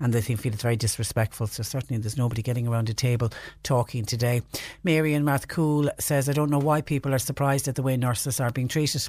[0.00, 1.46] and they think feel it's very disrespectful.
[1.46, 3.30] So certainly there's nobody getting around a table
[3.62, 4.42] talking today.
[4.84, 8.40] Mary in Rathcoole says, I don't know why people are surprised at the way nurses
[8.40, 9.08] are being treated.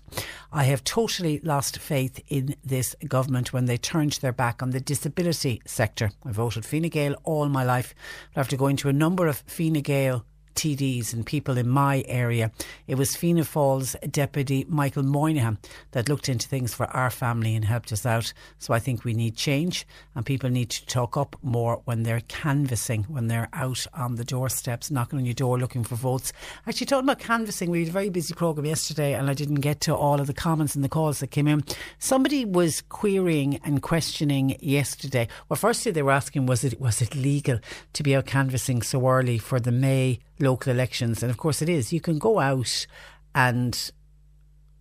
[0.51, 4.79] I have totally lost faith in this government when they turned their back on the
[4.79, 6.11] disability sector.
[6.25, 7.93] I voted Fine Gael all my life.
[8.33, 10.25] But after going to a number of Fine Gael
[10.55, 12.51] TDs and people in my area.
[12.87, 15.57] It was Fianna Fáil's deputy Michael Moynihan
[15.91, 18.33] that looked into things for our family and helped us out.
[18.57, 22.21] So I think we need change and people need to talk up more when they're
[22.27, 26.33] canvassing, when they're out on the doorsteps, knocking on your door looking for votes.
[26.67, 29.81] Actually, talking about canvassing, we had a very busy programme yesterday and I didn't get
[29.81, 31.63] to all of the comments and the calls that came in.
[31.99, 35.27] Somebody was querying and questioning yesterday.
[35.47, 37.59] Well, firstly, they were asking was it was it legal
[37.93, 41.21] to be out canvassing so early for the May local elections.
[41.23, 41.93] And of course, it is.
[41.93, 42.87] You can go out
[43.35, 43.91] and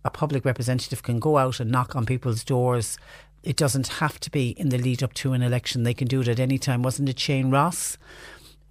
[0.03, 2.97] a public representative can go out and knock on people's doors.
[3.43, 5.83] It doesn't have to be in the lead up to an election.
[5.83, 6.83] They can do it at any time.
[6.83, 7.97] Wasn't it Shane Ross?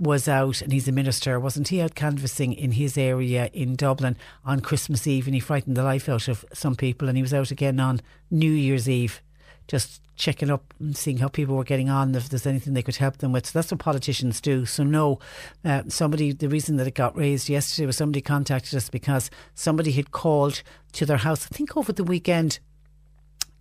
[0.01, 4.17] was out and he's a minister, wasn't he out canvassing in his area in Dublin
[4.45, 7.35] on Christmas Eve and he frightened the life out of some people and he was
[7.35, 8.01] out again on
[8.31, 9.21] New Year's Eve
[9.69, 12.97] just checking up and seeing how people were getting on, if there's anything they could
[12.97, 13.47] help them with.
[13.47, 14.67] So that's what politicians do.
[14.67, 15.21] So, no,
[15.65, 19.93] uh, somebody, the reason that it got raised yesterday was somebody contacted us because somebody
[19.93, 20.63] had called
[20.93, 22.59] to their house, I think over the weekend,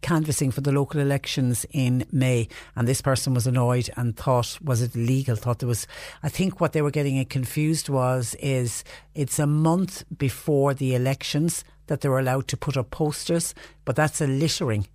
[0.02, 4.82] canvassing for the local elections in May, and this person was annoyed and thought was
[4.82, 5.36] it legal?
[5.36, 5.88] Thought there was.
[6.24, 8.84] I think what they were getting confused was is
[9.16, 13.56] it's a month before the elections that they're allowed to put up posters,
[13.86, 14.88] but that's a littering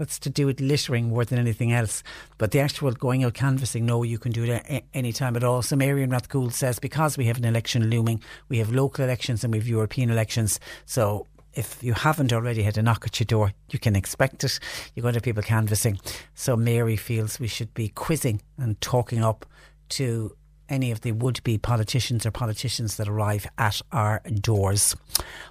[0.00, 2.02] that's to do with littering more than anything else.
[2.38, 5.60] But the actual going out canvassing, no, you can do it any time at all.
[5.60, 9.44] So Mary in Rathcoole says because we have an election looming, we have local elections
[9.44, 10.58] and we have European elections.
[10.86, 14.58] So if you haven't already had a knock at your door, you can expect it.
[14.94, 16.00] You're going to have people canvassing.
[16.34, 19.44] So Mary feels we should be quizzing and talking up
[19.90, 20.34] to
[20.70, 24.96] any of the would be politicians or politicians that arrive at our doors.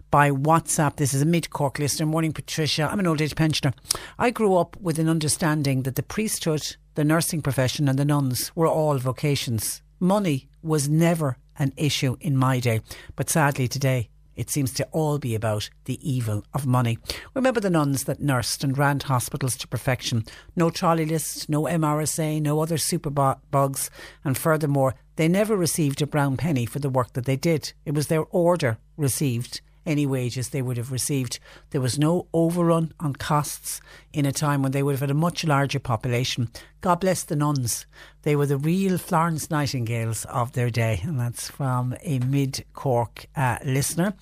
[0.10, 2.06] By WhatsApp, this is a mid Cork listener.
[2.06, 2.90] Morning, Patricia.
[2.92, 3.74] I'm an old age pensioner.
[4.18, 8.52] I grew up with an understanding that the priesthood, the nursing profession, and the nuns
[8.56, 9.82] were all vocations.
[10.00, 12.82] Money was never an issue in my day,
[13.16, 14.10] but sadly today
[14.40, 16.98] it seems to all be about the evil of money.
[17.34, 20.24] Remember the nuns that nursed and ran hospitals to perfection.
[20.56, 23.90] No trolley list, no MRSA, no other superbugs,
[24.24, 27.74] and furthermore, they never received a brown penny for the work that they did.
[27.86, 29.60] It was their order received
[29.90, 31.40] any wages they would have received.
[31.72, 33.82] There was no overrun on costs
[34.14, 36.50] in a time when they would have had a much larger population.
[36.82, 37.88] God bless the nuns.
[38.22, 41.02] They were the real Florence Nightingales of their day.
[41.04, 44.14] And that's from a mid Cork uh, listener.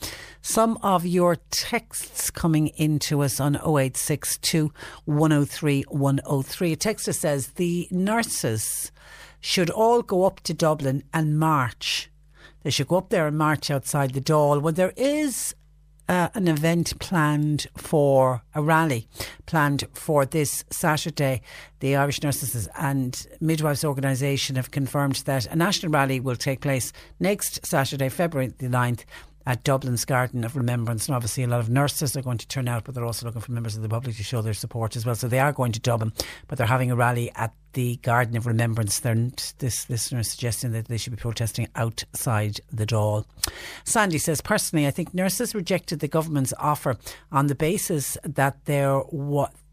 [0.41, 4.71] Some of your texts coming into us on 0862
[5.03, 6.71] 103 103.
[6.71, 8.91] A texter says the nurses
[9.41, 12.09] should all go up to Dublin and march.
[12.63, 15.55] They should go up there and march outside the Dáil when there is
[16.09, 19.07] uh, an event planned for a rally
[19.45, 21.41] planned for this Saturday.
[21.79, 26.93] The Irish Nurses and Midwives Organisation have confirmed that a national rally will take place
[27.19, 29.03] next Saturday, February the 9th
[29.47, 31.07] at Dublin's Garden of Remembrance.
[31.07, 33.41] And obviously, a lot of nurses are going to turn out, but they're also looking
[33.41, 35.15] for members of the public to show their support as well.
[35.15, 36.11] So they are going to Dublin,
[36.47, 38.99] but they're having a rally at the Garden of Remembrance.
[38.99, 39.15] They're,
[39.59, 43.23] this listener is suggesting that they should be protesting outside the Dáil.
[43.85, 46.97] Sandy says, personally, I think nurses rejected the government's offer
[47.31, 49.01] on the basis that there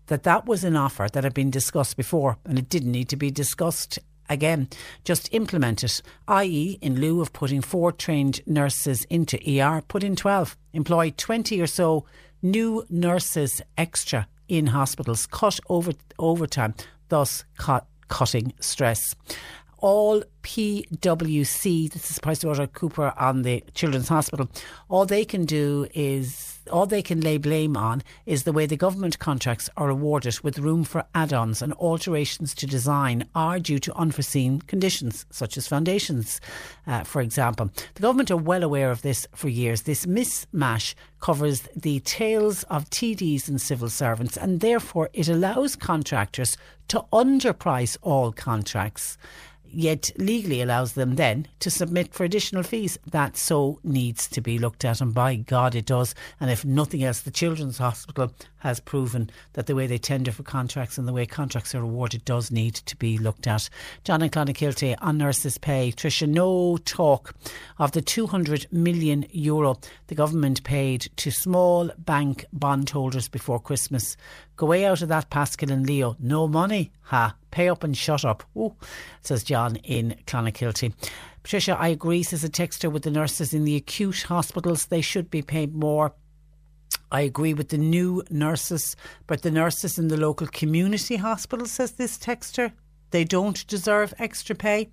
[0.07, 3.17] that that was an offer that had been discussed before and it didn't need to
[3.17, 3.99] be discussed
[4.29, 4.69] again.
[5.05, 10.17] Just implement it, i.e., in lieu of putting four trained nurses into ER, put in
[10.17, 10.57] 12.
[10.73, 12.05] Employ 20 or so
[12.43, 16.75] new nurses extra in hospitals, cut over overtime,
[17.09, 19.15] thus cut, cutting stress
[19.85, 24.49] all PwC, this is PricewaterhouseCooper on the Children's Hospital,
[24.89, 28.77] all they can do is all they can lay blame on is the way the
[28.77, 33.95] government contracts are awarded with room for add-ons and alterations to design are due to
[33.95, 36.41] unforeseen conditions such as foundations.
[36.86, 39.82] Uh, for example the government are well aware of this for years.
[39.82, 46.57] This mismatch covers the tails of TDs and civil servants and therefore it allows contractors
[46.89, 49.16] to underprice all contracts
[49.75, 52.99] yet legally allows them then to submit for additional fees.
[53.11, 56.15] That so needs to be looked at, and by God it does.
[56.41, 58.33] And if nothing else, the Children's Hospital
[58.65, 62.24] has proven that the way they tender for contracts and the way contracts are awarded
[62.24, 63.69] does need to be looked at.
[64.05, 65.93] John and Clonakilty on nurses' pay.
[65.93, 67.35] Tricia, no talk
[67.78, 74.16] of the 200 million euro the government paid to small bank bondholders before Christmas.
[74.57, 76.16] Go way out of that, Paschal and Leo.
[76.19, 76.91] No money.
[77.03, 77.36] Ha.
[77.51, 78.43] Pay up and shut up.
[78.57, 78.74] Ooh,
[79.20, 80.95] says John in Clonakilty.
[81.43, 84.86] Patricia, I agree, says a texter with the nurses in the acute hospitals.
[84.86, 86.15] They should be paid more.
[87.15, 88.97] I agree with the new nurses,
[89.28, 92.73] but the nurses in the local community hospital, says this texter,
[93.12, 94.91] they don't deserve extra pay.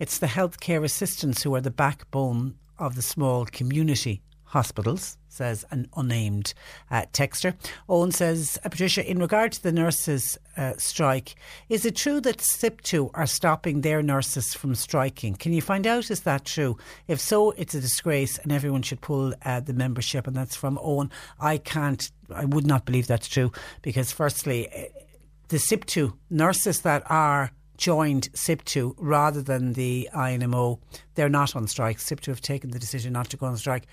[0.00, 5.88] It's the healthcare assistants who are the backbone of the small community hospitals, says an
[5.96, 6.54] unnamed
[6.90, 7.54] uh, texter.
[7.88, 11.34] Owen says, uh, Patricia, in regard to the nurses' uh, strike,
[11.68, 15.34] is it true that SIPTU are stopping their nurses from striking?
[15.34, 16.76] Can you find out is that true?
[17.08, 20.26] If so, it's a disgrace and everyone should pull uh, the membership.
[20.26, 21.10] And that's from Owen.
[21.40, 23.52] I can't, I would not believe that's true
[23.82, 25.02] because, firstly, the
[25.52, 27.52] the SIPTU nurses that are
[27.82, 30.78] joined SIPTU rather than the INMO.
[31.16, 31.98] They're not on strike.
[31.98, 33.88] SIPTU have taken the decision not to go on strike.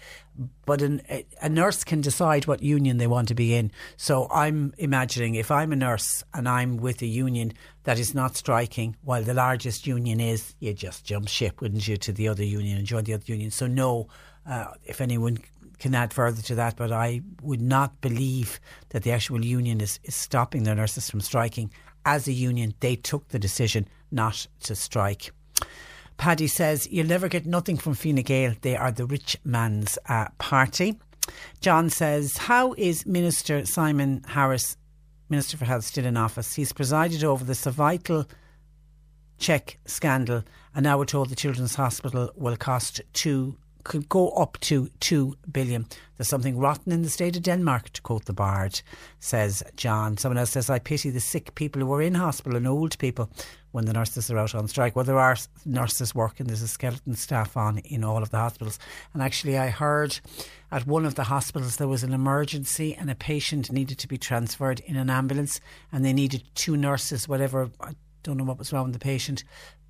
[0.68, 1.02] But an,
[1.42, 3.72] a nurse can decide what union they want to be in.
[3.98, 7.54] So I'm imagining if I'm a nurse and I'm with a union
[7.86, 11.98] that is not striking while the largest union is, you just jump ship, wouldn't you,
[11.98, 13.50] to the other union and join the other union.
[13.50, 14.08] So no,
[14.46, 15.40] uh, if anyone
[15.80, 18.60] can add further to that, but I would not believe
[18.90, 21.72] that the actual union is, is stopping their nurses from striking
[22.06, 25.32] as a union, they took the decision not to strike.
[26.18, 28.54] Paddy says, You'll never get nothing from Fine Gael.
[28.62, 31.00] They are the rich man's uh, party.
[31.62, 34.76] John says, How is Minister Simon Harris,
[35.30, 36.56] Minister for Health, still in office?
[36.56, 38.26] He's presided over the cervical
[39.38, 40.44] check scandal,
[40.76, 45.36] and now we're told the Children's Hospital will cost two could go up to 2
[45.52, 45.86] billion.
[46.18, 48.82] There's something rotten in the state of Denmark, to quote the Bard,
[49.20, 50.18] says John.
[50.18, 53.30] Someone else says, I pity the sick people who are in hospital and old people
[53.72, 54.96] when the nurses are out on strike.
[54.96, 58.80] Well, there are nurses working, there's a skeleton staff on in all of the hospitals.
[59.14, 60.20] And actually, I heard
[60.72, 64.18] at one of the hospitals there was an emergency and a patient needed to be
[64.18, 65.62] transferred in an ambulance
[65.92, 67.70] and they needed two nurses, whatever.
[67.80, 67.94] I
[68.24, 69.44] don't know what was wrong with the patient.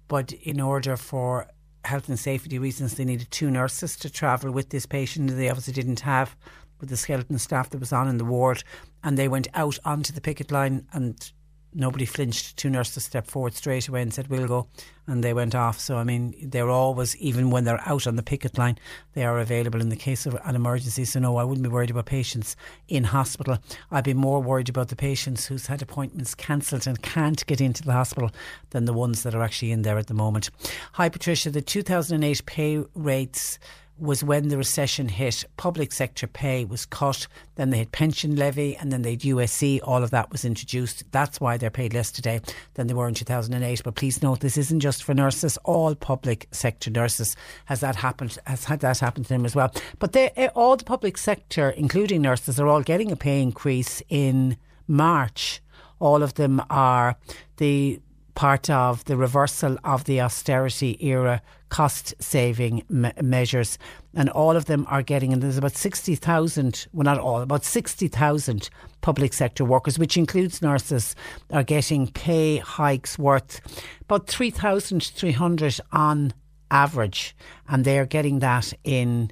[0.07, 1.47] But in order for
[1.85, 5.29] health and safety reasons, they needed two nurses to travel with this patient.
[5.29, 6.35] They obviously didn't have
[6.79, 8.63] with the skeleton staff that was on in the ward,
[9.03, 11.31] and they went out onto the picket line and
[11.73, 12.57] nobody flinched.
[12.57, 14.67] Two nurses stepped forward straight away and said, We'll go.
[15.07, 15.79] And they went off.
[15.79, 18.77] So, I mean, they're always, even when they're out on the picket line,
[19.13, 21.05] they are available in the case of an emergency.
[21.05, 22.55] So, no, I wouldn't be worried about patients
[22.87, 23.57] in hospital.
[23.89, 27.83] I'd be more worried about the patients who's had appointments cancelled and can't get into
[27.83, 28.31] the hospital
[28.69, 30.51] than the ones that are actually in there at the moment.
[30.93, 31.49] Hi, Patricia.
[31.49, 33.57] The 2008 pay rates
[33.99, 35.45] was when the recession hit.
[35.57, 39.79] Public sector pay was cut, then they had pension levy, and then they had USC.
[39.83, 41.03] All of that was introduced.
[41.11, 42.41] That's why they're paid less today
[42.75, 43.81] than they were in 2008.
[43.83, 45.57] But please note, this isn't just for nurses.
[45.63, 47.35] All public sector nurses
[47.65, 48.37] has that happened.
[48.45, 49.73] Has had that happen to them as well.
[49.99, 54.01] But they, eh, all the public sector, including nurses, are all getting a pay increase
[54.09, 54.57] in
[54.87, 55.61] March.
[55.99, 57.17] All of them are
[57.57, 57.99] the
[58.35, 63.77] part of the reversal of the austerity era cost saving me- measures.
[64.15, 68.69] And all of them are getting, and there's about 60,000, well, not all, about 60,000
[69.01, 71.15] public sector workers, which includes nurses,
[71.51, 73.61] are getting pay hikes worth
[74.01, 76.33] about 3,300 on
[76.71, 77.35] average.
[77.67, 79.31] And they're getting that in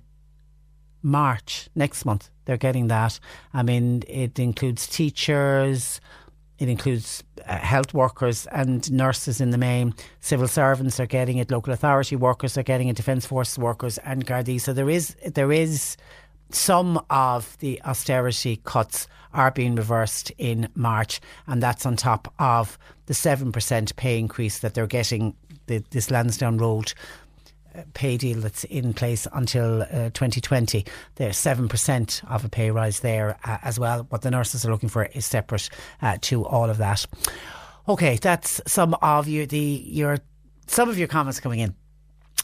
[1.01, 2.29] March next month.
[2.45, 3.19] They're getting that.
[3.53, 5.99] I mean, it includes teachers,
[6.59, 9.93] it includes uh, health workers and nurses in the main.
[10.19, 11.51] Civil servants are getting it.
[11.51, 12.95] Local authority workers are getting it.
[12.95, 14.59] Defence Force workers and Gardaí.
[14.59, 15.97] So there is there is
[16.49, 22.77] some of the austerity cuts are being reversed in March, and that's on top of
[23.05, 25.35] the seven percent pay increase that they're getting.
[25.67, 26.93] The, this Lansdowne Road
[27.93, 30.85] pay deal that's in place until uh, 2020.
[31.15, 34.05] There's 7% of a pay rise there uh, as well.
[34.09, 35.69] What the nurses are looking for is separate
[36.01, 37.05] uh, to all of that.
[37.87, 40.17] Okay, that's some of you, the, your,
[40.67, 41.75] some of your comments coming in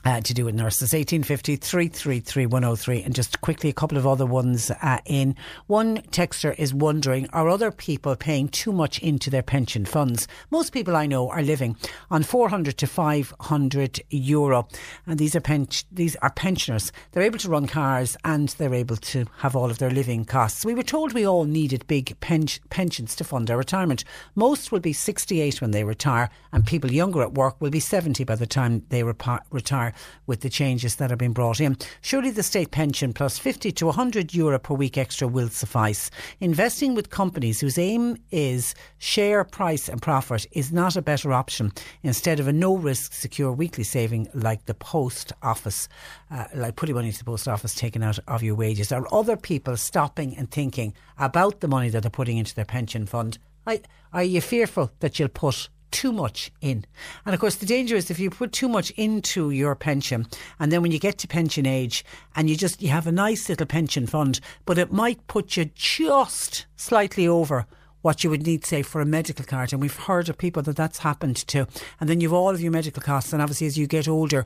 [0.06, 0.94] uh, to do with nurses.
[0.94, 3.04] 1850 333 103.
[3.04, 5.36] And just quickly, a couple of other ones uh, in.
[5.68, 10.28] One texter is wondering are other people paying too much into their pension funds?
[10.52, 11.78] Most people I know are living
[12.12, 14.68] on 400 to 500 euro.
[15.08, 16.92] And these are, pen- these are pensioners.
[17.12, 20.66] They're able to run cars and they're able to have all of their living costs.
[20.66, 24.04] We were told we all needed big pen- pensions to fund our retirement.
[24.36, 28.24] Most will be 68 when they retire, and people younger at work will be 70
[28.24, 29.93] by the time they retire
[30.28, 31.78] with the changes that have been brought in.
[32.02, 36.10] Surely the state pension plus 50 to 100 euro per week extra will suffice.
[36.40, 41.72] Investing with companies whose aim is share price and profit is not a better option
[42.04, 45.88] instead of a no risk secure weekly saving like the post office,
[46.32, 48.92] uh, like putting money into the post office taken out of your wages.
[48.92, 53.06] Are other people stopping and thinking about the money that they're putting into their pension
[53.06, 53.38] fund?
[53.66, 56.86] I, are you fearful that you'll put too much in.
[57.26, 60.28] And of course, the danger is if you put too much into your pension,
[60.60, 62.04] and then when you get to pension age,
[62.36, 65.70] and you just you have a nice little pension fund, but it might put you
[65.76, 67.66] just slightly over
[68.02, 69.72] what you would need, say, for a medical card.
[69.72, 71.68] And we've heard of people that that's happened to.
[72.02, 74.46] And then you've all of your medical costs, and obviously, as you get older,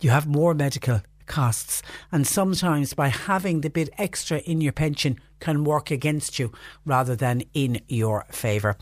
[0.00, 1.82] you have more medical costs.
[2.10, 6.52] And sometimes by having the bit extra in your pension can work against you
[6.84, 8.76] rather than in your favour.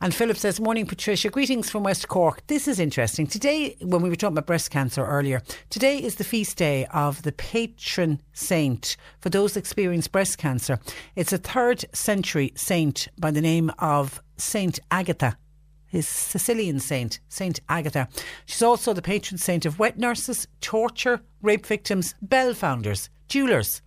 [0.00, 1.30] And Philip says, Morning, Patricia.
[1.30, 2.46] Greetings from West Cork.
[2.48, 3.26] This is interesting.
[3.26, 7.22] Today, when we were talking about breast cancer earlier, today is the feast day of
[7.22, 10.78] the patron saint for those experiencing breast cancer.
[11.16, 15.36] It's a third century saint by the name of Saint Agatha
[15.92, 18.08] his Sicilian saint, Saint Agatha.
[18.46, 23.82] She's also the patron saint of wet nurses, torture, rape victims, bell founders, jewellers,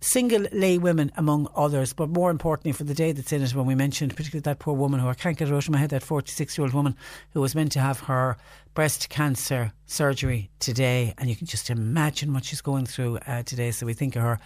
[0.00, 1.94] single lay women, among others.
[1.94, 4.74] But more importantly, for the day that's in it, when we mentioned particularly that poor
[4.74, 6.94] woman who I can't get it out of my head, that 46 year old woman
[7.30, 8.36] who was meant to have her
[8.74, 11.14] breast cancer surgery today.
[11.16, 13.70] And you can just imagine what she's going through uh, today.
[13.70, 14.38] So we think of her.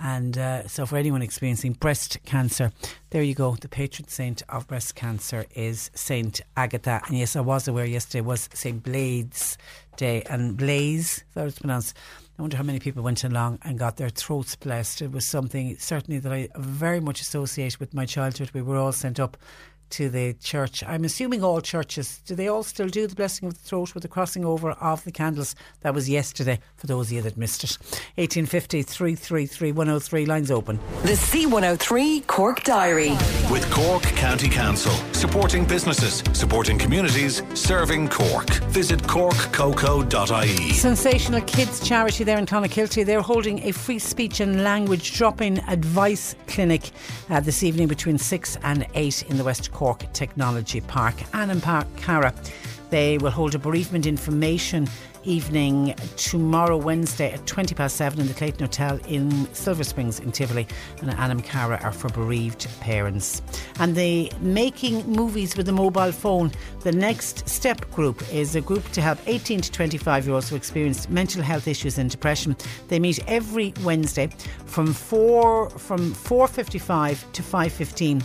[0.00, 2.72] And uh, so, for anyone experiencing breast cancer,
[3.10, 3.54] there you go.
[3.54, 7.02] The patron saint of breast cancer is Saint Agatha.
[7.06, 9.56] And yes, I was aware yesterday was Saint Blaise
[9.96, 10.22] Day.
[10.28, 11.96] And Blaise, that was pronounced.
[12.38, 15.02] I wonder how many people went along and got their throats blessed.
[15.02, 18.50] It was something certainly that I very much associate with my childhood.
[18.54, 19.36] We were all sent up
[19.92, 20.82] to the church.
[20.84, 24.02] I'm assuming all churches, do they all still do the blessing of the throat with
[24.02, 25.54] the crossing over of the candles?
[25.82, 27.76] That was yesterday for those of you that missed it.
[28.16, 30.80] 1850 333 103, lines open.
[31.02, 33.10] The C103 Cork Diary.
[33.50, 38.48] With Cork County Council, supporting businesses, supporting communities, serving Cork.
[38.70, 40.72] Visit corkcoco.ie.
[40.72, 43.04] Sensational Kids Charity there in Clonakilty.
[43.04, 46.92] They're holding a free speech and language drop in advice clinic
[47.28, 49.81] uh, this evening between 6 and 8 in the West Cork
[50.12, 51.14] Technology Park.
[51.34, 52.32] Annan Park Cara.
[52.90, 54.86] They will hold a bereavement information
[55.24, 60.30] evening tomorrow, Wednesday at 20 past 7 in the Clayton Hotel in Silver Springs in
[60.30, 60.66] Tivoli.
[61.00, 63.42] And Anam Cara are for bereaved parents.
[63.80, 68.88] And the Making Movies with a Mobile Phone, the next step group is a group
[68.92, 72.56] to help 18 to 25 year olds who experience mental health issues and depression.
[72.88, 74.28] They meet every Wednesday
[74.66, 78.22] from 4 from 4.55 to 5.15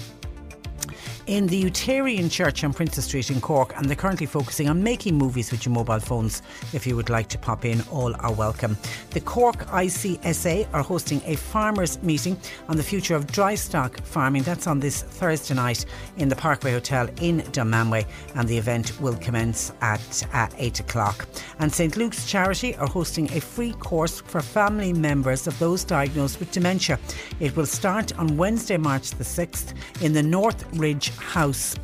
[1.28, 5.18] in the Utarian Church on Princes Street in Cork, and they're currently focusing on making
[5.18, 6.42] movies with your mobile phones.
[6.74, 8.78] If you would like to pop in, all are welcome.
[9.12, 12.38] The Cork ICSA are hosting a farmers' meeting
[12.70, 14.44] on the future of dry stock farming.
[14.44, 15.86] That's on this Thursday night
[16.16, 18.06] in the Parkway Hotel in Dunmanway,
[18.36, 21.28] and the event will commence at uh, 8 o'clock.
[21.60, 26.40] And St Luke's Charity are hosting a free course for family members of those diagnosed
[26.40, 26.98] with dementia.
[27.42, 31.76] It will start on Wednesday, March the 6th in the North Ridge House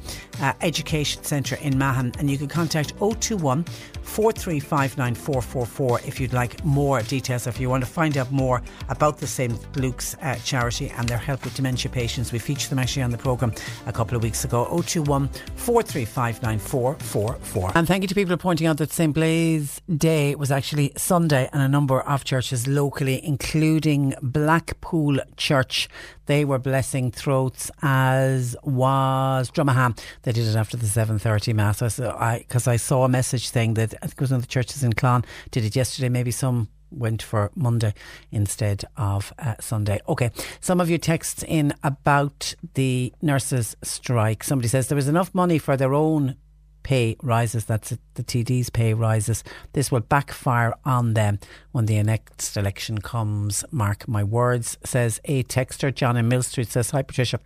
[0.41, 3.65] uh, Education Centre in Mahon, and you can contact 021
[4.03, 9.25] 4359444 if you'd like more details, if you want to find out more about the
[9.27, 9.57] St.
[9.77, 12.31] Luke's uh, charity and their help with dementia patients.
[12.31, 13.53] We featured them actually on the programme
[13.87, 14.65] a couple of weeks ago.
[14.65, 17.71] 021 4359444.
[17.75, 19.13] And thank you to people pointing out that St.
[19.13, 25.87] Blaise Day was actually Sunday and a number of churches locally, including Blackpool Church,
[26.25, 29.99] they were blessing throats as was Dromahane.
[30.23, 31.79] They did it after the 7.30 Mass.
[31.79, 34.43] Because I, I, I saw a message saying that, I think it was one of
[34.43, 37.93] the churches in Clon, did it yesterday, maybe some went for Monday
[38.31, 39.99] instead of uh, Sunday.
[40.07, 44.43] Okay, some of your texts in about the nurses' strike.
[44.43, 46.35] Somebody says there was enough money for their own
[46.83, 49.43] pay rises, that's the TD's pay rises,
[49.73, 51.39] this will backfire on them
[51.71, 53.63] when the next election comes.
[53.71, 55.93] Mark my words, says a texter.
[55.93, 57.39] John in Millstreet says, Hi Patricia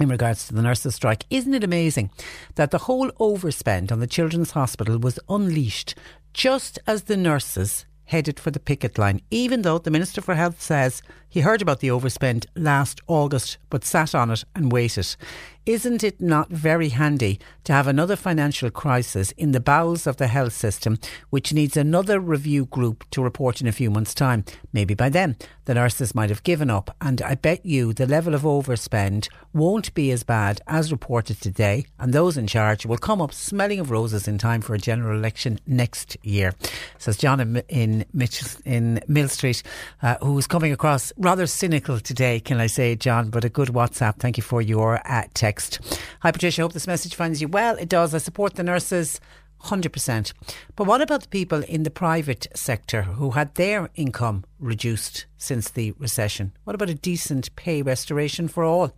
[0.00, 1.24] in regards to the nurses' strike.
[1.30, 2.10] Isn't it amazing
[2.56, 5.94] that the whole overspend on the Children's Hospital was unleashed
[6.32, 10.60] just as the nurses headed for the picket line, even though the Minister for Health
[10.60, 11.02] says
[11.32, 15.16] he heard about the overspend last August but sat on it and waited.
[15.64, 20.26] Isn't it not very handy to have another financial crisis in the bowels of the
[20.26, 20.98] health system,
[21.30, 24.44] which needs another review group to report in a few months' time?
[24.72, 25.36] Maybe by then
[25.66, 29.94] the nurses might have given up, and I bet you the level of overspend won't
[29.94, 33.92] be as bad as reported today, and those in charge will come up smelling of
[33.92, 36.54] roses in time for a general election next year,
[36.98, 39.62] says John in, in, Mitch, in Millstreet,
[40.02, 43.68] uh, who is coming across rather cynical today, can I say, John, but a good
[43.68, 44.16] WhatsApp.
[44.16, 45.80] Thank you for your uh, text.
[46.20, 46.62] Hi, Patricia.
[46.62, 47.76] Hope this message finds you well.
[47.76, 48.14] It does.
[48.14, 49.20] I support the nurses.
[49.64, 50.32] 100%.
[50.74, 55.70] But what about the people in the private sector who had their income reduced since
[55.70, 56.52] the recession?
[56.64, 58.92] What about a decent pay restoration for all?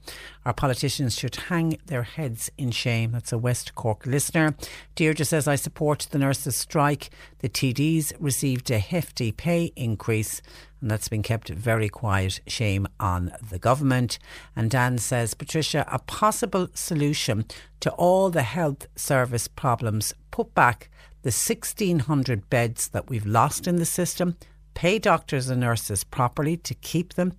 [0.46, 3.12] Our politicians should hang their heads in shame.
[3.12, 4.54] That's a West Cork listener.
[4.94, 7.10] Deirdre says, I support the nurses' strike.
[7.40, 10.40] The TDs received a hefty pay increase
[10.84, 12.40] and that's been kept very quiet.
[12.46, 14.18] Shame on the government.
[14.54, 17.46] And Dan says, Patricia, a possible solution
[17.80, 20.90] to all the health service problems, put back
[21.22, 24.36] the 1,600 beds that we've lost in the system,
[24.74, 27.32] pay doctors and nurses properly to keep them,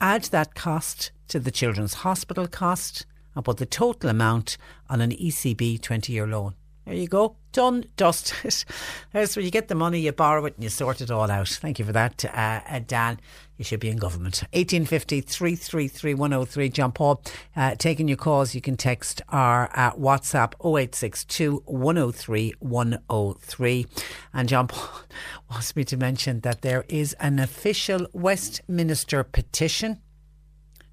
[0.00, 3.06] add that cost to the children's hospital cost,
[3.36, 4.58] and put the total amount
[4.90, 6.56] on an ECB 20 year loan.
[6.88, 7.36] There you go.
[7.52, 8.64] Done, dusted.
[9.12, 11.48] That's where you get the money, you borrow it, and you sort it all out.
[11.48, 13.20] Thank you for that, uh, uh, Dan.
[13.58, 14.42] You should be in government.
[14.54, 16.68] 1850 333 103.
[16.70, 17.22] John Paul,
[17.54, 18.54] uh, taking your calls.
[18.54, 23.86] You can text our uh, WhatsApp 0862 103 103.
[24.32, 25.02] And John Paul
[25.50, 30.00] wants me to mention that there is an official Westminster petition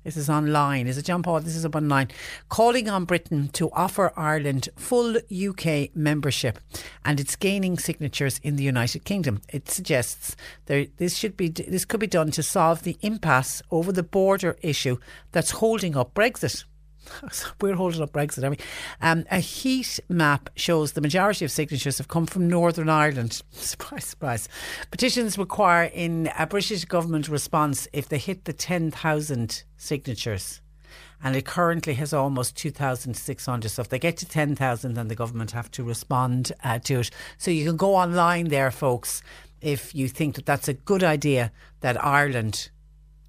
[0.05, 0.85] this is online.
[0.85, 1.41] Is it John Paul?
[1.41, 2.09] This is up online.
[2.47, 6.59] Calling on Britain to offer Ireland full UK membership,
[7.03, 9.41] and it's gaining signatures in the United Kingdom.
[9.49, 10.35] It suggests
[10.67, 14.55] there this should be this could be done to solve the impasse over the border
[14.61, 14.97] issue
[15.31, 16.65] that's holding up Brexit.
[17.61, 18.57] We're holding up Brexit, we?
[19.01, 23.41] Um, a heat map shows the majority of signatures have come from Northern Ireland.
[23.51, 24.49] Surprise, surprise.
[24.91, 30.61] Petitions require in a British government response if they hit the 10,000 signatures.
[31.23, 33.69] And it currently has almost 2,600.
[33.69, 37.09] So if they get to 10,000, then the government have to respond uh, to it.
[37.37, 39.23] So you can go online there, folks,
[39.61, 41.51] if you think that that's a good idea
[41.81, 42.69] that Ireland,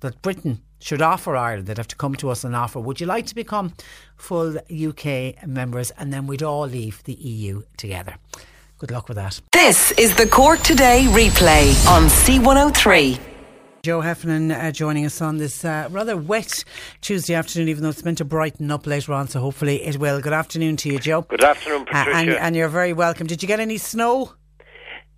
[0.06, 1.66] that Britain should offer Ireland.
[1.66, 3.72] They'd have to come to us and offer, would you like to become
[4.16, 5.90] full UK members?
[5.92, 8.14] And then we'd all leave the EU together.
[8.78, 9.40] Good luck with that.
[9.52, 13.18] This is the Cork Today replay on C103.
[13.82, 16.64] Joe Heffernan uh, joining us on this uh, rather wet
[17.00, 20.20] Tuesday afternoon, even though it's meant to brighten up later on, so hopefully it will.
[20.20, 21.22] Good afternoon to you, Joe.
[21.22, 22.10] Good afternoon, Patricia.
[22.10, 23.26] Uh, and, and you're very welcome.
[23.26, 24.32] Did you get any snow?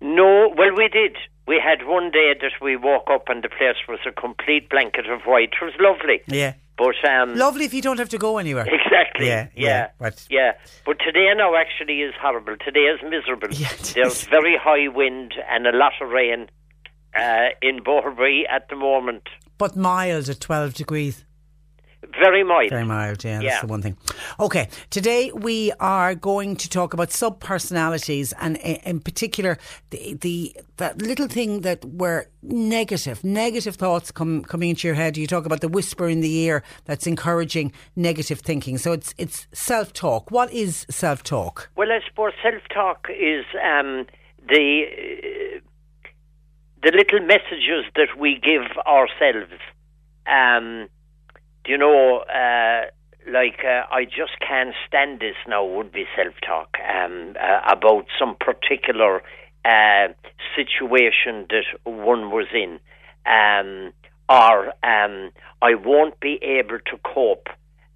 [0.01, 1.17] No, well, we did.
[1.49, 5.09] We had one day that we woke up and the place was a complete blanket
[5.09, 5.49] of white.
[5.59, 6.21] It was lovely.
[6.27, 6.53] Yeah.
[6.77, 8.67] But um, lovely if you don't have to go anywhere.
[8.79, 9.27] Exactly.
[9.27, 9.87] Yeah, yeah, yeah.
[9.97, 10.51] But, yeah.
[10.85, 12.55] But today now actually is horrible.
[12.63, 13.47] Today is miserable.
[13.51, 16.49] Yeah, There's very high wind and a lot of rain
[17.17, 19.23] uh, in Boherbue at the moment.
[19.57, 21.25] But mild at 12 degrees.
[22.21, 22.69] Very mild.
[22.69, 23.49] Very mild, yeah, Yeah.
[23.49, 23.97] that's the one thing.
[24.39, 29.57] Okay, today we are going to talk about sub personalities and in particular
[29.89, 35.17] the, the that little thing that were negative, negative thoughts come coming into your head.
[35.17, 38.77] You talk about the whisper in the ear that's encouraging negative thinking.
[38.77, 40.31] So it's it's self talk.
[40.31, 41.69] What is self talk?
[41.75, 44.05] Well, I suppose self-talk is um,
[44.47, 45.59] the uh,
[46.81, 49.51] the little messages that we give ourselves.
[50.27, 50.87] Um,
[51.69, 52.89] you know, uh,
[53.31, 58.35] like uh, I just can't stand this now would be self-talk um, uh, about some
[58.39, 59.21] particular
[59.63, 60.07] uh,
[60.55, 62.79] situation that one was in,
[63.27, 63.93] um,
[64.27, 65.29] or um,
[65.61, 67.49] I won't be able to cope.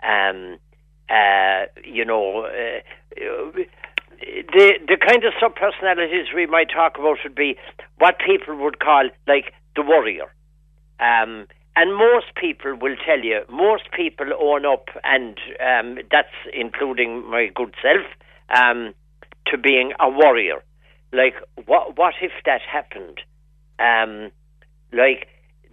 [0.03, 0.59] Um,
[1.09, 2.81] uh, you know, uh,
[4.19, 7.57] the the kind of subpersonalities we might talk about would be
[7.97, 10.31] what people would call like the worrier.
[11.75, 17.47] And most people will tell you, most people own up, and um, that's including my
[17.53, 18.05] good self,
[18.55, 18.93] um,
[19.47, 20.63] to being a worrier.
[21.11, 21.35] Like,
[21.65, 23.19] what what if that happened?
[23.79, 24.31] Um,
[24.91, 25.27] like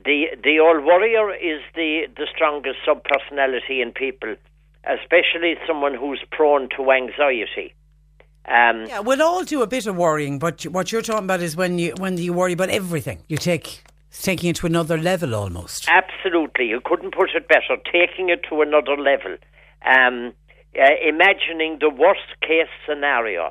[0.05, 4.36] the the old worrier is the the strongest subpersonality in people,
[4.85, 7.74] especially someone who's prone to anxiety.
[8.47, 11.56] Um, Yeah, we'll all do a bit of worrying, but what you're talking about is
[11.56, 13.18] when you when you worry about everything.
[13.28, 15.89] You take taking it to another level almost.
[15.89, 17.77] Absolutely, you couldn't put it better.
[17.85, 19.37] Taking it to another level,
[19.87, 20.32] um,
[20.78, 23.51] uh, imagining the worst case scenario,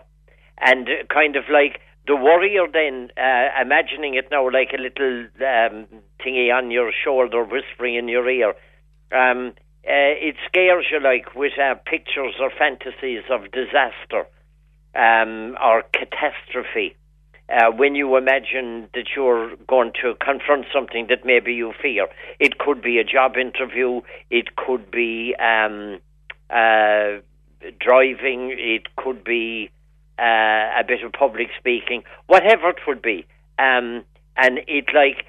[0.60, 2.65] and uh, kind of like the worrier.
[2.72, 5.88] Then uh, imagining it now like a little um,
[6.19, 8.53] thingy on your shoulder, whispering in your ear.
[9.11, 9.53] Um,
[9.88, 14.27] uh, it scares you like with uh, pictures or fantasies of disaster
[14.94, 16.95] um, or catastrophe.
[17.49, 22.07] Uh, when you imagine that you're going to confront something that maybe you fear,
[22.39, 25.99] it could be a job interview, it could be um,
[26.51, 27.19] uh,
[27.80, 29.71] driving, it could be
[30.19, 33.26] uh, a bit of public speaking, whatever it would be.
[33.57, 34.03] Um,
[34.38, 35.26] and it like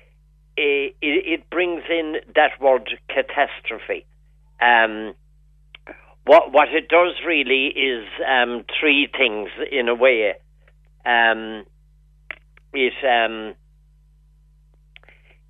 [0.56, 4.04] it, it brings in that word catastrophe.
[4.60, 5.14] Um,
[6.26, 10.34] what what it does really is um, three things in a way.
[12.72, 13.54] It um,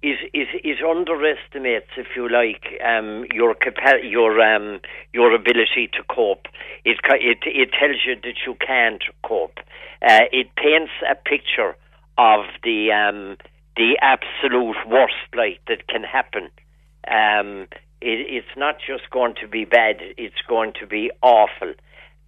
[0.02, 4.80] it, it, it underestimates, if you like, um, your capa- your um,
[5.12, 6.46] your ability to cope.
[6.84, 9.58] It it it tells you that you can't cope.
[10.00, 11.76] Uh, it paints a picture
[12.16, 13.36] of the um,
[13.76, 16.48] the absolute worst, like that can happen.
[17.06, 17.68] Um,
[18.00, 21.74] it, it's not just going to be bad; it's going to be awful,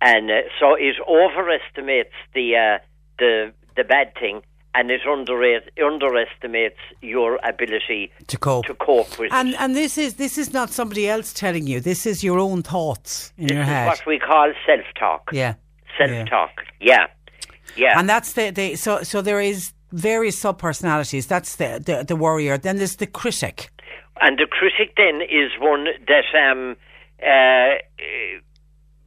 [0.03, 2.79] and uh, so it overestimates the uh,
[3.19, 4.43] the the bad thing,
[4.75, 9.33] and it underrate, underestimates your ability to cope to cope with.
[9.33, 9.57] And it.
[9.61, 11.81] and this is this is not somebody else telling you.
[11.81, 13.87] This is your own thoughts in This your is head.
[13.87, 15.31] what we call self-talk.
[15.33, 15.55] Yeah.
[15.99, 16.51] Self-talk.
[16.81, 17.07] Yeah.
[17.77, 17.99] Yeah.
[17.99, 21.27] And that's the, the so so there is various sub personalities.
[21.27, 22.57] That's the, the the worrier.
[22.59, 23.71] Then there's the critic.
[24.21, 26.77] And the critic then is one that, um,
[27.23, 27.75] uh,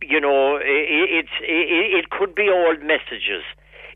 [0.02, 3.44] you know, it, it's it, it could be old messages.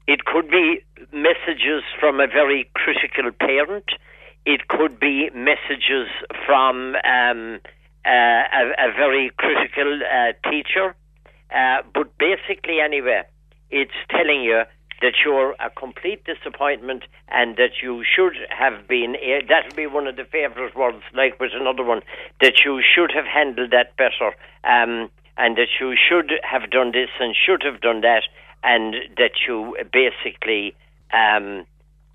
[0.09, 0.81] It could be
[1.13, 3.85] messages from a very critical parent.
[4.43, 6.07] It could be messages
[6.47, 7.59] from um,
[8.03, 10.95] uh, a, a very critical uh, teacher.
[11.53, 13.21] Uh, but basically, anyway,
[13.69, 14.63] it's telling you
[15.03, 19.85] that you're a complete disappointment and that you should have been, uh, that would be
[19.85, 22.01] one of the favourite words, like with another one,
[22.41, 24.33] that you should have handled that better
[24.63, 28.23] um, and that you should have done this and should have done that
[28.63, 30.75] and that you basically,
[31.13, 31.65] um,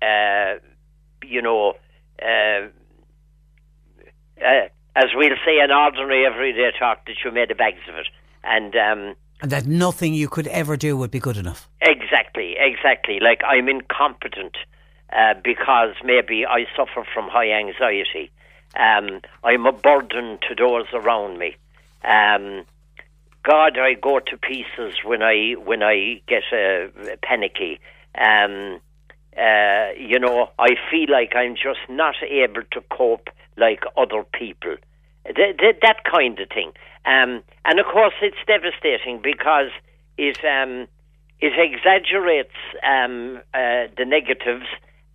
[0.01, 0.55] uh,
[1.23, 1.73] you know,
[2.21, 2.67] uh,
[4.41, 8.07] uh, as we'll say in ordinary everyday talk, that you made a bags of it.
[8.43, 11.67] And um, And that nothing you could ever do would be good enough.
[11.81, 13.19] Exactly, exactly.
[13.19, 14.55] Like I'm incompetent
[15.11, 18.31] uh, because maybe I suffer from high anxiety.
[18.75, 21.55] Um, I'm a burden to those around me.
[22.03, 22.65] Um,
[23.45, 27.79] God, I go to pieces when I when I get uh, panicky.
[28.17, 28.79] Um,
[29.37, 33.27] uh, you know, I feel like I'm just not able to cope
[33.57, 34.77] like other people.
[35.25, 36.71] Th- th- that kind of thing.
[37.05, 39.69] Um, and of course, it's devastating because
[40.17, 40.87] it um,
[41.39, 44.65] it exaggerates um, uh, the negatives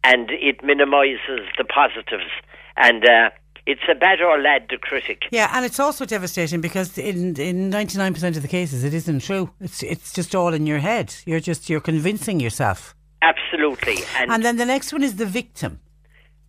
[0.05, 2.31] and it minimises the positives.
[2.77, 3.31] And uh,
[3.70, 5.18] it's a bad or lad, the critic.
[5.30, 7.18] Yeah, and it's also devastating because in
[7.51, 9.44] in ninety nine percent of the cases it isn't true.
[9.66, 11.06] It's it's just all in your head.
[11.28, 12.94] You're just you're convincing yourself.
[13.22, 13.98] Absolutely.
[14.18, 15.72] And, And then the next one is the victim.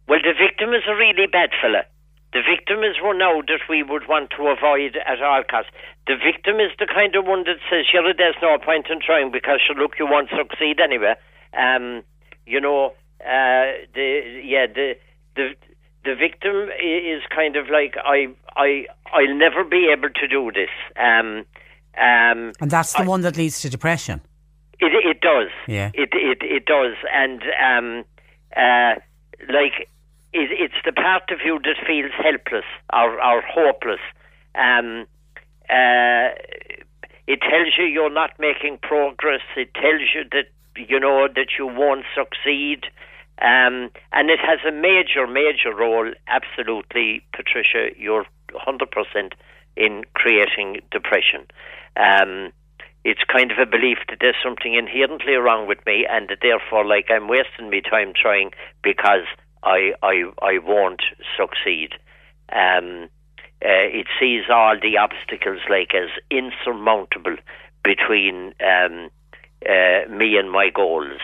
[0.07, 1.83] well, the victim is a really bad fella.
[2.33, 5.71] The victim is one now that we would want to avoid at all costs.
[6.07, 9.31] The victim is the kind of one that says, "Sure, there's no point in trying
[9.31, 11.15] because, sure, look, you won't succeed anyway."
[11.65, 12.03] Um,
[12.45, 14.07] you know, uh, the
[14.53, 14.87] yeah, the
[15.35, 15.45] the
[16.03, 20.69] the victim is kind of like, "I I I'll never be able to do this."
[20.97, 21.45] Um,
[21.97, 24.21] um, And that's the one that leads to depression.
[24.79, 25.49] it it does.
[25.67, 25.91] Yeah.
[25.93, 28.03] It it it does, and um,
[28.55, 28.95] uh,
[29.49, 29.87] like
[30.33, 34.01] it, it's the part of you that feels helpless or or hopeless.
[34.55, 35.05] Um,
[35.69, 36.29] uh,
[37.27, 39.41] it tells you you're not making progress.
[39.55, 42.85] It tells you that you know, that you won't succeed.
[43.41, 49.31] Um, and it has a major, major role, absolutely, Patricia, you're 100%
[49.75, 51.47] in creating depression.
[51.97, 52.51] Um,
[53.03, 56.85] it's kind of a belief that there's something inherently wrong with me and that therefore,
[56.85, 58.51] like, I'm wasting my time trying
[58.83, 59.25] because
[59.63, 61.01] I, I, I won't
[61.35, 61.93] succeed.
[62.53, 63.09] Um,
[63.63, 67.37] uh, it sees all the obstacles like as insurmountable
[67.83, 69.09] between um,
[69.67, 71.19] uh, me and my goals.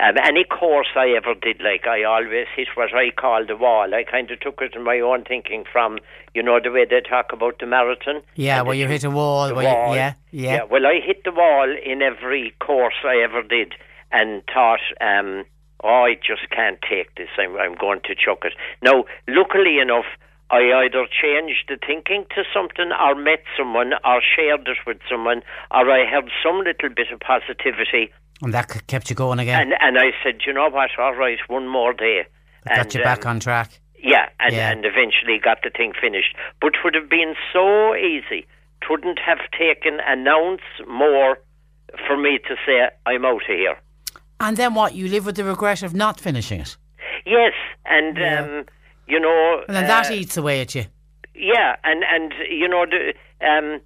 [0.00, 3.94] Um, any course I ever did, like I always hit what I call the wall.
[3.94, 5.98] I kind of took it in my own thinking from,
[6.34, 8.22] you know, the way they talk about the marathon.
[8.34, 9.54] Yeah, well, you hit a wall.
[9.54, 9.94] Where you- wall.
[9.94, 10.64] yeah, yeah.
[10.64, 13.74] Well, I hit the wall in every course I ever did,
[14.10, 15.44] and thought, um,
[15.84, 17.28] oh, I just can't take this.
[17.38, 18.54] I'm, I'm going to chuck it.
[18.82, 20.06] Now, luckily enough,
[20.50, 25.42] I either changed the thinking to something, or met someone, or shared it with someone,
[25.70, 28.12] or I had some little bit of positivity,
[28.42, 29.60] And that kept you going again.
[29.60, 30.90] and and I said, you know what?
[30.98, 32.26] All right, one more day.
[32.68, 33.80] Got and, you back um, on track.
[34.02, 34.70] yeah, and, Yeah.
[34.70, 36.34] and eventually got the thing finished.
[36.60, 38.46] But it would have been so easy.
[38.82, 41.38] It wouldn't have taken an ounce more
[42.06, 43.76] for me to say, I'm out of here.
[44.40, 44.94] And then what?
[44.94, 46.76] You live with the regret of not finishing it.
[47.24, 47.52] Yes,
[47.86, 48.64] and, um,
[49.06, 49.62] you know.
[49.68, 50.86] And then that uh, eats away at you.
[51.34, 53.14] Yeah, and, and you know, the,
[53.46, 53.80] um,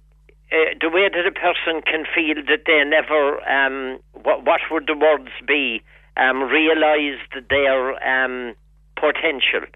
[0.51, 4.87] uh, the way that a person can feel that they never, um, what, what would
[4.87, 5.81] the words be,
[6.15, 8.55] um, realised their um,
[8.95, 9.67] potential.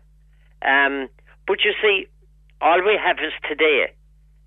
[0.62, 1.10] Um,
[1.48, 2.08] but you see,
[2.62, 3.92] all we have is today.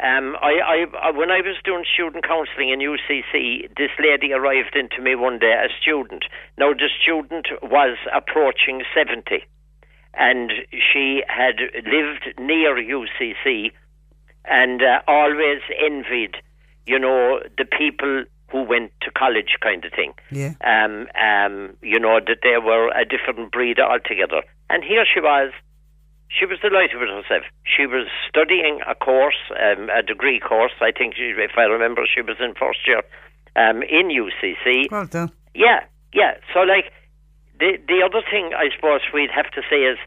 [0.01, 5.01] Um, I, I, when I was doing student counselling in UCC, this lady arrived into
[5.01, 6.25] me one day, a student.
[6.59, 9.45] Now, the student was approaching 70,
[10.15, 13.71] and she had lived near UCC
[14.45, 16.37] and uh, always envied,
[16.87, 20.13] you know, the people who went to college kind of thing.
[20.31, 20.55] Yeah.
[20.63, 24.43] Um, um, you know, that they were a different breed altogether.
[24.71, 25.53] And here she was.
[26.29, 27.45] She was delighted with herself.
[27.63, 30.73] She was studying a course, um, a degree course.
[30.81, 33.03] I think, she, if I remember, she was in first year
[33.57, 34.91] um, in UCC.
[34.91, 35.31] Well done.
[35.55, 36.35] Yeah, yeah.
[36.53, 36.91] So, like,
[37.61, 39.99] the the other thing I suppose we'd have to say is,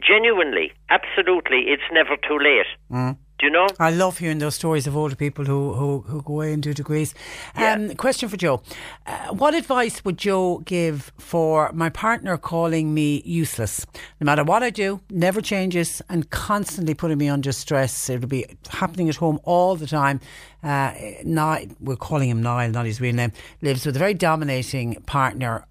[0.00, 2.66] genuinely, absolutely, it's never too late.
[2.90, 3.18] Mm.
[3.38, 3.66] Do you know?
[3.78, 6.72] I love hearing those stories of older people who, who, who go away and do
[6.72, 7.14] degrees.
[7.54, 8.62] Um, question for Joe.
[9.04, 13.84] Uh, what advice would Joe give for my partner calling me useless?
[14.20, 18.08] No matter what I do, never changes and constantly putting me under stress.
[18.08, 20.20] It'll be happening at home all the time.
[20.62, 23.32] Uh, Ni- we're calling him Niall, not his real name.
[23.60, 25.66] Lives with a very dominating partner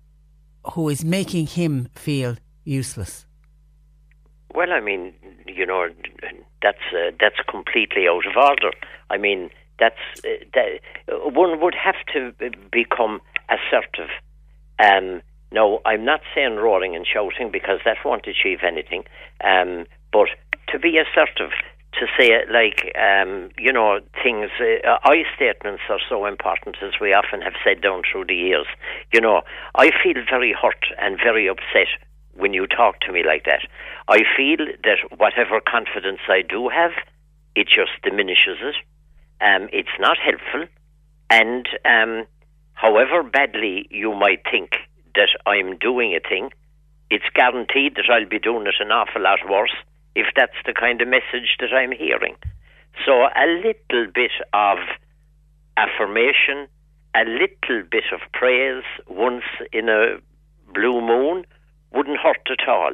[0.73, 3.24] who is making him feel useless.
[4.55, 5.13] Well, I mean,
[5.45, 5.89] you know,
[6.61, 8.71] that's uh, that's completely out of order.
[9.09, 9.49] I mean,
[9.79, 10.79] that's uh, that,
[11.11, 12.33] uh, one would have to
[12.71, 13.19] become
[13.49, 14.09] assertive.
[14.79, 15.21] Um,
[15.51, 19.03] no, I'm not saying roaring and shouting because that won't achieve anything.
[19.43, 20.29] Um, but
[20.69, 21.51] to be assertive,
[21.99, 24.51] to say it like um, you know things.
[24.59, 28.67] Uh, I statements are so important, as we often have said down through the years.
[29.13, 29.41] You know,
[29.75, 31.91] I feel very hurt and very upset
[32.35, 33.61] when you talk to me like that.
[34.07, 36.91] I feel that whatever confidence I do have,
[37.55, 38.75] it just diminishes it.
[39.41, 40.65] Um, it's not helpful,
[41.29, 42.25] and um,
[42.73, 44.71] however badly you might think
[45.15, 46.51] that I'm doing a thing,
[47.09, 49.75] it's guaranteed that I'll be doing it an awful lot worse
[50.15, 52.35] if that's the kind of message that I'm hearing.
[53.05, 54.77] So a little bit of
[55.77, 56.67] affirmation,
[57.13, 59.43] a little bit of praise once
[59.73, 60.17] in a
[60.73, 61.45] blue moon
[61.95, 62.91] wouldn't hurt at all.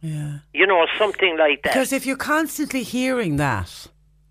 [0.00, 0.38] Yeah.
[0.52, 1.72] You know, something like that.
[1.72, 3.86] Because if you're constantly hearing that,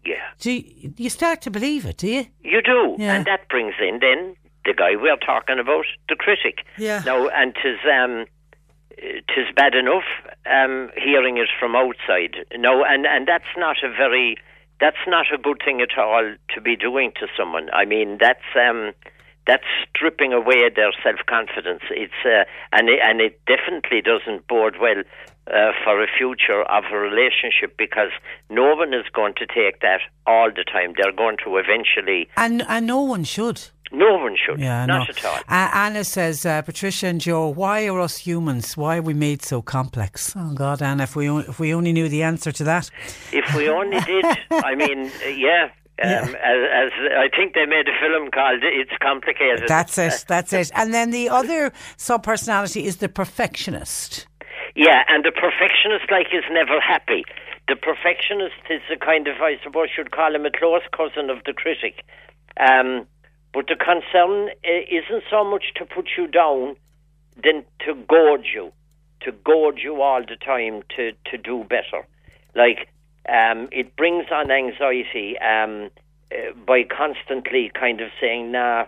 [0.06, 0.16] yeah.
[0.40, 2.28] do you, you start to believe it, do you?
[2.44, 2.96] You do.
[3.00, 3.16] Yeah.
[3.16, 4.36] And that brings in then
[4.66, 6.66] the guy we're talking about, the critic.
[6.78, 7.02] Yeah.
[7.06, 8.26] Now, and tis, um,
[8.98, 10.06] tis bad enough
[10.46, 12.36] um, hearing it from outside.
[12.56, 14.38] No, and, and that's not a very,
[14.80, 17.70] that's not a good thing at all to be doing to someone.
[17.74, 18.94] I mean, that's, um,
[19.48, 21.84] that's stripping away their self confidence.
[21.92, 25.04] It's uh, and it, and it definitely doesn't bode well
[25.48, 28.12] uh, for a future of a relationship because
[28.50, 30.94] no one is going to take that all the time.
[30.98, 32.30] They're going to eventually.
[32.38, 33.62] And and no one should.
[33.92, 34.60] No one should.
[34.60, 35.14] Yeah, not no.
[35.16, 35.38] at all.
[35.48, 38.76] Uh, Anna says, uh, Patricia and Joe, why are us humans?
[38.76, 40.34] Why are we made so complex?
[40.36, 42.90] Oh God, Anna, if we on, if we only knew the answer to that.
[43.32, 45.70] If we only did, I mean, yeah.
[46.02, 50.26] Um, as, as I think they made a film called "It's Complicated." That's it.
[50.28, 50.72] That's it.
[50.74, 54.26] And then the other sub personality is the perfectionist.
[54.76, 57.26] Yeah, and the perfectionist, like, is never happy.
[57.68, 61.44] The perfectionist is a kind of, I suppose, you'd call him a close cousin of
[61.46, 62.04] the critic.
[62.60, 63.06] Um,
[63.54, 66.76] but the concern uh, isn't so much to put you down
[67.36, 68.72] than to goad you,
[69.22, 72.06] to goad you all the time to to do better.
[72.56, 72.90] Like
[73.30, 75.90] um, it brings on anxiety um,
[76.32, 78.86] uh, by constantly kind of saying, "Nah,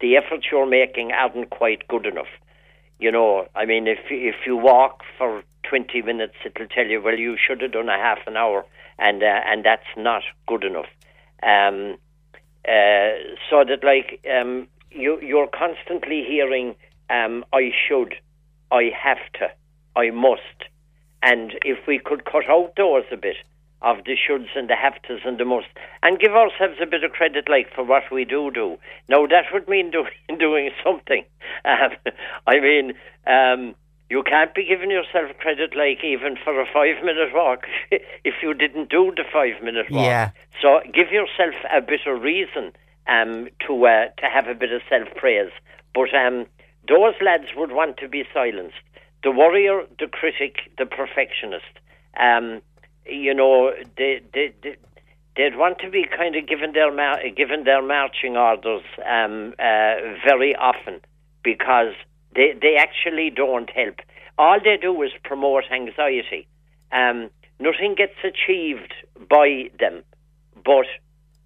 [0.00, 2.32] the efforts you're making aren't quite good enough."
[2.98, 7.18] You know, I mean, if if you walk for twenty minutes, it'll tell you, "Well,
[7.18, 8.64] you should have done a half an hour,"
[8.98, 10.88] and uh, and that's not good enough.
[11.42, 11.96] Um,
[12.66, 13.12] uh,
[13.50, 16.76] so that like um, you you're constantly hearing,
[17.10, 18.14] um, "I should,"
[18.70, 19.50] "I have to,"
[19.96, 20.64] "I must,"
[21.24, 23.36] and if we could cut out those a bit
[23.80, 25.66] of the shoulds and the have tos and the must,
[26.02, 28.76] and give ourselves a bit of credit, like for what we do do.
[29.08, 30.04] Now that would mean do,
[30.38, 31.24] doing something.
[31.64, 31.90] Um,
[32.46, 32.92] I mean,
[33.26, 33.74] um,
[34.10, 38.90] you can't be giving yourself credit, like even for a five-minute walk, if you didn't
[38.90, 40.04] do the five-minute walk.
[40.04, 40.30] Yeah.
[40.60, 42.72] So give yourself a bit of reason
[43.06, 45.52] um, to uh, to have a bit of self-praise.
[45.94, 46.46] But um,
[46.86, 48.76] those lads would want to be silenced.
[49.24, 51.64] The worrier, the critic, the perfectionist.
[52.20, 52.60] Um,
[53.06, 54.76] you know, they, they, they,
[55.36, 56.90] they'd want to be kind of given their
[57.30, 59.94] given their marching orders um, uh,
[60.26, 61.00] very often
[61.42, 61.94] because
[62.34, 63.96] they they actually don't help.
[64.38, 66.46] All they do is promote anxiety.
[66.92, 68.92] Um, nothing gets achieved
[69.28, 70.02] by them,
[70.64, 70.86] but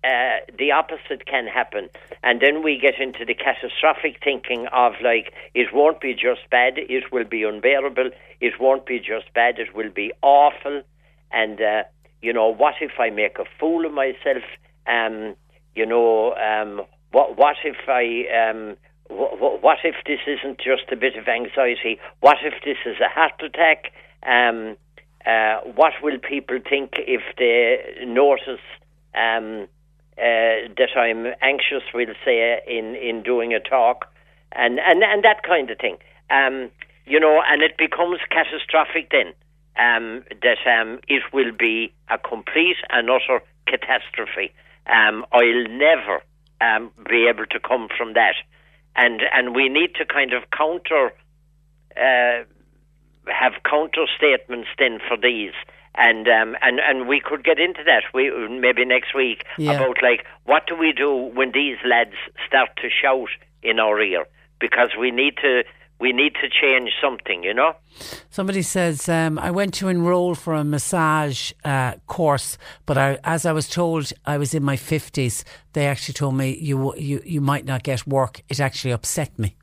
[0.09, 1.91] uh, the opposite can happen.
[2.23, 6.75] And then we get into the catastrophic thinking of like, it won't be just bad,
[6.79, 8.11] it will be unbearable,
[8.41, 10.83] it won't be just bad, it will be awful.
[11.31, 11.83] And, uh,
[12.23, 14.45] you know, what if I make a fool of myself?
[14.87, 15.35] Um,
[15.75, 18.05] you know, um, what, what if I,
[18.49, 18.77] um,
[19.11, 21.99] what, if this isn't just a bit of anxiety?
[22.21, 23.93] What if this is a heart attack?
[24.27, 24.77] Um,
[25.27, 28.65] uh, what will people think if they notice
[29.15, 29.69] um,
[30.19, 34.07] uh, that I'm anxious, we'll say, in, in doing a talk,
[34.53, 35.99] and, and, and that kind of thing.
[36.31, 36.71] Um,
[37.07, 39.33] you know, and it becomes catastrophic then.
[39.77, 44.53] Um, that um, it will be a complete and utter catastrophe.
[44.87, 46.21] Um, I'll never
[46.61, 48.35] um, be able to come from that,
[48.97, 51.13] and and we need to kind of counter,
[51.97, 52.43] uh,
[53.31, 55.53] have counter statements then for these
[55.99, 59.73] and um, and and we could get into that we maybe next week Yeah.
[59.73, 62.15] about like what do we do when these lads
[62.47, 63.29] start to shout
[63.63, 64.25] in our ear
[64.61, 65.65] because we need to
[66.01, 67.73] we need to change something you know
[68.31, 72.57] Somebody says, um, I went to enrol for a massage uh, course,
[72.87, 75.43] but I, as I was told I was in my 50s,
[75.73, 78.43] they actually told me you, you, you might not get work.
[78.49, 79.57] It actually upset me.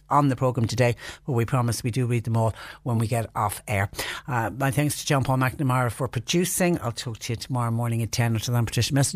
[0.09, 0.95] on the programme today,
[1.25, 2.53] but we promise we do read them all
[2.83, 3.89] when we get off air.
[4.27, 6.77] Uh, my thanks to John Paul McNamara for producing.
[6.81, 9.15] I'll talk to you tomorrow morning at 10 until then, Patricia Messinger.